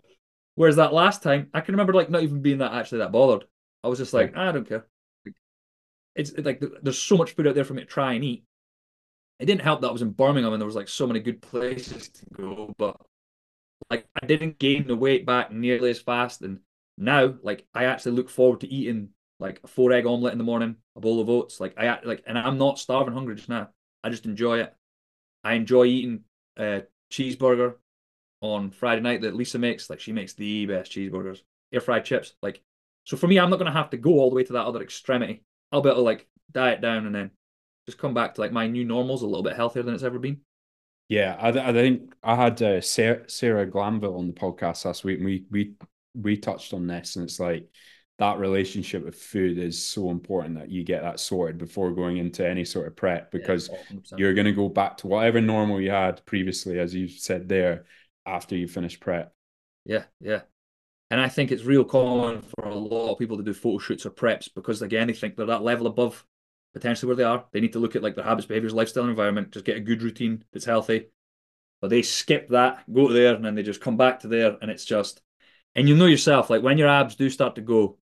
[0.57, 3.47] Whereas that last time, I can remember like not even being that actually that bothered.
[3.85, 4.87] I was just like, "Ah, I don't care.
[6.15, 8.45] It's it's like there's so much food out there for me to try and eat.
[9.41, 11.43] It didn't help that I was in Birmingham and there was like so many good
[11.43, 12.97] places to go, but
[13.91, 16.43] like I didn't gain the weight back nearly as fast.
[16.43, 16.61] And
[16.97, 19.11] now, like I actually look forward to eating
[19.41, 21.61] like a four egg omelet in the morning, a bowl of oats.
[21.61, 23.69] Like I like, and I'm not starving hungry just now.
[24.03, 24.75] I just enjoy it.
[25.45, 26.21] I enjoy eating
[26.57, 27.75] a cheeseburger
[28.41, 29.89] on Friday night that Lisa makes.
[29.89, 31.43] Like she makes the best cheeseburgers,
[31.73, 32.35] air fried chips.
[32.43, 32.63] Like
[33.05, 34.83] so for me, I'm not gonna have to go all the way to that other
[34.83, 35.43] extremity.
[35.73, 37.31] I'll be able to like diet down and then
[37.87, 40.19] just come back to like my new normal's a little bit healthier than it's ever
[40.19, 40.41] been.
[41.09, 45.05] Yeah, I, th- I think I had uh, Sarah, Sarah Glanville on the podcast last
[45.05, 45.73] week, and we we
[46.15, 47.69] we touched on this, and it's like
[48.19, 52.47] that relationship with food is so important that you get that sorted before going into
[52.47, 55.91] any sort of prep because Yeah, you're going to go back to whatever normal you
[55.91, 57.87] had previously, as you said there,
[58.27, 59.33] after you finish prep.
[59.85, 60.43] Yeah, yeah.
[61.11, 64.07] And I think it's real common for a lot of people to do photo shoots
[64.07, 66.27] or preps because again they think they're that level above
[66.75, 67.47] potentially where they are.
[67.53, 69.81] They need to look at like their habits, behaviors, lifestyle, and environment, just get a
[69.81, 71.09] good routine that's healthy.
[71.81, 74.57] But they skip that, go to there, and then they just come back to there,
[74.63, 75.23] and it's just
[75.77, 77.99] and you know yourself, like when your abs do start to go,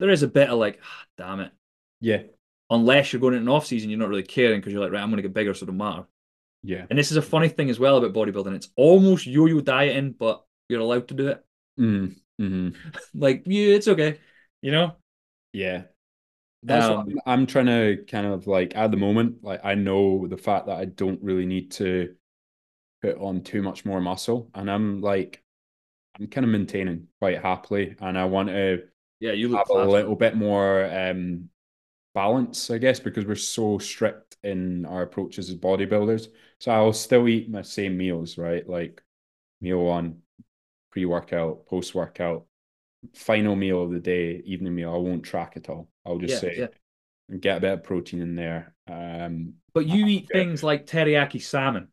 [0.00, 1.52] there is a bit of like, ah, damn it.
[2.00, 2.22] Yeah,
[2.70, 5.02] Unless you're going into an off season, you're not really caring because you're like, right,
[5.02, 6.04] I'm gonna get bigger, so it don't matter.
[6.62, 8.54] yeah, And this is a funny thing as well about bodybuilding.
[8.56, 11.44] It's almost yo-yo dieting, but you're allowed to do it.
[11.78, 12.70] mm, hmm
[13.14, 14.20] Like, yeah, it's okay.
[14.62, 14.96] You know?
[15.52, 15.84] yeah.
[16.62, 19.74] That's what Um, I'm, I'm trying to kind of like at the moment, like I
[19.74, 22.14] know the fact that I don't really need to
[23.02, 25.44] put on too much more muscle, and I'm like,
[26.20, 28.84] I'm kind of maintaining quite happily, and I want to
[29.20, 31.50] yeah, you look have a little bit more um
[32.14, 36.28] balance, I guess, because we're so strict in our approaches as bodybuilders.
[36.60, 38.68] So I'll still eat my same meals, right?
[38.68, 39.02] Like
[39.62, 40.22] meal one,
[40.92, 42.46] pre-workout, post-workout,
[43.14, 44.92] final meal of the day, evening meal.
[44.92, 45.88] I won't track it all.
[46.04, 47.36] I'll just Yeah, say yeah.
[47.38, 48.74] get a bit of protein in there.
[48.86, 50.40] Um, But you eat Yeah.
[50.40, 51.88] things like teriyaki salmon.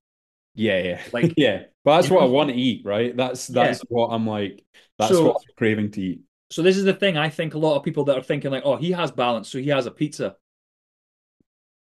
[0.55, 1.65] yeah, yeah, Like- yeah.
[1.83, 3.15] But that's what I want to eat, right?
[3.15, 3.65] That's Yeah.
[3.65, 4.63] that's what I'm like.
[4.97, 6.21] That's So- what I'm craving to eat.
[6.51, 7.17] So this is the thing.
[7.17, 9.57] I think a lot of people that are thinking like, oh, he has balance, so
[9.59, 10.37] he has a pizza.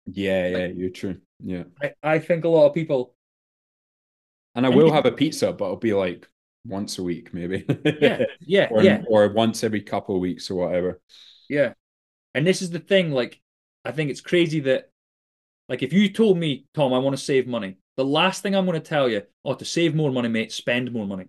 [0.06, 1.20] Yeah, yeah, you're true.
[1.40, 1.64] Yeah.
[1.82, 3.16] I, I think a lot of people
[4.56, 6.30] And I will have a pizza, but it'll be like
[6.66, 7.66] once a week, maybe.
[8.00, 11.02] yeah, yeah, or, yeah, or once every couple of weeks or whatever.
[11.50, 11.74] yeah.
[12.36, 13.40] And this is the thing, like,
[13.86, 14.90] I think it's crazy that,
[15.70, 18.66] like, if you told me, Thom, I want to save money, the last thing I'm
[18.66, 21.26] going to tell you, oh, to save more money, mate, spend more money.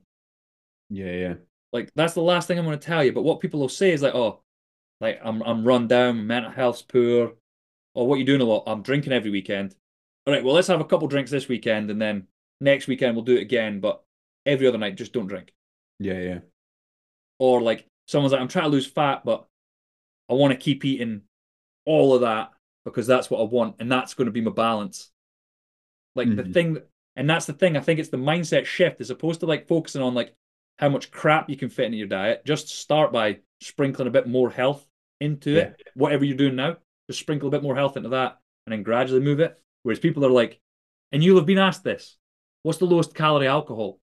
[0.89, 1.35] Yeah, yeah.
[1.73, 3.13] Like, that's the last thing I'm going to tell you.
[3.13, 4.45] But what people will say is like, oh,
[5.01, 7.35] like I'm I'm run down, my mental health's poor.
[7.95, 8.65] Or what you doing a lot?
[8.67, 9.75] I'm drinking every weekend.
[10.27, 12.27] All right, well, let's have a couple drinks this weekend, and then
[12.61, 13.81] next weekend we'll do it again.
[13.81, 14.03] But
[14.47, 15.53] every other night, just don't drink.
[15.99, 16.39] Yeah, yeah.
[17.39, 19.47] Or like someone's like, I'm trying to lose fat, but
[20.29, 21.23] I want to keep eating
[21.85, 22.53] all of that
[22.85, 25.11] because that's what I want, and that's going to be my balance.
[26.15, 26.53] Like the Mhm.
[26.53, 26.79] thing,
[27.17, 27.77] and that's the thing.
[27.77, 30.35] I think it's the mindset shift as opposed to like focusing on like
[30.79, 32.45] how much crap you can fit into your diet.
[32.45, 34.87] Just start by sprinkling a bit more health
[35.21, 35.83] into it.
[35.95, 36.77] Whatever you're doing now,
[37.09, 39.61] just sprinkle a bit more health into that, and then gradually move it.
[39.83, 40.61] Whereas people are like,
[41.13, 42.17] and you'll have been asked this:
[42.63, 44.01] What's the lowest calorie alcohol?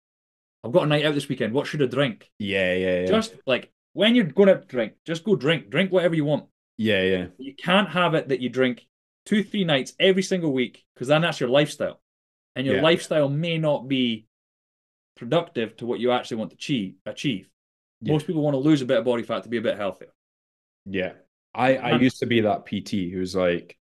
[0.64, 1.52] I've got a night out this weekend.
[1.54, 2.30] What should I drink?
[2.38, 3.06] Yeah, yeah, yeah.
[3.06, 5.70] Just like when you're going to drink, just go drink.
[5.70, 6.46] Drink whatever you want.
[6.76, 7.26] yeah, yeah.
[7.38, 8.86] You can't have it that you drink
[9.26, 12.00] two, three nights every single week because then that's your lifestyle.
[12.56, 12.82] And your Yeah.
[12.82, 14.26] lifestyle may not be
[15.16, 16.94] productive to what you actually want to achieve.
[17.06, 17.48] achieve.
[18.00, 18.12] Yeah.
[18.12, 20.12] Most people want to lose a bit of body fat to be a bit healthier.
[20.86, 21.12] Yeah.
[21.54, 23.76] I, I used to be that PT who's like,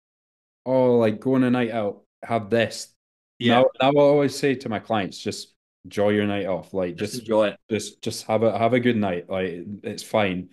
[0.66, 2.94] oh, like go on a night out, have this.
[3.40, 5.54] Now, now I always say to my clients, just
[5.86, 6.74] enjoy your night off.
[6.74, 7.60] Like just just enjoy it.
[7.70, 9.30] just just have a have a good night.
[9.30, 10.50] Like it's fine.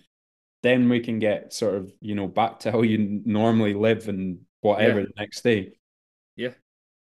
[0.63, 4.39] Then we can get sort of, you know, back to how you normally live and
[4.61, 5.05] whatever Yeah.
[5.05, 5.73] the next day.
[6.35, 6.53] Yeah,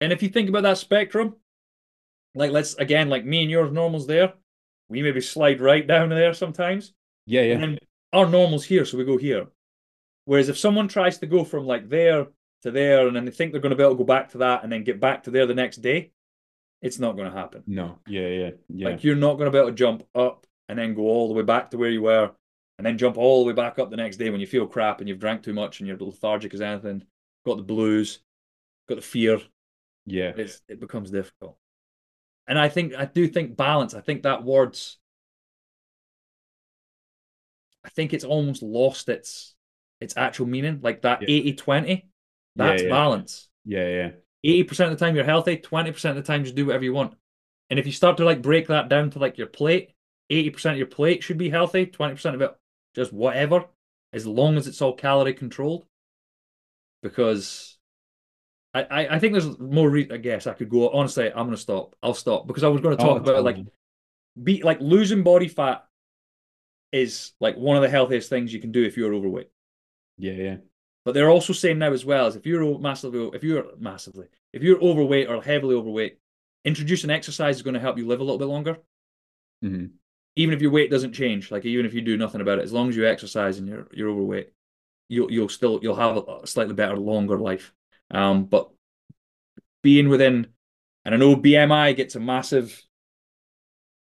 [0.02, 1.36] and if you think about that spectrum,
[2.36, 4.34] like let's again, like me and yours normals there,
[4.90, 6.94] we maybe slide right down there sometimes.
[7.26, 7.58] Yeah, And yeah.
[7.58, 7.80] then
[8.14, 9.48] our normal's here, so we go here.
[10.26, 12.28] Whereas if someone tries to go from like there
[12.64, 14.40] to there and then they think they're going to be able to go back to
[14.40, 16.12] that and then get back to there the next day,
[16.82, 17.64] it's not going to happen.
[17.68, 18.90] No, yeah, yeah, yeah.
[18.90, 21.34] Like you're not going to be able to jump up and then go all the
[21.34, 22.32] way back to where you were
[22.78, 25.00] and then jump all the way back up the next day when you feel crap
[25.00, 27.04] and you've drank too much and you're lethargic as anything,
[27.46, 28.20] got the blues,
[28.88, 29.40] got the fear.
[30.06, 30.34] yeah.
[30.36, 31.58] It's, it becomes difficult.
[32.48, 33.94] And I think I do think balance.
[33.94, 34.98] I think that word's
[37.84, 39.56] I think it's almost lost its
[40.00, 40.80] its actual meaning.
[40.82, 41.28] Like that Yeah.
[41.30, 42.02] 80-20, Yeah,
[42.56, 42.90] that's yeah.
[42.90, 43.50] balance.
[43.66, 44.12] Yeah, yeah.
[44.48, 47.16] 80% of the time you're healthy, 20% of the time just do whatever you want.
[47.70, 49.94] And if you start to like break that down to like your plate,
[50.30, 52.56] 80% of your plate should be healthy, 20% of it
[52.96, 53.66] just whatever,
[54.14, 55.86] as long as it's all calorie controlled.
[57.02, 57.78] Because
[58.74, 61.58] I, I, I think there's more re- I guess I could go honestly, I'm gonna
[61.58, 61.96] stop.
[62.04, 63.58] I'll stop because I was gonna talk Oh, about like
[64.42, 65.86] be like losing body fat
[66.92, 69.50] is like one of the healthiest things you can do if you're overweight.
[70.18, 70.58] Yeah, yeah.
[71.08, 74.62] But they're also saying now as well as if you're massively, if you're massively, if
[74.62, 76.20] you're overweight or heavily overweight,
[76.66, 78.80] introducing exercise is going to help you live a little bit longer.
[79.62, 79.86] hmm
[80.36, 82.74] Even if your weight doesn't change, like even if you do nothing about it, as
[82.74, 84.52] long as you exercise and you're you're overweight,
[85.08, 87.74] you'll you'll still you'll have a a slightly better, longer life.
[88.12, 88.70] Um, but
[89.82, 90.48] being within,
[91.06, 92.84] and I know BMI gets a massive.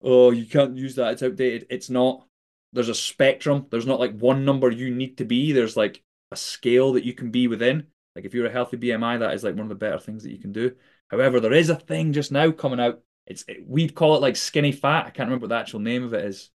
[0.01, 1.67] Oh, you can't use that; it's outdated.
[1.71, 2.25] It's not.
[2.73, 3.67] There's a spectrum.
[3.69, 5.51] There's not like one number you need to be.
[5.51, 6.01] There's like
[6.35, 7.87] a scale that you can be within.
[8.15, 10.33] Like if you're a healthy BMI, that is like one of the better things that
[10.33, 10.73] you can do.
[11.09, 13.03] However, there is a thing just now coming out.
[13.27, 15.07] It's we'd call it like skinny fat.
[15.07, 16.51] I can't remember what the actual name of it is.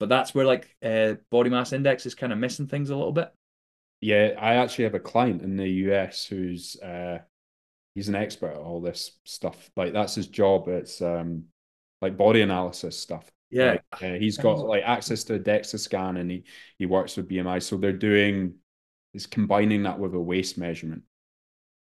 [0.00, 3.12] But that's where like uh, body mass index is kind of missing things a little
[3.12, 3.32] bit.
[4.00, 7.18] Yeah, I actually have a client in the US who's uh
[7.94, 9.70] he's an expert at all this stuff.
[9.76, 10.68] Like that's his job.
[10.68, 11.44] It's um
[12.00, 13.30] like body analysis stuff.
[13.50, 13.72] Yeah.
[13.72, 16.44] Like, uh, he's got like access to a DEXA scan and he
[16.78, 17.62] he works with BMI.
[17.62, 18.54] So they're doing
[19.12, 21.02] is combining that with a waist measurement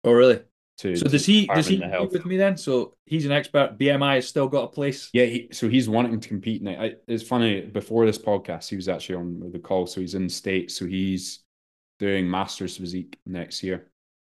[0.05, 0.43] Oh, really?
[0.79, 2.57] to So does he does he determine the compete with me then?
[2.57, 3.79] So he's an expert.
[3.79, 5.09] BMI has still got a place.
[5.13, 6.73] Yeah, he, so he's wanting to compete now.
[6.73, 9.87] I, it's funny, before this podcast, he was actually on the call.
[9.87, 10.77] So he's in the States.
[10.77, 11.41] So he's
[11.99, 13.91] doing Masters Physique next year.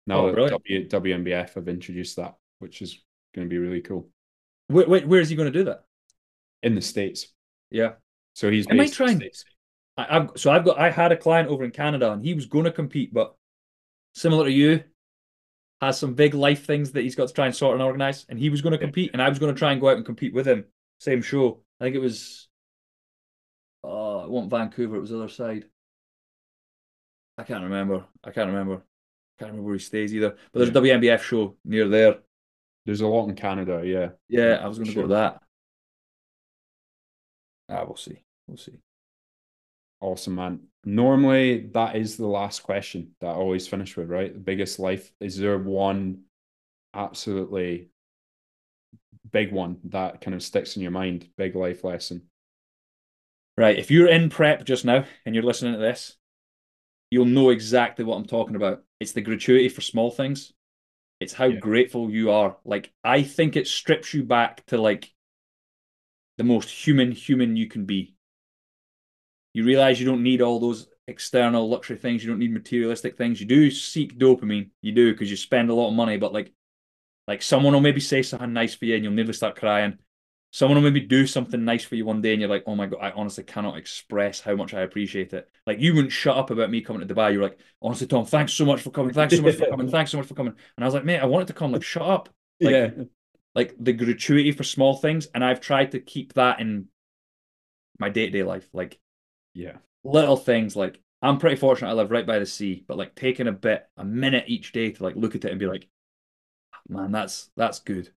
[0.08, 3.04] Now Oh, that w, WNBF have introduced that, which is
[3.36, 4.10] going to be really cool
[4.68, 5.84] Where, where, where is he going to do that?
[6.64, 7.27] In the States.
[7.72, 7.94] Yeah.
[8.34, 8.88] So he's Am I trying?
[8.88, 9.45] based try in and- the States.
[9.98, 12.45] I, I've so I've got I had a client over in Canada and he was
[12.45, 13.36] going to compete, but
[14.15, 14.84] similar to you,
[15.81, 18.26] has some big life things that he's got to try and sort and organize.
[18.30, 19.98] And he was going to compete, and I was going to try and go out
[19.98, 20.65] and compete with him.
[20.99, 21.61] Same show.
[21.80, 22.48] I think it was.
[23.84, 24.98] Oh, it wasn't Vancouver.
[24.98, 25.65] It was the other side.
[27.38, 28.03] I can't remember.
[28.23, 28.76] I can't remember.
[28.76, 30.31] I Can't remember where he stays either.
[30.52, 32.15] But there's a WNBF show near there.
[32.86, 33.81] There's a lot in Canada.
[33.86, 34.10] Yeah.
[34.27, 35.03] Yeah, I was going to Sure.
[35.03, 35.41] go to that.
[37.70, 38.22] Ah, we'll see.
[38.48, 38.80] We'll see.
[40.02, 40.62] Awesome, man.
[40.86, 44.34] Normally, that is the last question that I always finish with, right?
[44.34, 45.12] The biggest life.
[45.20, 46.24] Is there one
[46.94, 47.90] absolutely
[49.32, 52.24] big one that kind of sticks in your mind, big life lesson.
[53.58, 53.78] Right.
[53.78, 56.16] If you're in prep just now and you're listening to this,
[57.12, 58.84] you'll know exactly what I'm talking about.
[59.00, 60.54] It's the gratuity for small things.
[61.20, 61.60] It's how yeah.
[61.60, 62.56] grateful you are.
[62.64, 65.12] Like I think it strips you back to like
[66.40, 68.16] the most human human you can be.
[69.53, 72.24] You realize you don't need all those external luxury things.
[72.24, 73.41] You don't need materialistic things.
[73.41, 74.70] You do seek dopamine.
[74.82, 76.53] You do because you spend a lot of money, but like
[77.28, 79.98] like someone will maybe say something nice for you and you'll nearly start crying.
[80.52, 82.88] Someone will maybe do something nice for you one day and you're like, oh my
[82.88, 85.48] God, I honestly cannot express how much I appreciate it.
[85.68, 87.34] Like you wouldn't shut up about me coming to Dubai.
[87.34, 89.14] You're like, honestly, Thom, thanks so much for coming.
[89.14, 89.90] Thanks so much for coming.
[89.90, 90.53] Thanks so much for coming.
[90.78, 91.74] And I was like, mate, I wanted to come.
[91.74, 92.30] Like, shut up.
[92.61, 92.90] Like, yeah.
[93.56, 95.28] Like the gratuity for small things.
[95.34, 96.88] And I've tried to keep that in
[98.00, 98.68] my day to day life.
[98.74, 99.00] Like,
[99.54, 103.16] yeah, little things like I'm pretty fortunate I live right by the sea, but like
[103.16, 105.88] taking a bit, a minute each day to like look at it and be like,
[106.74, 108.12] ah, man, that's that's good.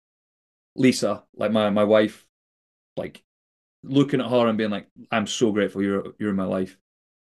[0.77, 2.25] Lisa, like my my wife,
[2.97, 3.23] like
[3.83, 6.79] looking at her and being like, I'm so grateful you're you're in my life.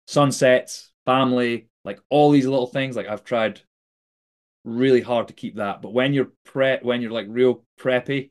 [0.07, 2.97] Sunsets, family, like all these little things.
[2.97, 3.61] Like I've tried
[4.65, 5.83] really hard to keep that.
[5.83, 8.31] But when you're pre when you're like real preppy,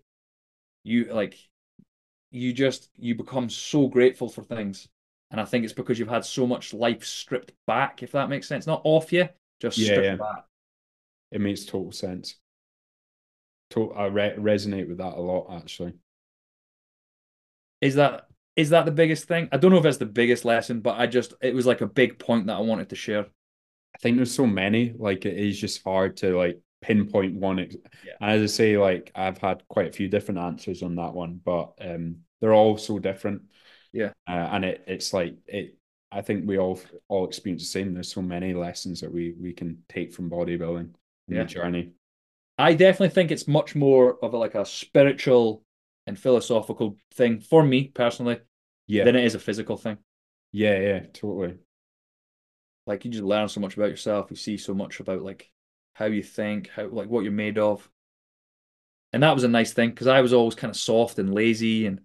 [0.83, 1.37] you like
[2.31, 4.87] you just you become so grateful for things.
[5.31, 8.47] And I think it's because you've had so much life stripped back, if that makes
[8.47, 8.65] sense.
[8.65, 9.29] Not off you,
[9.61, 10.15] just yeah, stripped yeah.
[10.15, 10.45] back.
[11.31, 12.35] It makes total sense.
[13.75, 15.93] I re- resonate with that a lot, actually.
[17.81, 19.47] Is that is that the biggest thing?
[19.51, 21.87] I don't know if it's the biggest lesson, but I just it was like a
[21.87, 23.27] big point that I wanted to share.
[23.99, 27.59] I think there's so many, like it is just hard to like pinpoint one.
[27.59, 28.13] Yeah.
[28.21, 31.41] And as I say, like I've had quite a few different answers on that one,
[31.43, 33.43] but um, they're all so different.
[33.91, 35.75] Yeah, uh, and it it's like it.
[36.11, 37.93] I think we all all experience the same.
[37.93, 40.91] There's so many lessons that we we can take from bodybuilding
[41.27, 41.43] in yeah.
[41.43, 41.91] the journey.
[42.57, 45.63] I definitely think it's much more of a, like a spiritual
[46.07, 48.39] and philosophical thing for me personally,
[48.87, 49.97] yeah, than it is a physical thing.
[50.51, 51.55] Yeah, yeah, totally.
[52.89, 54.31] Like you just learn so much about yourself.
[54.31, 55.51] You see so much about like
[55.93, 57.87] how you think, how like what you're made of.
[59.13, 61.85] And that was a nice thing because I was always kind of soft and lazy
[61.85, 62.01] and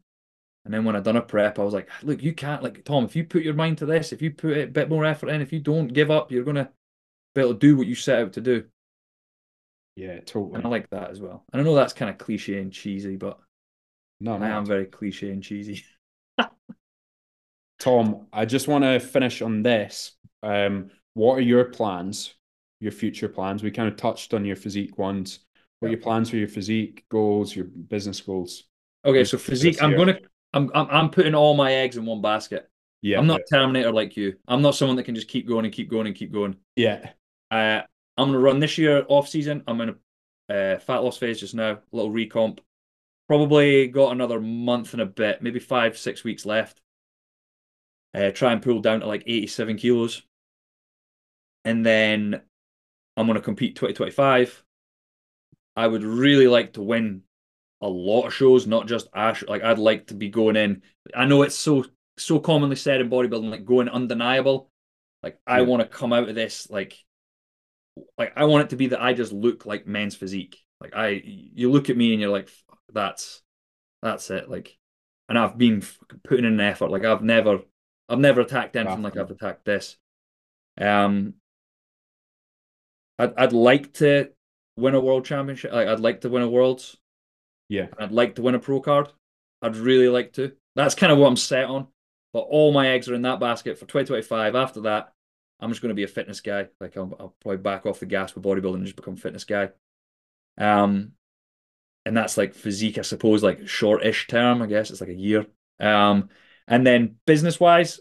[0.64, 3.04] and then when I done a prep, I was like, look, you can't like Thom,
[3.04, 5.40] if you put your mind to this, if you put a bit more effort in,
[5.40, 6.70] if you don't give up, you're gonna
[7.34, 8.64] be able to do what you set out to do.
[9.96, 10.56] Yeah, totally.
[10.56, 11.44] And I like that as well.
[11.52, 13.38] And I know that's kind of cliche and cheesy, but
[14.20, 15.84] no, I am very cliche and cheesy.
[17.78, 20.12] Thom, I just want to finish on this.
[20.44, 22.34] Um, what are your plans,
[22.80, 23.62] your future plans?
[23.62, 25.40] We kind of touched on your physique ones.
[25.80, 28.64] What are your plans for your physique goals, your business goals?
[29.04, 30.18] Okay, so physique, I'm gonna
[30.52, 32.68] I'm, I'm I'm putting all my eggs in one basket.
[33.02, 33.18] Yeah.
[33.18, 34.34] I'm not Terminator like you.
[34.48, 36.56] I'm not someone that can just keep going and keep going and keep going.
[36.74, 37.10] Yeah.
[37.50, 37.82] Uh,
[38.16, 39.62] I'm gonna run this year off season.
[39.66, 39.96] I'm in
[40.48, 42.60] a uh, fat loss phase just now, a little recomp.
[43.28, 46.80] Probably got another month and a bit, maybe five, six weeks left.
[48.14, 50.22] Uh, try and pull down to like 87 kilos.
[51.64, 52.40] And then
[53.16, 54.62] I'm gonna compete 2025.
[55.76, 57.22] I would really like to win
[57.80, 59.42] a lot of shows, not just Ash.
[59.46, 60.82] Like I'd like to be going in.
[61.14, 61.84] I know it's so
[62.16, 64.70] so commonly said in bodybuilding, like going undeniable.
[65.22, 66.96] Like I want to come out of this like
[68.18, 70.58] like I want it to be that I just look like men's physique.
[70.80, 72.48] Like I, you look at me and you're like,
[72.92, 73.42] that's
[74.02, 74.50] that's it.
[74.50, 74.76] Like,
[75.28, 75.82] and I've been
[76.24, 76.90] putting in an effort.
[76.90, 77.60] Like I've never,
[78.08, 79.96] I've never attacked anything like I've attacked this.
[80.78, 81.34] Um,
[83.18, 84.30] I'd I'd like to
[84.76, 85.72] win a world championship.
[85.72, 86.96] Like I'd like to win a worlds.
[87.68, 89.08] Yeah, I'd like to win a pro card.
[89.62, 90.52] I'd really like to.
[90.76, 91.88] That's kind of what I'm set on.
[92.32, 94.54] But all my eggs are in that basket for 2025.
[94.56, 95.12] After that,
[95.60, 96.66] I'm just going to be a fitness guy.
[96.80, 99.44] Like I'll, I'll probably back off the gas with bodybuilding and just become a fitness
[99.44, 99.70] guy.
[100.58, 101.12] Um,
[102.04, 104.62] and that's like physique, I suppose, like short-ish term.
[104.62, 105.46] I guess it's like a year.
[105.80, 106.28] Um,
[106.66, 108.00] and then business-wise,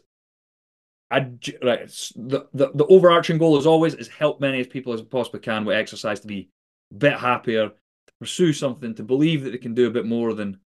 [1.13, 1.19] I
[1.61, 5.41] like the, the the overarching goal as always is help many as people as possibly
[5.41, 6.49] can with exercise to be
[6.91, 10.33] a bit happier, to pursue something, to believe that they can do a bit more
[10.33, 10.59] than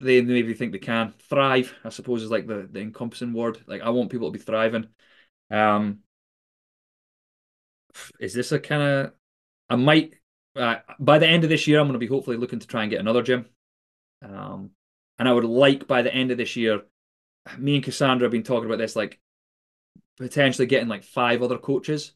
[0.00, 1.12] they maybe think they can.
[1.28, 3.58] Thrive, I suppose, is like the, the encompassing word.
[3.66, 4.86] Like I want people to be thriving.
[5.50, 5.98] Um,
[8.20, 9.12] is this a kind of?
[9.68, 10.14] I might
[10.54, 12.82] uh, by the end of this year, I'm going to be hopefully looking to try
[12.82, 13.46] and get another gym.
[14.22, 14.70] Um,
[15.18, 16.82] and I would like by the end of this year,
[17.58, 19.18] me and Cassandra have been talking about this, like
[20.20, 22.12] potentially getting like five other coaches.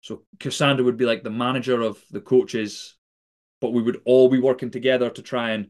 [0.00, 2.96] So Cassandra would be like the manager of the coaches,
[3.60, 5.68] but we would all be working together to try and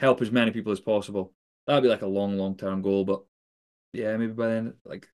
[0.00, 1.32] help as many people as possible.
[1.66, 3.22] That'd be like a long, long term goal, but
[3.92, 5.06] yeah, maybe by then, like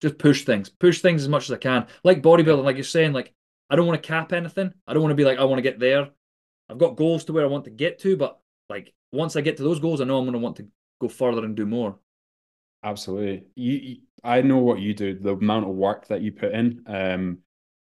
[0.00, 1.86] just push things, push things as much as I can.
[2.02, 3.34] Like bodybuilding, like you're saying, like
[3.68, 4.72] I don't want to cap anything.
[4.86, 6.08] I don't want to be like I want to get there.
[6.70, 9.58] I've got goals to where I want to get to, but like once I get
[9.58, 10.68] to those goals, I know I'm going to want to
[10.98, 11.98] go further and do more.
[12.82, 13.46] Absolutely.
[13.54, 15.18] You, you, I know what you do.
[15.18, 16.82] The amount of work that you put in.
[16.86, 17.38] Um,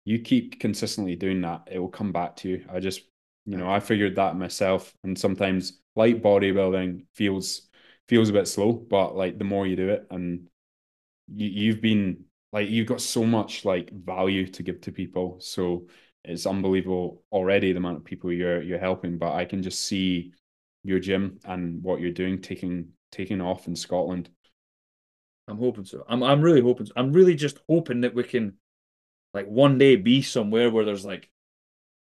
[0.04, 2.64] you keep consistently doing that, it will come back to you.
[2.72, 3.02] I just,
[3.46, 4.92] you know, I figured that myself.
[5.04, 7.68] And sometimes light bodybuilding feels
[8.08, 10.48] feels a bit slow, but like the more you do it, and
[11.28, 15.38] you, you've been like you've got so much like value to give to people.
[15.40, 15.86] So
[16.24, 19.18] it's unbelievable already the amount of people you're you're helping.
[19.18, 20.32] But I can just see
[20.84, 24.30] your gym and what you're doing taking taking off in Scotland.
[25.48, 26.04] I'm hoping so.
[26.08, 26.86] I'm I'm really hoping.
[26.86, 26.92] So.
[26.96, 28.54] I'm really just hoping that we can
[29.34, 31.30] like one day be somewhere where there's like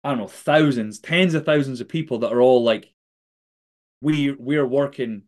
[0.05, 2.93] I don't know thousands, tens of thousands of people that are all like
[4.01, 5.23] we we're working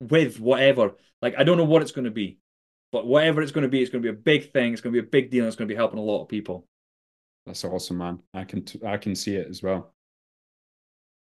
[0.00, 0.92] with whatever.
[1.20, 2.38] Like I don't know what it's going to be,
[2.92, 4.72] but whatever it's going to be, it's going to be a big thing.
[4.72, 5.44] It's going to be a big deal.
[5.44, 6.66] And it's going to be helping a lot of people.
[7.48, 8.20] That's awesome, man.
[8.34, 9.94] I can t- I can see it as well.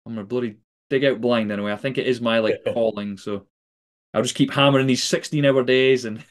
[0.05, 0.57] I'm gonna bloody
[0.91, 1.71] dig out blind anyway.
[1.71, 3.47] I think it is my like calling, so
[4.13, 6.23] I'll just keep hammering these 16 hour days and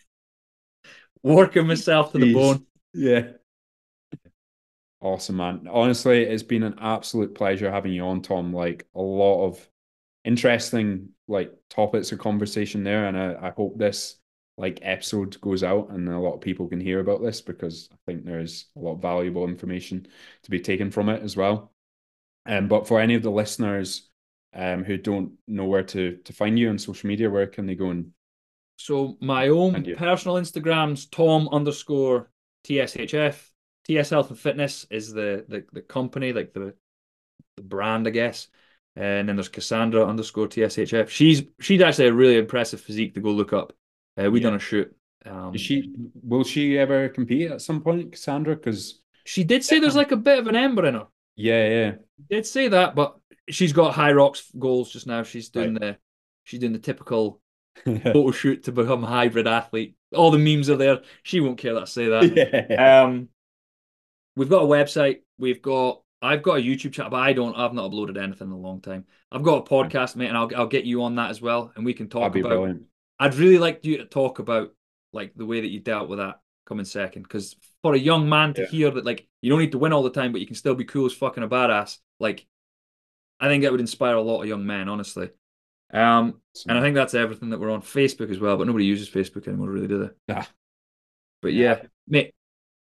[1.22, 2.66] working myself to the bone.
[2.94, 3.32] Yeah.
[5.00, 5.68] Awesome, man.
[5.68, 8.52] Honestly, it's been an absolute pleasure having you on, Thom.
[8.52, 9.68] Like a lot of
[10.24, 14.16] interesting like topics of conversation there, and I, I hope this
[14.59, 17.96] like episode goes out and a lot of people can hear about this because I
[18.06, 20.06] think there's a lot of valuable information
[20.42, 21.72] to be taken from it as well.
[22.46, 24.10] Um, but for any of the listeners
[24.55, 27.74] um, who don't know where to to find you on social media, where can they
[27.74, 28.12] go and
[28.77, 32.31] so my own personal Instagram's Thom underscore
[32.66, 33.49] TSHF.
[33.85, 36.74] TS Health and Fitness is the the, the company, like the
[37.57, 38.49] the brand, I guess.
[38.95, 41.09] And then there's Cassandra underscore TSHF.
[41.09, 43.73] She's she's actually a really impressive physique to go look up.
[44.20, 44.45] Uh, we yeah.
[44.45, 44.95] done a shoot.
[45.24, 45.93] Um, Is she
[46.23, 48.57] will she ever compete at some point, Cassandra?
[48.57, 51.07] Because she did say there's like a bit of an ember in her.
[51.37, 51.93] Yeah, yeah.
[52.29, 53.16] Did say that, but
[53.48, 55.23] she's got Hyrox goals just now.
[55.23, 55.81] She's doing right.
[55.81, 55.97] the
[56.44, 57.40] she's doing the typical
[57.85, 59.97] photo shoot to become a hybrid athlete.
[60.14, 61.01] All the memes are there.
[61.23, 62.69] She won't care that I say that.
[62.70, 63.02] Yeah.
[63.05, 63.28] Um,
[64.36, 65.20] we've got a website.
[65.39, 66.01] We've got.
[66.24, 67.56] I've got a YouTube channel, but I don't.
[67.56, 69.06] I've not uploaded anything in a long time.
[69.32, 71.85] I've got a podcast, mate, and I'll I'll get you on that as well, and
[71.85, 72.48] we can talk about.
[72.48, 72.85] Brilliant.
[73.19, 74.73] I'd really like you to talk about
[75.12, 78.55] like the way that you dealt with that coming second, because for a young man
[78.55, 78.69] to yeah.
[78.69, 80.77] hear that like you don't need to win all the time, but you can still
[80.77, 82.47] be cool as fucking a badass, like
[83.43, 85.28] I think it would inspire a lot of young men, honestly.
[85.93, 89.10] Um, and I think that's everything that we're on Facebook as well, but nobody uses
[89.10, 90.32] Facebook anymore, really, do they?
[90.32, 90.44] Nah.
[91.43, 92.35] But yeah, mate,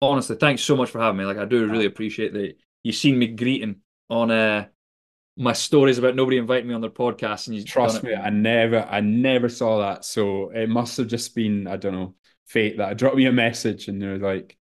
[0.01, 1.25] honestly, thanks so much for having me.
[1.25, 3.77] Like, I do really appreciate that you've seen me greeting
[4.09, 4.67] on uh,
[5.37, 8.81] my stories about nobody inviting me on their podcast, and you trust me, I never,
[8.81, 10.03] I never saw that.
[10.03, 12.15] So it must have just been, I don't know,
[12.45, 14.57] fate that I dropped me a message and they're like,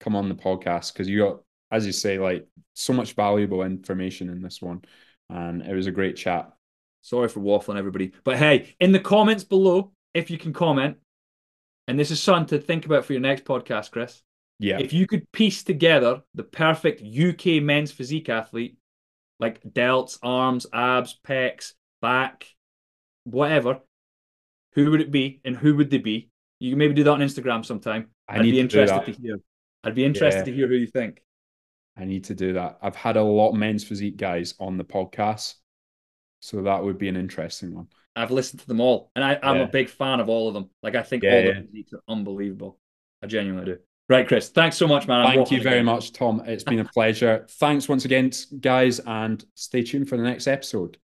[0.00, 4.30] "Come on the podcast," because you got, as you say, like so much valuable information
[4.30, 4.82] in this one,
[5.30, 6.52] and it was a great chat.
[7.02, 8.12] Sorry for waffling, everybody.
[8.24, 10.96] But hey, in the comments below, if you can comment,
[11.86, 14.22] and this is something to think about for your next podcast, Chris.
[14.58, 14.78] Yeah.
[14.78, 18.76] If you could piece together the perfect UK men's physique athlete,
[19.38, 22.46] like delts, arms, abs, pecs, back,
[23.24, 23.80] whatever,
[24.72, 26.30] who would it be and who would they be?
[26.58, 28.08] You can maybe do that on Instagram sometime.
[28.28, 29.40] I would be interested to, to, hear.
[29.84, 30.44] I'd be interested yeah.
[30.44, 31.22] to hear who you think.
[31.98, 32.78] I need to do that.
[32.80, 35.54] I've had a lot of men's physique guys on the podcast.
[36.40, 37.88] So that would be an interesting one.
[38.14, 39.62] I've listened to them all, and I, am yeah.
[39.62, 40.70] a big fan of all of them.
[40.82, 41.52] Like I think yeah, all yeah.
[41.54, 42.78] the physiques are unbelievable.
[43.22, 43.78] I genuinely do.
[44.08, 44.48] Right, Chris.
[44.48, 45.26] Thanks so much, man.
[45.26, 45.86] Thank you very again.
[45.86, 46.42] much, Thom.
[46.46, 47.46] It's been a pleasure.
[47.50, 48.30] Thanks once again,
[48.60, 50.96] guys, and stay tuned for the next episode.